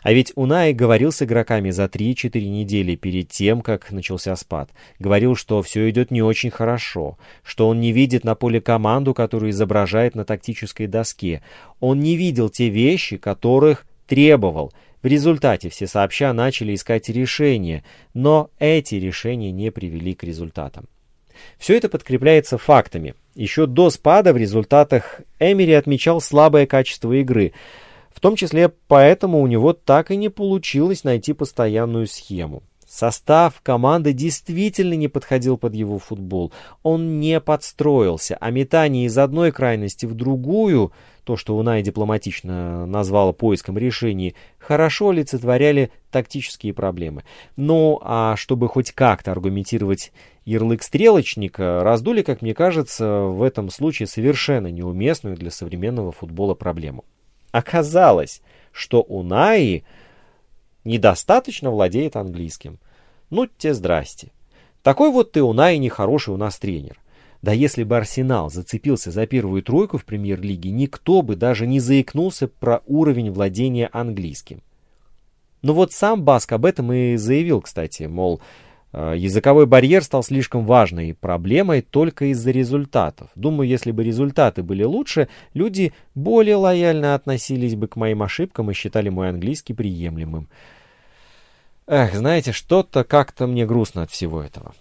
А 0.03 0.13
ведь 0.13 0.31
Унай 0.37 0.75
говорил 0.75 1.11
с 1.11 1.23
игроками 1.23 1.71
за 1.71 1.85
3-4 1.85 2.39
недели 2.49 2.97
перед 2.97 3.31
тем, 3.31 3.63
как 3.63 3.91
начался 3.91 4.37
спад. 4.37 4.69
Говорил, 4.99 5.35
что 5.35 5.63
все 5.63 5.89
идет 5.89 6.11
не 6.11 6.21
очень 6.21 6.51
хорошо, 6.51 7.17
что 7.43 7.67
он 7.67 7.81
не 7.81 7.93
видит 7.93 8.25
на 8.25 8.35
поле 8.35 8.61
команду, 8.61 9.15
которую 9.15 9.53
изображает 9.53 10.15
на 10.15 10.27
тактической 10.27 10.87
доске. 10.87 11.43
Он 11.81 11.99
не 11.99 12.15
видел 12.17 12.51
те 12.51 12.69
вещи, 12.69 13.17
которых 13.17 13.87
требовал– 14.07 14.71
в 15.05 15.07
результате 15.07 15.69
все 15.69 15.87
сообща 15.87 16.33
начали 16.33 16.75
искать 16.75 17.11
решения, 17.11 17.85
но 18.15 18.49
эти 18.59 18.95
решения 18.95 19.53
не 19.53 19.71
привели 19.71 20.15
к 20.15 20.25
результатам. 20.25 20.89
Все 21.59 21.77
это 21.77 21.91
подкрепляется 21.91 22.57
фактами. 22.57 23.15
Еще 23.35 23.67
до 23.67 23.91
спада 23.91 24.33
в 24.33 24.39
результатах 24.39 25.21
Эмери 25.39 25.75
отмечал 25.75 26.23
слабое 26.23 26.67
качество 26.67 27.13
игры. 27.13 27.53
В 28.15 28.21
том 28.21 28.35
числе 28.35 28.71
поэтому 28.89 29.43
у 29.43 29.47
него 29.47 29.75
так 29.75 30.11
и 30.11 30.17
не 30.17 30.31
получилось 30.31 31.05
найти 31.05 31.35
постоянную 31.35 32.07
схему. 32.07 32.63
Состав 32.95 33.61
команды 33.61 34.13
действительно 34.13 34.95
не 34.95 35.09
подходил 35.09 35.59
под 35.59 35.75
его 35.75 35.99
футбол. 35.99 36.53
Он 36.85 37.19
не 37.19 37.41
подстроился, 37.41 38.37
а 38.41 38.53
метание 38.53 39.07
из 39.07 39.19
одной 39.19 39.51
крайности 39.51 40.07
в 40.07 40.15
другую– 40.15 40.93
то, 41.25 41.37
что 41.37 41.57
Унай 41.57 41.83
дипломатично 41.83 42.87
назвала 42.87 43.33
поиском 43.33 43.79
решений, 43.79 44.37
хорошо 44.59 45.09
олицетворяли 45.09 45.91
тактические 46.13 46.73
проблемы. 46.73 47.25
Ну, 47.57 47.99
а 48.03 48.37
чтобы 48.37 48.69
хоть 48.69 48.93
как-то 48.93 49.33
аргументировать 49.33 50.13
ярлык 50.45 50.83
стрелочника, 50.83 51.83
раздули, 51.83 52.23
как 52.23 52.43
мне 52.43 52.55
кажется, 52.55 53.23
в 53.23 53.43
этом 53.43 53.71
случае 53.71 54.07
совершенно 54.07 54.69
неуместную 54.69 55.37
для 55.37 55.51
современного 55.51 56.13
футбола 56.13 56.55
проблему. 56.55 57.05
Оказалось, 57.51 58.41
что 58.71 59.01
Унаи 59.01 59.83
недостаточно 60.85 61.71
владеет 61.71 62.15
английским. 62.17 62.79
Ну, 63.35 63.49
те 63.49 63.75
здрасте. 63.75 64.29
Такой 64.85 65.11
вот 65.11 65.33
ты 65.33 65.43
Унаи 65.43 65.79
нехороший 65.79 66.33
у 66.33 66.37
нас 66.37 66.57
тренер. 66.57 67.01
Да 67.43 67.51
если 67.51 67.83
бы 67.83 67.97
Арсенал 67.97 68.49
зацепился 68.49 69.11
за 69.11 69.27
первую 69.27 69.65
тройку 69.65 69.99
в 69.99 70.05
премьер-лиге, 70.05 70.71
никто 70.71 71.21
бы 71.21 71.35
даже 71.35 71.67
не 71.67 71.81
заикнулся 71.81 72.47
про 72.47 72.83
уровень 72.87 73.33
владения 73.33 73.91
английским. 73.93 74.63
Но 75.63 75.75
вот 75.75 75.91
сам 75.91 76.23
Баск 76.23 76.53
об 76.53 76.65
этом 76.65 76.93
и 76.93 77.17
заявил, 77.17 77.61
кстати, 77.61 78.05
мол, 78.05 78.41
э, 78.93 79.15
языковой 79.17 79.67
барьер 79.67 80.05
стал 80.05 80.23
слишком 80.23 80.65
важной 80.65 81.13
проблемой 81.13 81.83
только 81.83 82.27
из-за 82.27 82.53
результатов. 82.53 83.31
Думаю, 83.35 83.69
если 83.69 83.91
бы 83.91 84.05
результаты 84.05 84.63
были 84.63 84.85
лучше, 84.85 85.27
люди 85.55 85.93
более 86.15 86.55
лояльно 86.55 87.17
относились 87.17 87.75
бы 87.75 87.89
к 87.89 87.97
моим 87.97 88.23
ошибкам 88.23 88.71
и 88.71 88.75
считали 88.75 89.09
мой 89.09 89.31
английский 89.31 89.75
приемлемым. 89.75 90.49
Эх, 91.87 92.15
знаете, 92.15 92.53
что-то 92.53 93.05
как-то 93.05 93.47
мне 93.47 93.67
грустно 93.67 94.03
от 94.03 94.11
всего 94.11 94.43
этого. 94.43 94.75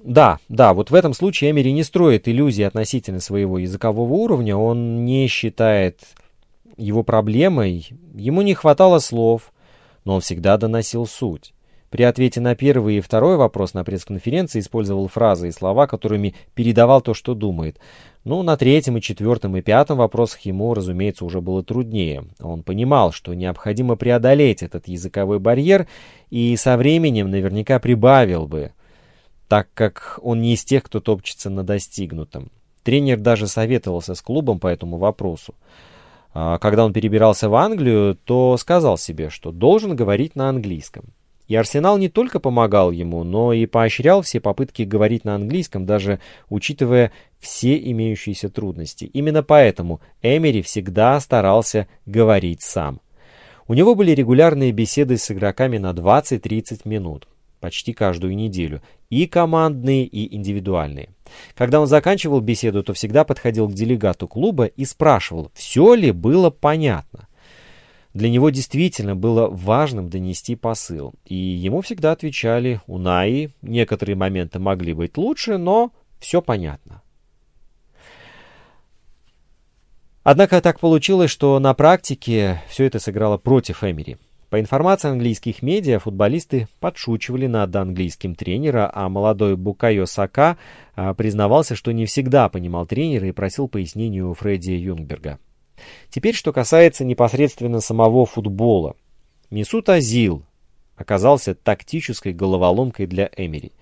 Да, 0.00 0.38
да, 0.48 0.74
вот 0.74 0.90
в 0.90 0.94
этом 0.94 1.14
случае 1.14 1.52
Эмери 1.52 1.72
не 1.72 1.84
строит 1.84 2.28
иллюзии 2.28 2.62
относительно 2.62 3.20
своего 3.20 3.58
языкового 3.58 4.12
уровня, 4.12 4.56
он 4.56 5.04
не 5.04 5.28
считает 5.28 6.00
его 6.76 7.04
проблемой, 7.04 7.88
ему 8.14 8.42
не 8.42 8.54
хватало 8.54 8.98
слов, 8.98 9.52
но 10.04 10.16
он 10.16 10.20
всегда 10.20 10.56
доносил 10.58 11.06
суть. 11.06 11.54
При 11.90 12.02
ответе 12.02 12.40
на 12.40 12.56
первый 12.56 12.96
и 12.96 13.00
второй 13.00 13.36
вопрос 13.36 13.72
на 13.72 13.84
пресс-конференции 13.84 14.58
использовал 14.58 15.06
фразы 15.06 15.48
и 15.48 15.52
слова, 15.52 15.86
которыми 15.86 16.34
передавал 16.54 17.00
то, 17.00 17.14
что 17.14 17.34
думает. 17.34 17.78
Ну, 18.24 18.42
на 18.42 18.56
третьем 18.56 18.96
и 18.96 19.02
четвертом 19.02 19.56
и 19.56 19.60
пятом 19.60 19.98
вопросах 19.98 20.40
ему, 20.40 20.72
разумеется, 20.72 21.24
уже 21.24 21.40
было 21.40 21.62
труднее. 21.62 22.24
Он 22.40 22.62
понимал, 22.62 23.12
что 23.12 23.34
необходимо 23.34 23.96
преодолеть 23.96 24.62
этот 24.62 24.88
языковой 24.88 25.38
барьер 25.38 25.86
и 26.30 26.56
со 26.56 26.76
временем 26.76 27.30
наверняка 27.30 27.78
прибавил 27.78 28.46
бы 28.46 28.72
так 29.48 29.68
как 29.74 30.18
он 30.22 30.40
не 30.40 30.54
из 30.54 30.64
тех, 30.64 30.82
кто 30.82 31.00
топчется 31.00 31.50
на 31.50 31.62
достигнутом. 31.62 32.50
Тренер 32.82 33.18
даже 33.18 33.46
советовался 33.46 34.14
с 34.14 34.20
клубом 34.20 34.58
по 34.58 34.66
этому 34.66 34.98
вопросу. 34.98 35.54
А, 36.32 36.58
когда 36.58 36.84
он 36.84 36.92
перебирался 36.92 37.48
в 37.48 37.54
Англию, 37.54 38.16
то 38.24 38.56
сказал 38.56 38.98
себе, 38.98 39.30
что 39.30 39.52
должен 39.52 39.94
говорить 39.94 40.34
на 40.34 40.48
английском. 40.48 41.04
И 41.46 41.54
Арсенал 41.56 41.98
не 41.98 42.08
только 42.08 42.40
помогал 42.40 42.90
ему, 42.90 43.22
но 43.22 43.52
и 43.52 43.66
поощрял 43.66 44.22
все 44.22 44.40
попытки 44.40 44.82
говорить 44.82 45.24
на 45.24 45.34
английском, 45.34 45.84
даже 45.84 46.20
учитывая 46.48 47.12
все 47.38 47.76
имеющиеся 47.76 48.48
трудности. 48.48 49.04
Именно 49.04 49.42
поэтому 49.42 50.00
Эмери 50.22 50.62
всегда 50.62 51.20
старался 51.20 51.86
говорить 52.06 52.62
сам. 52.62 53.00
У 53.66 53.74
него 53.74 53.94
были 53.94 54.12
регулярные 54.12 54.72
беседы 54.72 55.16
с 55.18 55.30
игроками 55.30 55.78
на 55.78 55.92
20-30 55.92 56.82
минут, 56.84 57.28
почти 57.60 57.92
каждую 57.92 58.36
неделю, 58.36 58.82
и 59.10 59.26
командные, 59.26 60.04
и 60.06 60.34
индивидуальные. 60.34 61.10
Когда 61.54 61.80
он 61.80 61.86
заканчивал 61.86 62.40
беседу, 62.40 62.82
то 62.82 62.92
всегда 62.92 63.24
подходил 63.24 63.68
к 63.68 63.74
делегату 63.74 64.28
клуба 64.28 64.66
и 64.66 64.84
спрашивал, 64.84 65.50
все 65.54 65.94
ли 65.94 66.10
было 66.10 66.50
понятно. 66.50 67.23
Для 68.14 68.30
него 68.30 68.50
действительно 68.50 69.16
было 69.16 69.48
важным 69.48 70.08
донести 70.08 70.54
посыл, 70.54 71.14
и 71.24 71.34
ему 71.34 71.80
всегда 71.80 72.12
отвечали 72.12 72.80
«Унаи», 72.86 73.50
некоторые 73.60 74.14
моменты 74.14 74.60
могли 74.60 74.94
быть 74.94 75.16
лучше, 75.16 75.58
но 75.58 75.92
все 76.20 76.40
понятно. 76.40 77.02
Однако 80.22 80.60
так 80.60 80.78
получилось, 80.78 81.30
что 81.30 81.58
на 81.58 81.74
практике 81.74 82.62
все 82.68 82.84
это 82.84 83.00
сыграло 83.00 83.36
против 83.36 83.82
Эмери. 83.82 84.16
По 84.48 84.60
информации 84.60 85.10
английских 85.10 85.60
медиа, 85.62 85.98
футболисты 85.98 86.68
подшучивали 86.78 87.48
над 87.48 87.74
английским 87.74 88.36
тренера, 88.36 88.88
а 88.94 89.08
молодой 89.08 89.56
Букайо 89.56 90.06
Сака 90.06 90.56
а, 90.94 91.12
признавался, 91.14 91.74
что 91.74 91.90
не 91.90 92.06
всегда 92.06 92.48
понимал 92.48 92.86
тренера 92.86 93.26
и 93.26 93.32
просил 93.32 93.66
пояснений 93.66 94.22
у 94.22 94.32
Фредди 94.34 94.70
Юнгберга. 94.70 95.40
Теперь, 96.10 96.34
что 96.34 96.52
касается 96.52 97.04
непосредственно 97.04 97.80
самого 97.80 98.26
футбола. 98.26 98.96
Месут 99.50 99.88
Азил 99.88 100.44
оказался 100.96 101.54
тактической 101.54 102.32
головоломкой 102.32 103.06
для 103.06 103.30
Эмери. 103.36 103.72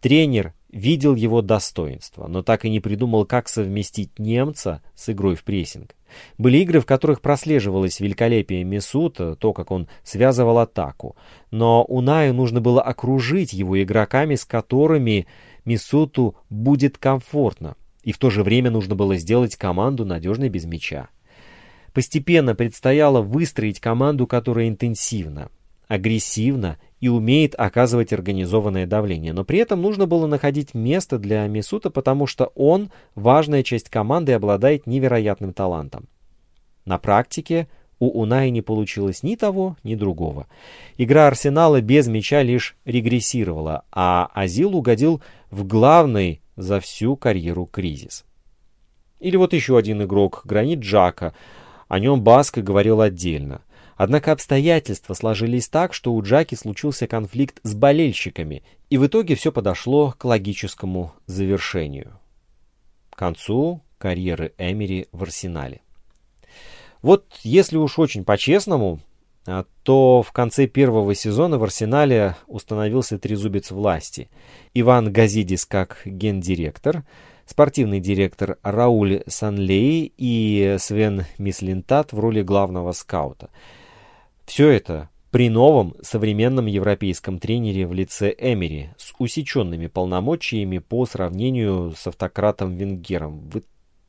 Тренер 0.00 0.54
видел 0.70 1.14
его 1.14 1.42
достоинства, 1.42 2.28
но 2.28 2.42
так 2.42 2.64
и 2.64 2.70
не 2.70 2.80
придумал, 2.80 3.24
как 3.24 3.48
совместить 3.48 4.18
немца 4.18 4.82
с 4.94 5.08
игрой 5.08 5.34
в 5.34 5.44
прессинг. 5.44 5.94
Были 6.36 6.58
игры, 6.58 6.80
в 6.80 6.86
которых 6.86 7.20
прослеживалось 7.20 8.00
великолепие 8.00 8.64
Месута, 8.64 9.34
то, 9.34 9.52
как 9.52 9.70
он 9.70 9.88
связывал 10.02 10.58
атаку. 10.58 11.16
Но 11.50 11.84
Унаю 11.84 12.34
нужно 12.34 12.60
было 12.60 12.82
окружить 12.82 13.52
его 13.52 13.82
игроками, 13.82 14.34
с 14.34 14.44
которыми 14.44 15.26
Месуту 15.64 16.36
будет 16.48 16.98
комфортно. 16.98 17.76
И 18.02 18.12
в 18.12 18.18
то 18.18 18.30
же 18.30 18.42
время 18.42 18.70
нужно 18.70 18.94
было 18.94 19.16
сделать 19.16 19.56
команду 19.56 20.04
надежной 20.04 20.48
без 20.48 20.64
мяча. 20.64 21.08
Постепенно 21.98 22.54
предстояло 22.54 23.22
выстроить 23.22 23.80
команду, 23.80 24.28
которая 24.28 24.68
интенсивна, 24.68 25.50
агрессивна 25.88 26.78
и 27.00 27.08
умеет 27.08 27.56
оказывать 27.58 28.12
организованное 28.12 28.86
давление. 28.86 29.32
Но 29.32 29.42
при 29.42 29.58
этом 29.58 29.82
нужно 29.82 30.06
было 30.06 30.28
находить 30.28 30.74
место 30.74 31.18
для 31.18 31.44
Мисута, 31.48 31.90
потому 31.90 32.28
что 32.28 32.52
он 32.54 32.92
важная 33.16 33.64
часть 33.64 33.88
команды 33.88 34.30
и 34.30 34.36
обладает 34.36 34.86
невероятным 34.86 35.52
талантом. 35.52 36.06
На 36.84 36.98
практике 36.98 37.66
у 37.98 38.10
Унаи 38.20 38.50
не 38.50 38.62
получилось 38.62 39.24
ни 39.24 39.34
того, 39.34 39.76
ни 39.82 39.96
другого. 39.96 40.46
Игра 40.98 41.26
Арсенала 41.26 41.80
без 41.80 42.06
мяча 42.06 42.44
лишь 42.44 42.76
регрессировала, 42.84 43.82
а 43.90 44.30
Азил 44.34 44.76
угодил 44.76 45.20
в 45.50 45.66
главный 45.66 46.42
за 46.54 46.78
всю 46.78 47.16
карьеру 47.16 47.66
кризис. 47.66 48.24
Или 49.18 49.34
вот 49.34 49.52
еще 49.52 49.76
один 49.76 50.04
игрок, 50.04 50.42
Гранит 50.44 50.78
Джака. 50.78 51.34
О 51.88 51.98
нем 51.98 52.22
Баско 52.22 52.62
говорил 52.62 53.00
отдельно. 53.00 53.62
Однако 53.96 54.30
обстоятельства 54.30 55.14
сложились 55.14 55.68
так, 55.68 55.92
что 55.92 56.14
у 56.14 56.22
Джаки 56.22 56.54
случился 56.54 57.08
конфликт 57.08 57.58
с 57.64 57.74
болельщиками, 57.74 58.62
и 58.90 58.98
в 58.98 59.06
итоге 59.06 59.34
все 59.34 59.50
подошло 59.50 60.14
к 60.16 60.24
логическому 60.24 61.12
завершению. 61.26 62.20
К 63.10 63.16
концу 63.18 63.82
карьеры 63.98 64.52
Эмери 64.56 65.08
в 65.10 65.24
Арсенале. 65.24 65.80
Вот 67.02 67.26
если 67.42 67.76
уж 67.76 67.98
очень 67.98 68.24
по-честному, 68.24 69.00
а, 69.46 69.64
то 69.82 70.22
в 70.22 70.30
конце 70.30 70.66
первого 70.66 71.14
сезона 71.14 71.58
в 71.58 71.64
Арсенале 71.64 72.36
установился 72.46 73.18
трезубец 73.18 73.70
власти. 73.70 74.30
Иван 74.74 75.12
Газидис 75.12 75.64
как 75.64 76.02
гендиректор, 76.04 77.04
спортивный 77.48 78.00
директор 78.00 78.58
Рауль 78.62 79.22
Санлей 79.26 80.12
и 80.16 80.76
Свен 80.78 81.24
Мислинтат 81.38 82.12
в 82.12 82.20
роли 82.20 82.42
главного 82.42 82.92
скаута– 82.92 83.50
все 84.48 84.70
это 84.70 85.10
при 85.30 85.50
новом 85.50 85.94
современном 86.00 86.64
европейском 86.64 87.38
тренере 87.38 87.86
в 87.86 87.92
лице 87.92 88.34
Эмери 88.36 88.88
с 88.96 89.12
усеченными 89.18 89.88
полномочиями 89.88 90.78
по 90.78 91.04
сравнению 91.04 91.92
с 91.94 92.06
автократом 92.06 92.74
Венгером. 92.74 93.46
Вы 93.50 93.62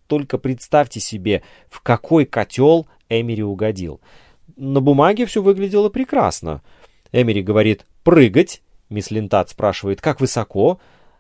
только 0.08 0.38
представьте 0.38 1.02
себе, 1.02 1.44
в 1.70 1.82
какой 1.82 2.26
котел 2.26 2.88
Эмери 3.10 3.44
угодил. 3.44 4.00
На 4.56 4.80
бумаге 4.80 5.26
все 5.26 5.42
выглядело 5.42 5.90
прекрасно. 5.90 6.62
Эмери 7.12 7.44
говорит 7.44 7.86
«прыгать», 8.06 8.62
мисс 8.88 9.12
Лентат 9.12 9.50
спрашивает 9.50 10.00
«как 10.00 10.22
высоко?», 10.22 10.80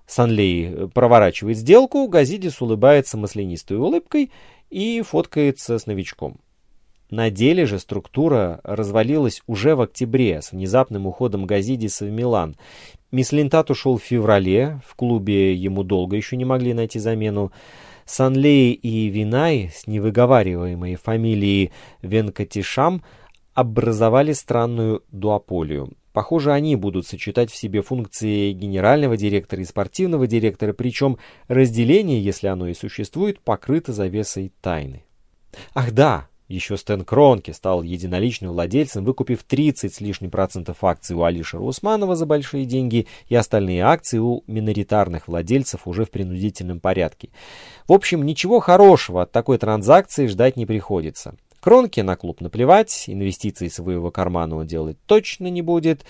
Санлей 0.09 0.89
проворачивает 0.89 1.57
сделку, 1.57 2.07
Газидис 2.07 2.63
улыбается 2.63 3.15
маслянистой 3.15 3.77
улыбкой 3.77 4.31
и 4.71 5.03
фоткается 5.03 5.77
с 5.77 5.85
новичком. 5.85 6.39
На 7.11 7.29
деле 7.29 7.67
же 7.67 7.77
структура 7.77 8.59
развалилась 8.63 9.43
уже 9.45 9.75
в 9.75 9.81
октябре 9.81 10.41
с 10.41 10.51
внезапным 10.51 11.05
уходом 11.05 11.45
Газидиса 11.45 12.05
в 12.05 12.09
Милан. 12.09 12.57
Мислинтат 13.11 13.69
ушел 13.69 13.99
в 13.99 14.03
феврале, 14.03 14.81
в 14.83 14.95
клубе 14.95 15.53
ему 15.53 15.83
долго 15.83 16.15
еще 16.15 16.37
не 16.37 16.45
могли 16.45 16.73
найти 16.73 16.97
замену. 16.97 17.51
Санлей 18.05 18.71
и 18.73 19.09
Винай 19.09 19.69
с 19.71 19.85
невыговариваемой 19.85 20.95
фамилией 20.95 21.71
Венкатишам 22.01 23.03
образовали 23.53 24.33
странную 24.33 25.03
дуополию. 25.11 25.93
Похоже, 26.13 26.51
они 26.51 26.75
будут 26.75 27.05
сочетать 27.05 27.51
в 27.51 27.55
себе 27.55 27.81
функции 27.81 28.51
генерального 28.51 29.15
директора 29.15 29.61
и 29.61 29.65
спортивного 29.65 30.27
директора, 30.27 30.73
причем 30.73 31.17
разделение, 31.47 32.23
если 32.23 32.47
оно 32.47 32.67
и 32.67 32.73
существует, 32.73 33.39
покрыто 33.39 33.93
завесой 33.93 34.51
тайны. 34.61 35.03
Ах 35.73 35.91
да, 35.91 36.27
еще 36.49 36.77
Стэн 36.77 37.05
Кронке 37.05 37.53
стал 37.53 37.83
единоличным 37.83 38.51
владельцем, 38.51 39.05
выкупив 39.05 39.43
30 39.43 39.93
с 39.93 40.01
лишним 40.01 40.31
процентов 40.31 40.83
акций 40.83 41.15
у 41.15 41.23
Алишера 41.23 41.61
Усманова 41.61 42.15
за 42.15 42.25
большие 42.25 42.65
деньги 42.65 43.05
и 43.27 43.35
остальные 43.35 43.83
акции 43.83 44.17
у 44.17 44.43
миноритарных 44.47 45.27
владельцев 45.27 45.81
уже 45.85 46.05
в 46.05 46.09
принудительном 46.09 46.79
порядке. 46.79 47.29
В 47.87 47.93
общем, 47.93 48.25
ничего 48.25 48.59
хорошего 48.59 49.21
от 49.21 49.31
такой 49.31 49.59
транзакции 49.59 50.25
ждать 50.25 50.57
не 50.57 50.65
приходится. 50.65 51.35
Кронке 51.59 52.03
на 52.03 52.15
клуб 52.15 52.41
наплевать, 52.41 53.05
инвестиции 53.07 53.67
своего 53.67 54.11
кармана 54.11 54.55
он 54.55 54.67
делать 54.67 54.97
точно 55.05 55.47
не 55.47 55.61
будет. 55.61 56.05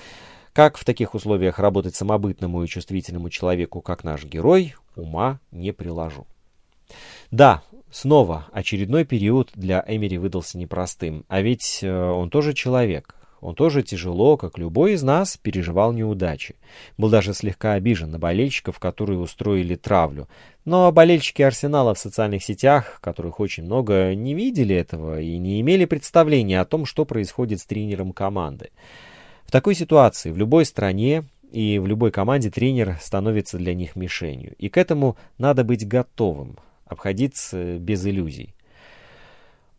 Как 0.54 0.78
в 0.78 0.86
таких 0.86 1.16
условиях 1.16 1.60
работать 1.60 1.96
самобытному 1.96 2.64
и 2.64 2.68
чувствительному 2.68 3.30
человеку, 3.30 3.82
как 3.82 4.04
наш 4.04 4.26
герой, 4.26 4.76
ума 4.96 5.40
не 5.52 5.72
приложу. 5.72 6.28
Да, 7.32 7.64
Снова 7.92 8.46
очередной 8.52 9.04
период 9.04 9.50
для 9.56 9.84
Эмери 9.88 10.20
выдался 10.20 10.60
непростым, 10.60 11.26
а 11.28 11.42
ведь 11.42 11.80
э, 11.82 11.92
он 11.92 12.30
тоже 12.30 12.54
человек. 12.54 13.16
Он 13.42 13.56
тоже 13.56 13.84
тяжело, 13.84 14.38
как 14.38 14.58
любой 14.58 14.94
из 14.94 15.04
нас, 15.04 15.38
переживал 15.38 15.94
неудачи. 15.94 16.56
Был 16.98 17.10
даже 17.10 17.34
слегка 17.34 17.74
обижен 17.74 18.12
на 18.12 18.20
болельщиков, 18.20 18.80
которые 18.80 19.20
устроили 19.20 19.76
травлю. 19.76 20.28
Но 20.66 20.92
болельщики 20.92 21.42
Арсенала 21.42 21.94
в 21.94 22.00
социальных 22.00 22.44
сетях, 22.44 23.00
которых 23.02 23.40
очень 23.40 23.64
много, 23.64 24.14
не 24.14 24.34
видели 24.34 24.76
этого 24.76 25.22
и 25.22 25.38
не 25.38 25.62
имели 25.62 25.86
представления 25.86 26.60
о 26.60 26.66
том, 26.66 26.86
что 26.86 27.06
происходит 27.06 27.60
с 27.60 27.66
тренером 27.66 28.12
команды. 28.12 28.72
В 29.46 29.52
такой 29.52 29.74
ситуации 29.74 30.32
в 30.32 30.38
любой 30.38 30.66
стране 30.66 31.24
и 31.52 31.80
в 31.80 31.88
любой 31.88 32.12
команде 32.12 32.52
тренер 32.52 32.98
становится 33.02 33.58
для 33.58 33.74
них 33.74 33.96
мишенью. 33.96 34.54
И 34.58 34.70
к 34.70 34.78
этому 34.78 35.18
надо 35.38 35.64
быть 35.64 35.88
готовым 35.88 36.58
обходиться 36.86 37.78
без 37.78 38.06
иллюзий. 38.06 38.54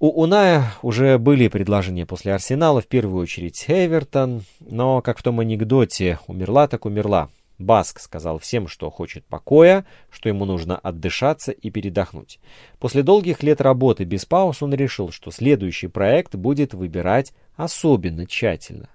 У 0.02 0.22
Уная 0.22 0.72
уже 0.80 1.18
были 1.18 1.48
предложения 1.48 2.06
после 2.06 2.32
Арсенала, 2.32 2.80
в 2.80 2.86
первую 2.86 3.20
очередь 3.20 3.62
Эвертон, 3.68 4.44
но, 4.60 5.02
как 5.02 5.18
в 5.18 5.22
том 5.22 5.40
анекдоте, 5.40 6.18
умерла 6.26 6.68
так 6.68 6.86
умерла. 6.86 7.28
Баск 7.58 8.00
сказал 8.00 8.38
всем, 8.38 8.66
что 8.66 8.88
хочет 8.88 9.26
покоя, 9.26 9.84
что 10.10 10.30
ему 10.30 10.46
нужно 10.46 10.78
отдышаться 10.78 11.52
и 11.52 11.68
передохнуть. 11.68 12.40
После 12.78 13.02
долгих 13.02 13.42
лет 13.42 13.60
работы 13.60 14.04
без 14.04 14.24
пауз 14.24 14.62
он 14.62 14.72
решил, 14.72 15.10
что 15.10 15.30
следующий 15.30 15.88
проект 15.88 16.34
будет 16.34 16.72
выбирать 16.72 17.34
особенно 17.56 18.24
тщательно. 18.24 18.88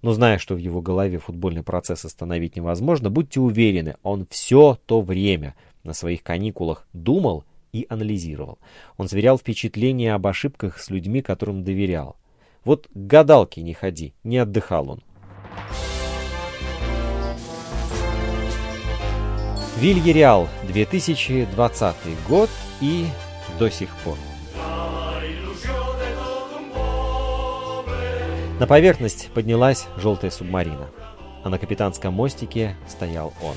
Но 0.00 0.14
зная, 0.14 0.38
что 0.38 0.54
в 0.54 0.58
его 0.58 0.80
голове 0.80 1.18
футбольный 1.18 1.64
процесс 1.64 2.06
остановить 2.06 2.56
невозможно, 2.56 3.10
будьте 3.10 3.40
уверены, 3.40 3.96
он 4.02 4.26
все 4.30 4.78
то 4.86 5.02
время 5.02 5.54
на 5.84 5.92
своих 5.92 6.22
каникулах 6.22 6.86
думал 6.94 7.44
и 7.76 7.86
анализировал. 7.90 8.58
Он 8.96 9.08
сверял 9.08 9.38
впечатления 9.38 10.14
об 10.14 10.26
ошибках 10.26 10.78
с 10.78 10.88
людьми, 10.88 11.20
которым 11.20 11.62
доверял. 11.62 12.16
Вот 12.64 12.88
к 12.88 12.96
гадалке 12.96 13.62
не 13.62 13.74
ходи, 13.74 14.14
не 14.24 14.38
отдыхал 14.38 14.90
он. 14.90 15.02
Вильяреал, 19.78 20.48
2020 20.68 21.96
год 22.26 22.48
и 22.80 23.06
до 23.58 23.70
сих 23.70 23.94
пор. 23.98 24.16
На 28.58 28.66
поверхность 28.66 29.28
поднялась 29.34 29.86
желтая 29.98 30.30
субмарина, 30.30 30.88
а 31.44 31.50
на 31.50 31.58
капитанском 31.58 32.14
мостике 32.14 32.74
стоял 32.88 33.34
он. 33.42 33.54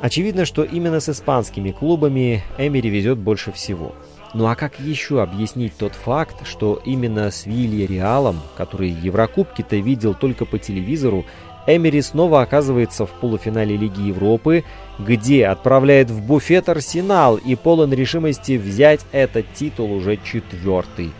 Очевидно, 0.00 0.44
что 0.44 0.62
именно 0.62 1.00
с 1.00 1.08
испанскими 1.08 1.70
клубами 1.70 2.42
Эмери 2.58 2.90
везет 2.90 3.18
больше 3.18 3.50
всего. 3.52 3.94
Ну 4.34 4.46
а 4.46 4.54
как 4.54 4.78
еще 4.78 5.22
объяснить 5.22 5.76
тот 5.78 5.94
факт, 5.94 6.46
что 6.46 6.80
именно 6.84 7.30
с 7.30 7.46
Вилья 7.46 7.86
Реалом, 7.86 8.40
который 8.56 8.90
Еврокубки-то 8.90 9.76
видел 9.76 10.12
только 10.12 10.44
по 10.44 10.58
телевизору, 10.58 11.24
Эмери 11.66 12.02
снова 12.02 12.42
оказывается 12.42 13.06
в 13.06 13.10
полуфинале 13.10 13.76
Лиги 13.76 14.02
Европы, 14.02 14.64
где 14.98 15.46
отправляет 15.46 16.10
в 16.10 16.20
буфет 16.22 16.68
Арсенал 16.68 17.36
и 17.36 17.54
полон 17.54 17.92
решимости 17.92 18.56
взять 18.56 19.00
этот 19.12 19.46
титул 19.54 19.92
уже 19.92 20.18
четвертый 20.22 21.12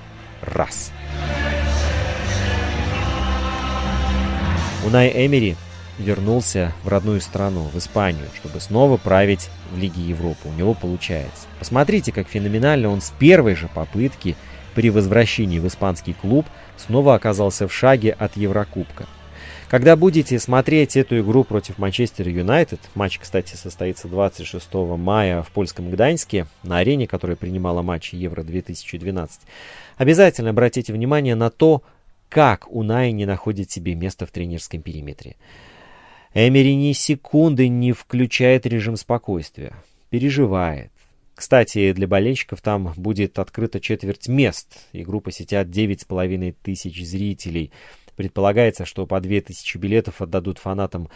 раз. 0.42 0.92
Унай 4.84 5.26
Эмери 5.26 5.56
вернулся 5.98 6.72
в 6.82 6.88
родную 6.88 7.20
страну, 7.20 7.64
в 7.72 7.78
Испанию, 7.78 8.26
чтобы 8.34 8.60
снова 8.60 8.96
править 8.96 9.48
в 9.72 9.78
Лиге 9.78 10.02
Европы. 10.02 10.48
У 10.48 10.52
него 10.52 10.74
получается. 10.74 11.46
Посмотрите, 11.58 12.12
как 12.12 12.28
феноменально 12.28 12.88
он 12.88 13.00
с 13.00 13.10
первой 13.18 13.54
же 13.54 13.68
попытки 13.68 14.36
при 14.74 14.90
возвращении 14.90 15.58
в 15.58 15.66
испанский 15.66 16.12
клуб 16.12 16.46
снова 16.76 17.14
оказался 17.14 17.66
в 17.66 17.72
шаге 17.72 18.12
от 18.12 18.36
Еврокубка. 18.36 19.06
Когда 19.68 19.96
будете 19.96 20.38
смотреть 20.38 20.96
эту 20.96 21.18
игру 21.18 21.42
против 21.42 21.78
Манчестер 21.78 22.28
Юнайтед, 22.28 22.78
матч, 22.94 23.18
кстати, 23.18 23.56
состоится 23.56 24.06
26 24.06 24.72
мая 24.96 25.42
в 25.42 25.50
польском 25.50 25.90
Гданьске, 25.90 26.46
на 26.62 26.78
арене, 26.78 27.08
которая 27.08 27.36
принимала 27.36 27.82
матчи 27.82 28.14
Евро-2012, 28.14 29.30
обязательно 29.96 30.50
обратите 30.50 30.92
внимание 30.92 31.34
на 31.34 31.50
то, 31.50 31.82
как 32.28 32.70
Унай 32.70 33.10
не 33.10 33.26
находит 33.26 33.70
себе 33.70 33.96
место 33.96 34.24
в 34.26 34.30
тренерском 34.30 34.82
периметре. 34.82 35.34
Эмери 36.38 36.74
ни 36.74 36.92
секунды 36.92 37.66
не 37.68 37.92
включает 37.92 38.66
режим 38.66 38.96
спокойствия. 38.96 39.74
Переживает. 40.10 40.92
Кстати, 41.34 41.94
для 41.94 42.06
болельщиков 42.06 42.60
там 42.60 42.92
будет 42.94 43.38
открыта 43.38 43.80
четверть 43.80 44.28
мест. 44.28 44.86
Игру 44.92 45.22
посетят 45.22 45.68
9,5 45.68 46.54
тысяч 46.62 47.06
зрителей. 47.06 47.72
Предполагается, 48.16 48.84
что 48.84 49.06
по 49.06 49.18
2000 49.18 49.78
билетов 49.78 50.20
отдадут 50.20 50.58
фанатам 50.58 51.08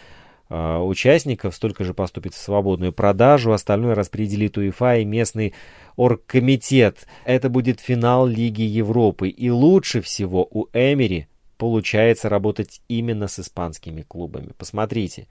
э, 0.49 0.77
участников, 0.79 1.53
столько 1.53 1.83
же 1.83 1.93
поступит 1.93 2.33
в 2.33 2.39
свободную 2.39 2.91
продажу, 2.91 3.53
остальное 3.53 3.93
распределит 3.93 4.57
УЕФА 4.57 5.01
и 5.01 5.05
местный 5.05 5.53
оргкомитет. 5.97 7.05
Это 7.25 7.47
будет 7.47 7.79
финал 7.79 8.25
Лиги 8.25 8.63
Европы. 8.63 9.29
И 9.29 9.51
лучше 9.51 10.01
всего 10.01 10.47
у 10.49 10.65
Эмери 10.73 11.27
получается 11.61 12.27
работать 12.27 12.81
именно 12.87 13.27
с 13.27 13.37
испанскими 13.37 14.01
клубами. 14.01 14.51
Посмотрите. 14.57 15.27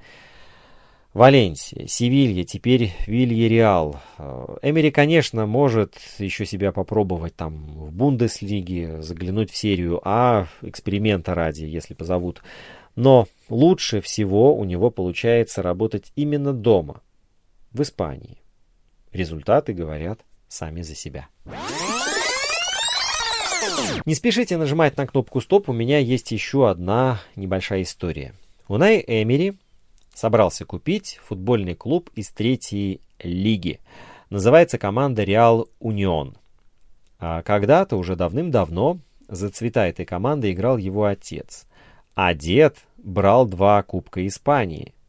Валенсия, 1.12 1.88
Севилья, 1.88 2.44
теперь 2.44 2.92
Вильяреал. 3.08 4.00
Э, 4.16 4.58
Эмери, 4.62 4.92
конечно, 4.92 5.46
может 5.46 5.96
еще 6.18 6.46
себя 6.46 6.70
попробовать 6.70 7.34
там 7.34 7.66
в 7.66 7.90
Бундеслиге, 7.90 9.02
заглянуть 9.02 9.50
в 9.50 9.56
серию 9.56 10.00
А, 10.04 10.46
эксперимента 10.62 11.34
ради, 11.34 11.64
если 11.64 11.94
позовут. 11.94 12.44
Но 12.94 13.26
лучше 13.48 14.00
всего 14.00 14.54
у 14.54 14.62
него 14.62 14.92
получается 14.92 15.62
работать 15.62 16.12
именно 16.14 16.52
дома, 16.52 17.02
в 17.72 17.82
Испании. 17.82 18.38
Результаты 19.10 19.72
говорят 19.72 20.20
сами 20.46 20.82
за 20.82 20.94
себя. 20.94 21.26
Не 24.04 24.14
спешите 24.14 24.56
нажимать 24.56 24.96
на 24.96 25.06
кнопку 25.06 25.40
«Стоп», 25.40 25.68
у 25.68 25.72
меня 25.72 25.98
есть 25.98 26.30
еще 26.30 26.68
одна 26.68 27.20
небольшая 27.36 27.82
история. 27.82 28.34
Унай 28.68 29.02
Эмери 29.06 29.58
собрался 30.14 30.64
купить 30.64 31.18
футбольный 31.24 31.74
клуб 31.74 32.10
из 32.14 32.30
третьей 32.30 33.00
лиги. 33.18 33.80
Называется 34.30 34.78
команда 34.78 35.24
Реал 35.24 35.68
Унион. 35.78 36.36
А 37.18 37.42
когда-то, 37.42 37.96
уже 37.96 38.16
давным-давно, 38.16 38.98
за 39.28 39.50
цвета 39.50 39.86
этой 39.86 40.06
команды 40.06 40.52
играл 40.52 40.78
его 40.78 41.04
отец. 41.04 41.66
А 42.14 42.34
дед 42.34 42.78
брал 42.96 43.46
два 43.46 43.82
Кубка 43.82 44.26
Испании– 44.26 44.94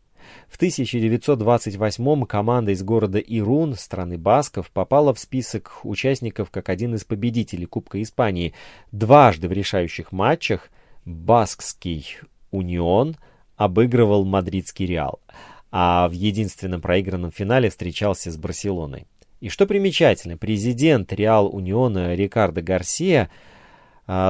в 0.52 0.58
1928 0.58 2.26
команда 2.26 2.72
из 2.72 2.84
города 2.84 3.20
Ирун, 3.20 3.76
страны 3.76 4.18
Басков, 4.18 4.70
попала 4.70 5.14
в 5.14 5.20
список 5.20 5.80
участников 5.84 6.52
как 6.52 6.68
один 6.68 6.94
из 6.94 7.06
победителей 7.06 7.66
Кубка 7.66 8.02
Испании. 8.02 8.54
Дважды 8.92 9.48
в 9.48 9.54
решающих 9.54 10.12
матчах 10.12 10.70
Баскский 11.06 12.18
Унион 12.52 13.16
обыгрывал 13.56 14.26
Мадридский 14.26 14.88
Реал, 14.88 15.22
а 15.72 16.10
в 16.10 16.12
единственном 16.12 16.82
проигранном 16.82 17.32
финале 17.32 17.70
встречался 17.70 18.30
с 18.30 18.36
Барселоной. 18.36 19.08
И 19.40 19.48
что 19.48 19.66
примечательно, 19.66 20.38
президент 20.38 21.14
Реал 21.14 21.48
Униона 21.48 22.14
Рикардо 22.14 22.62
Гарсия– 22.62 23.32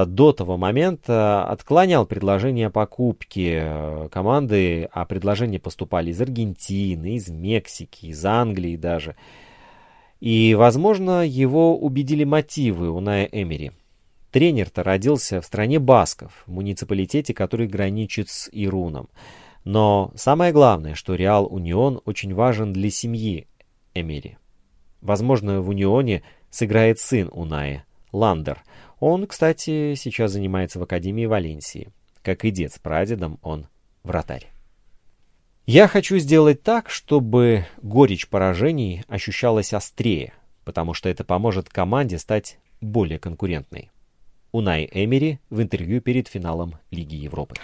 до 0.05 0.31
того 0.31 0.57
момента 0.57 1.43
отклонял 1.45 2.05
предложение 2.05 2.67
о 2.67 2.69
покупке 2.69 3.61
э, 3.63 4.09
команды, 4.11 4.87
а 4.91 5.05
предложения 5.05 5.57
поступали 5.57 6.11
из 6.11 6.21
Аргентины, 6.21 7.15
из 7.15 7.29
Мексики, 7.29 8.05
из 8.05 8.23
Англии 8.23 8.75
даже. 8.75 9.15
И, 10.19 10.53
возможно, 10.53 11.25
его 11.25 11.75
убедили 11.75 12.25
мотивы 12.25 12.91
Уная 12.91 13.25
Эмери. 13.25 13.71
Тренер-то 14.29 14.83
родился 14.83 15.41
в 15.41 15.45
стране 15.47 15.79
Басков, 15.79 16.43
в 16.45 16.51
муниципалитете, 16.51 17.33
который 17.33 17.65
граничит 17.65 18.29
с 18.29 18.49
Ируном. 18.51 19.09
Но 19.63 20.11
самое 20.15 20.53
главное, 20.53 20.93
что 20.93 21.15
Реал 21.15 21.47
Унион 21.51 22.01
очень 22.05 22.35
важен 22.35 22.71
для 22.71 22.91
семьи 22.91 23.47
Эмери. 23.95 24.37
Возможно, 25.01 25.59
в 25.61 25.69
Унионе 25.69 26.21
сыграет 26.51 26.99
сын 26.99 27.29
Уная, 27.31 27.83
Ландер– 28.11 28.63
он, 29.01 29.25
кстати, 29.25 29.95
сейчас 29.95 30.31
занимается 30.33 30.77
в 30.77 30.83
Академии 30.83 31.25
Валенсии. 31.25 31.89
Как 32.21 32.45
и 32.45 32.51
дед 32.51 32.71
с 32.71 32.77
прадедом, 32.77 33.39
он 33.41 33.67
вратарь. 34.03 34.51
Я 35.65 35.87
хочу 35.87 36.19
сделать 36.19 36.61
так, 36.61 36.91
чтобы 36.91 37.65
горечь 37.81 38.27
поражений 38.27 39.03
ощущалась 39.07 39.73
острее, 39.73 40.33
потому 40.65 40.93
что 40.93 41.09
это 41.09 41.23
поможет 41.23 41.67
команде 41.67 42.19
стать 42.19 42.59
более 42.79 43.17
конкурентной. 43.17 43.89
Унай 44.51 44.87
Эмери 44.91 45.39
в 45.49 45.63
интервью 45.63 45.99
перед 45.99 46.27
финалом 46.27 46.75
Лиги 46.91 47.15
Европы. 47.15 47.55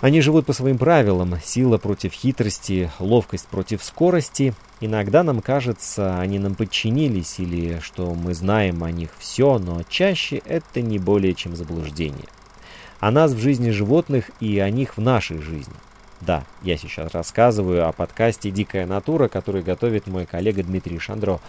Они 0.00 0.20
живут 0.20 0.46
по 0.46 0.52
своим 0.52 0.78
правилам. 0.78 1.34
Сила 1.42 1.76
против 1.76 2.12
хитрости, 2.12 2.90
ловкость 3.00 3.48
против 3.48 3.82
скорости. 3.82 4.54
Иногда 4.80 5.24
нам 5.24 5.40
кажется, 5.40 6.20
они 6.20 6.38
нам 6.38 6.54
подчинились 6.54 7.40
или 7.40 7.80
что 7.80 8.14
мы 8.14 8.32
знаем 8.32 8.84
о 8.84 8.92
них 8.92 9.10
все, 9.18 9.58
но 9.58 9.82
чаще 9.88 10.40
это 10.44 10.82
не 10.82 11.00
более 11.00 11.34
чем 11.34 11.56
заблуждение. 11.56 12.28
О 13.00 13.10
нас 13.10 13.32
в 13.32 13.40
жизни 13.40 13.70
животных 13.70 14.30
и 14.38 14.60
о 14.60 14.70
них 14.70 14.96
в 14.96 15.00
нашей 15.00 15.38
жизни. 15.38 15.74
Да, 16.20 16.44
я 16.62 16.76
сейчас 16.76 17.12
рассказываю 17.12 17.88
о 17.88 17.92
подкасте 17.92 18.50
«Дикая 18.50 18.86
натура», 18.86 19.28
который 19.28 19.62
готовит 19.62 20.06
мой 20.06 20.26
коллега 20.26 20.62
Дмитрий 20.62 20.98
Шандро. 20.98 21.40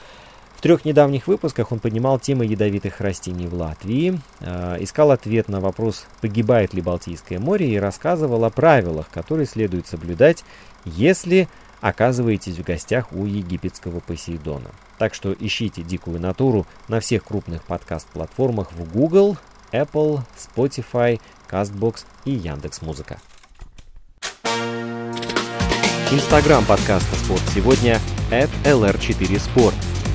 В 0.59 0.61
трех 0.61 0.83
недавних 0.83 1.27
выпусках 1.27 1.71
он 1.71 1.79
поднимал 1.79 2.19
темы 2.19 2.45
ядовитых 2.45 2.99
растений 2.99 3.47
в 3.47 3.53
Латвии, 3.53 4.19
э, 4.41 4.75
искал 4.81 5.11
ответ 5.11 5.47
на 5.47 5.61
вопрос, 5.61 6.05
погибает 6.19 6.73
ли 6.73 6.81
Балтийское 6.81 7.39
море, 7.39 7.69
и 7.69 7.79
рассказывал 7.79 8.43
о 8.43 8.49
правилах, 8.49 9.07
которые 9.09 9.45
следует 9.45 9.87
соблюдать, 9.87 10.43
если 10.83 11.47
оказываетесь 11.79 12.57
в 12.57 12.65
гостях 12.65 13.13
у 13.13 13.25
египетского 13.25 14.01
Посейдона. 14.01 14.69
Так 14.97 15.13
что 15.13 15.31
ищите 15.31 15.81
«Дикую 15.81 16.19
натуру» 16.19 16.67
на 16.89 16.99
всех 16.99 17.23
крупных 17.23 17.63
подкаст-платформах 17.63 18.73
в 18.73 18.91
Google, 18.91 19.37
Apple, 19.71 20.23
Spotify, 20.35 21.21
CastBox 21.49 22.03
и 22.25 22.31
Яндекс.Музыка. 22.31 23.21
Инстаграм 26.11 26.65
подкаста 26.65 27.15
«Спорт 27.15 27.43
сегодня» 27.55 27.97
at 28.29 28.49
lr4sport. 28.65 29.98